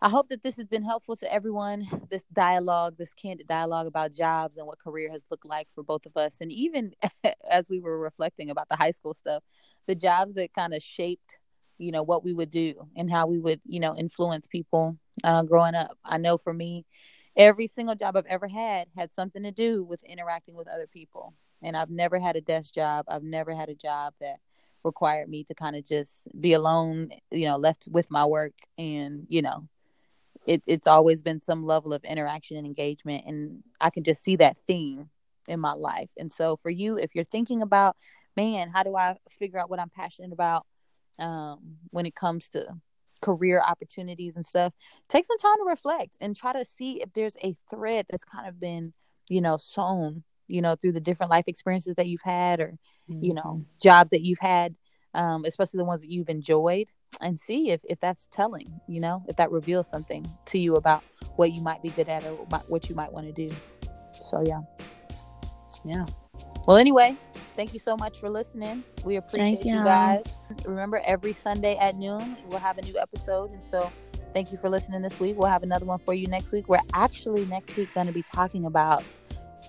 I 0.00 0.08
hope 0.08 0.28
that 0.30 0.42
this 0.42 0.56
has 0.56 0.66
been 0.66 0.84
helpful 0.84 1.16
to 1.16 1.32
everyone. 1.32 1.86
This 2.10 2.22
dialogue, 2.32 2.96
this 2.96 3.12
candid 3.12 3.46
dialogue 3.46 3.86
about 3.86 4.12
jobs 4.12 4.56
and 4.56 4.66
what 4.66 4.78
career 4.78 5.10
has 5.10 5.24
looked 5.30 5.44
like 5.44 5.68
for 5.74 5.82
both 5.82 6.06
of 6.06 6.16
us. 6.16 6.40
And 6.40 6.50
even 6.52 6.92
as 7.50 7.68
we 7.68 7.80
were 7.80 7.98
reflecting 7.98 8.50
about 8.50 8.68
the 8.68 8.76
high 8.76 8.92
school 8.92 9.14
stuff, 9.14 9.42
the 9.86 9.94
jobs 9.94 10.34
that 10.34 10.54
kind 10.54 10.74
of 10.74 10.82
shaped, 10.82 11.38
you 11.78 11.92
know, 11.92 12.02
what 12.02 12.24
we 12.24 12.32
would 12.32 12.50
do 12.50 12.74
and 12.96 13.10
how 13.10 13.26
we 13.26 13.38
would, 13.38 13.60
you 13.66 13.80
know, 13.80 13.96
influence 13.96 14.46
people 14.46 14.96
uh, 15.24 15.42
growing 15.42 15.74
up. 15.74 15.98
I 16.04 16.18
know 16.18 16.38
for 16.38 16.54
me, 16.54 16.84
every 17.36 17.66
single 17.66 17.94
job 17.94 18.16
I've 18.16 18.26
ever 18.26 18.48
had 18.48 18.88
had 18.96 19.12
something 19.12 19.42
to 19.42 19.52
do 19.52 19.82
with 19.82 20.02
interacting 20.04 20.54
with 20.54 20.68
other 20.68 20.86
people. 20.86 21.34
And 21.62 21.76
I've 21.76 21.90
never 21.90 22.18
had 22.18 22.36
a 22.36 22.40
desk 22.40 22.74
job. 22.74 23.06
I've 23.08 23.22
never 23.22 23.54
had 23.54 23.68
a 23.68 23.74
job 23.74 24.14
that 24.20 24.40
required 24.84 25.28
me 25.28 25.44
to 25.44 25.54
kind 25.54 25.76
of 25.76 25.84
just 25.84 26.26
be 26.40 26.52
alone, 26.52 27.10
you 27.30 27.46
know, 27.46 27.56
left 27.56 27.88
with 27.90 28.10
my 28.10 28.24
work 28.24 28.54
and, 28.78 29.26
you 29.28 29.42
know, 29.42 29.68
it, 30.46 30.62
it's 30.66 30.86
always 30.86 31.22
been 31.22 31.40
some 31.40 31.64
level 31.64 31.92
of 31.92 32.04
interaction 32.04 32.56
and 32.56 32.66
engagement 32.66 33.24
and 33.26 33.62
I 33.80 33.90
can 33.90 34.04
just 34.04 34.22
see 34.22 34.36
that 34.36 34.58
theme 34.66 35.08
in 35.48 35.60
my 35.60 35.72
life. 35.72 36.10
And 36.16 36.32
so 36.32 36.58
for 36.62 36.70
you, 36.70 36.96
if 36.96 37.14
you're 37.14 37.24
thinking 37.24 37.62
about, 37.62 37.96
man, 38.36 38.70
how 38.70 38.82
do 38.82 38.96
I 38.96 39.16
figure 39.30 39.58
out 39.58 39.70
what 39.70 39.80
I'm 39.80 39.90
passionate 39.90 40.32
about 40.32 40.66
um, 41.18 41.76
when 41.90 42.06
it 42.06 42.14
comes 42.14 42.48
to 42.50 42.66
career 43.20 43.62
opportunities 43.66 44.36
and 44.36 44.44
stuff, 44.44 44.72
take 45.08 45.26
some 45.26 45.38
time 45.38 45.56
to 45.58 45.64
reflect 45.68 46.16
and 46.20 46.36
try 46.36 46.52
to 46.52 46.64
see 46.64 47.00
if 47.00 47.12
there's 47.12 47.36
a 47.42 47.56
thread 47.70 48.06
that's 48.10 48.24
kind 48.24 48.48
of 48.48 48.58
been, 48.60 48.92
you 49.28 49.40
know, 49.40 49.56
sewn 49.56 50.24
you 50.48 50.62
know, 50.62 50.76
through 50.76 50.92
the 50.92 51.00
different 51.00 51.30
life 51.30 51.44
experiences 51.46 51.96
that 51.96 52.06
you've 52.06 52.22
had 52.22 52.60
or, 52.60 52.78
mm-hmm. 53.10 53.22
you 53.22 53.34
know, 53.34 53.64
mm-hmm. 53.84 54.08
that 54.10 54.20
you've 54.20 54.38
had, 54.38 54.74
um, 55.14 55.44
especially 55.44 55.78
the 55.78 55.84
ones 55.84 56.02
that 56.02 56.10
you've 56.10 56.28
enjoyed, 56.28 56.88
and 57.20 57.38
see 57.38 57.70
if, 57.70 57.80
if 57.84 58.00
that's 58.00 58.28
telling, 58.32 58.80
you 58.88 59.00
know, 59.00 59.22
if 59.28 59.36
that 59.36 59.50
reveals 59.50 59.88
something 59.88 60.26
to 60.46 60.58
you 60.58 60.76
about 60.76 61.02
what 61.36 61.52
you 61.52 61.62
might 61.62 61.82
be 61.82 61.90
good 61.90 62.08
at 62.08 62.24
or 62.26 62.32
what 62.68 62.88
you 62.88 62.94
might 62.94 63.12
want 63.12 63.26
to 63.26 63.32
do. 63.32 63.54
So, 64.30 64.42
yeah. 64.46 64.60
Yeah. 65.84 66.06
Well, 66.66 66.76
anyway, 66.76 67.16
thank 67.56 67.74
you 67.74 67.80
so 67.80 67.96
much 67.96 68.20
for 68.20 68.30
listening. 68.30 68.84
We 69.04 69.16
appreciate 69.16 69.64
you. 69.64 69.78
you 69.78 69.84
guys. 69.84 70.32
Remember, 70.64 71.02
every 71.04 71.32
Sunday 71.32 71.76
at 71.76 71.96
noon, 71.96 72.36
we'll 72.48 72.60
have 72.60 72.78
a 72.78 72.82
new 72.82 72.96
episode. 72.98 73.50
And 73.50 73.62
so, 73.62 73.90
thank 74.32 74.52
you 74.52 74.58
for 74.58 74.70
listening 74.70 75.02
this 75.02 75.18
week. 75.18 75.36
We'll 75.36 75.50
have 75.50 75.64
another 75.64 75.84
one 75.84 75.98
for 75.98 76.14
you 76.14 76.28
next 76.28 76.52
week. 76.52 76.68
We're 76.68 76.78
actually 76.94 77.44
next 77.46 77.76
week 77.76 77.92
going 77.94 78.06
to 78.06 78.12
be 78.12 78.22
talking 78.22 78.66
about 78.66 79.04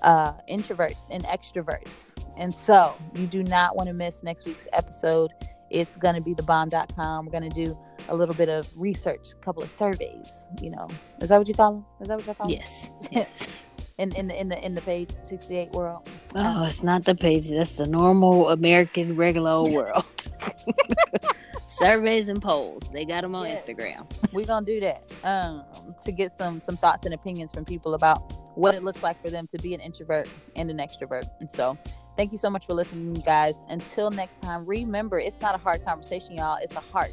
uh, 0.03 0.33
introverts 0.49 1.07
and 1.09 1.23
extroverts. 1.25 2.13
And 2.37 2.53
so 2.53 2.95
you 3.15 3.27
do 3.27 3.43
not 3.43 3.75
want 3.75 3.87
to 3.87 3.93
miss 3.93 4.23
next 4.23 4.45
week's 4.45 4.67
episode. 4.73 5.31
It's 5.69 5.97
going 5.97 6.15
to 6.15 6.21
be 6.21 6.35
thebomb.com. 6.35 7.25
We're 7.25 7.31
going 7.31 7.49
to 7.49 7.65
do 7.65 7.77
a 8.09 8.15
little 8.15 8.35
bit 8.35 8.49
of 8.49 8.69
research, 8.77 9.31
a 9.31 9.43
couple 9.43 9.63
of 9.63 9.69
surveys. 9.69 10.45
You 10.61 10.71
know, 10.71 10.87
is 11.19 11.29
that 11.29 11.37
what 11.37 11.47
you 11.47 11.53
call 11.53 11.73
them? 11.73 11.85
Is 12.01 12.07
that 12.07 12.17
what 12.17 12.27
you 12.27 12.33
call 12.33 12.47
them? 12.47 12.57
Yes. 12.57 12.91
Yes. 13.11 13.63
in, 13.97 14.15
in 14.15 14.27
the 14.27 14.39
in 14.39 14.49
the 14.49 14.65
in 14.65 14.75
the 14.75 14.81
page 14.81 15.11
68 15.11 15.71
world. 15.71 16.09
Oh, 16.35 16.63
it's 16.65 16.83
not 16.83 17.05
the 17.05 17.15
page. 17.15 17.49
That's 17.49 17.73
the 17.73 17.87
normal 17.87 18.49
American 18.49 19.15
regular 19.15 19.51
old 19.51 19.71
world. 19.71 20.05
surveys 21.77 22.27
and 22.27 22.41
polls. 22.41 22.89
They 22.91 23.05
got 23.05 23.21
them 23.21 23.35
on 23.35 23.47
yeah. 23.47 23.61
Instagram. 23.61 24.33
We're 24.33 24.45
gonna 24.45 24.65
do 24.65 24.79
that 24.81 25.13
um, 25.23 25.63
to 26.05 26.11
get 26.11 26.37
some 26.37 26.59
some 26.59 26.77
thoughts 26.77 27.05
and 27.05 27.13
opinions 27.13 27.51
from 27.51 27.65
people 27.65 27.93
about 27.93 28.33
what 28.55 28.75
it 28.75 28.83
looks 28.83 29.01
like 29.01 29.21
for 29.21 29.29
them 29.29 29.47
to 29.47 29.57
be 29.57 29.73
an 29.73 29.79
introvert 29.79 30.29
and 30.55 30.69
an 30.69 30.77
extrovert. 30.77 31.25
And 31.39 31.49
so, 31.51 31.77
thank 32.17 32.31
you 32.31 32.37
so 32.37 32.49
much 32.49 32.65
for 32.65 32.73
listening, 32.73 33.13
guys. 33.25 33.55
Until 33.69 34.11
next 34.11 34.41
time, 34.41 34.65
remember 34.65 35.19
it's 35.19 35.41
not 35.41 35.55
a 35.55 35.57
hard 35.57 35.83
conversation, 35.83 36.37
y'all. 36.37 36.57
It's 36.61 36.75
a 36.75 36.81
heart 36.81 37.11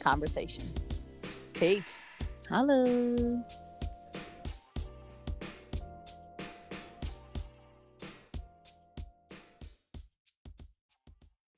conversation. 0.00 0.64
Peace. 1.54 1.98
Hello. 2.48 3.44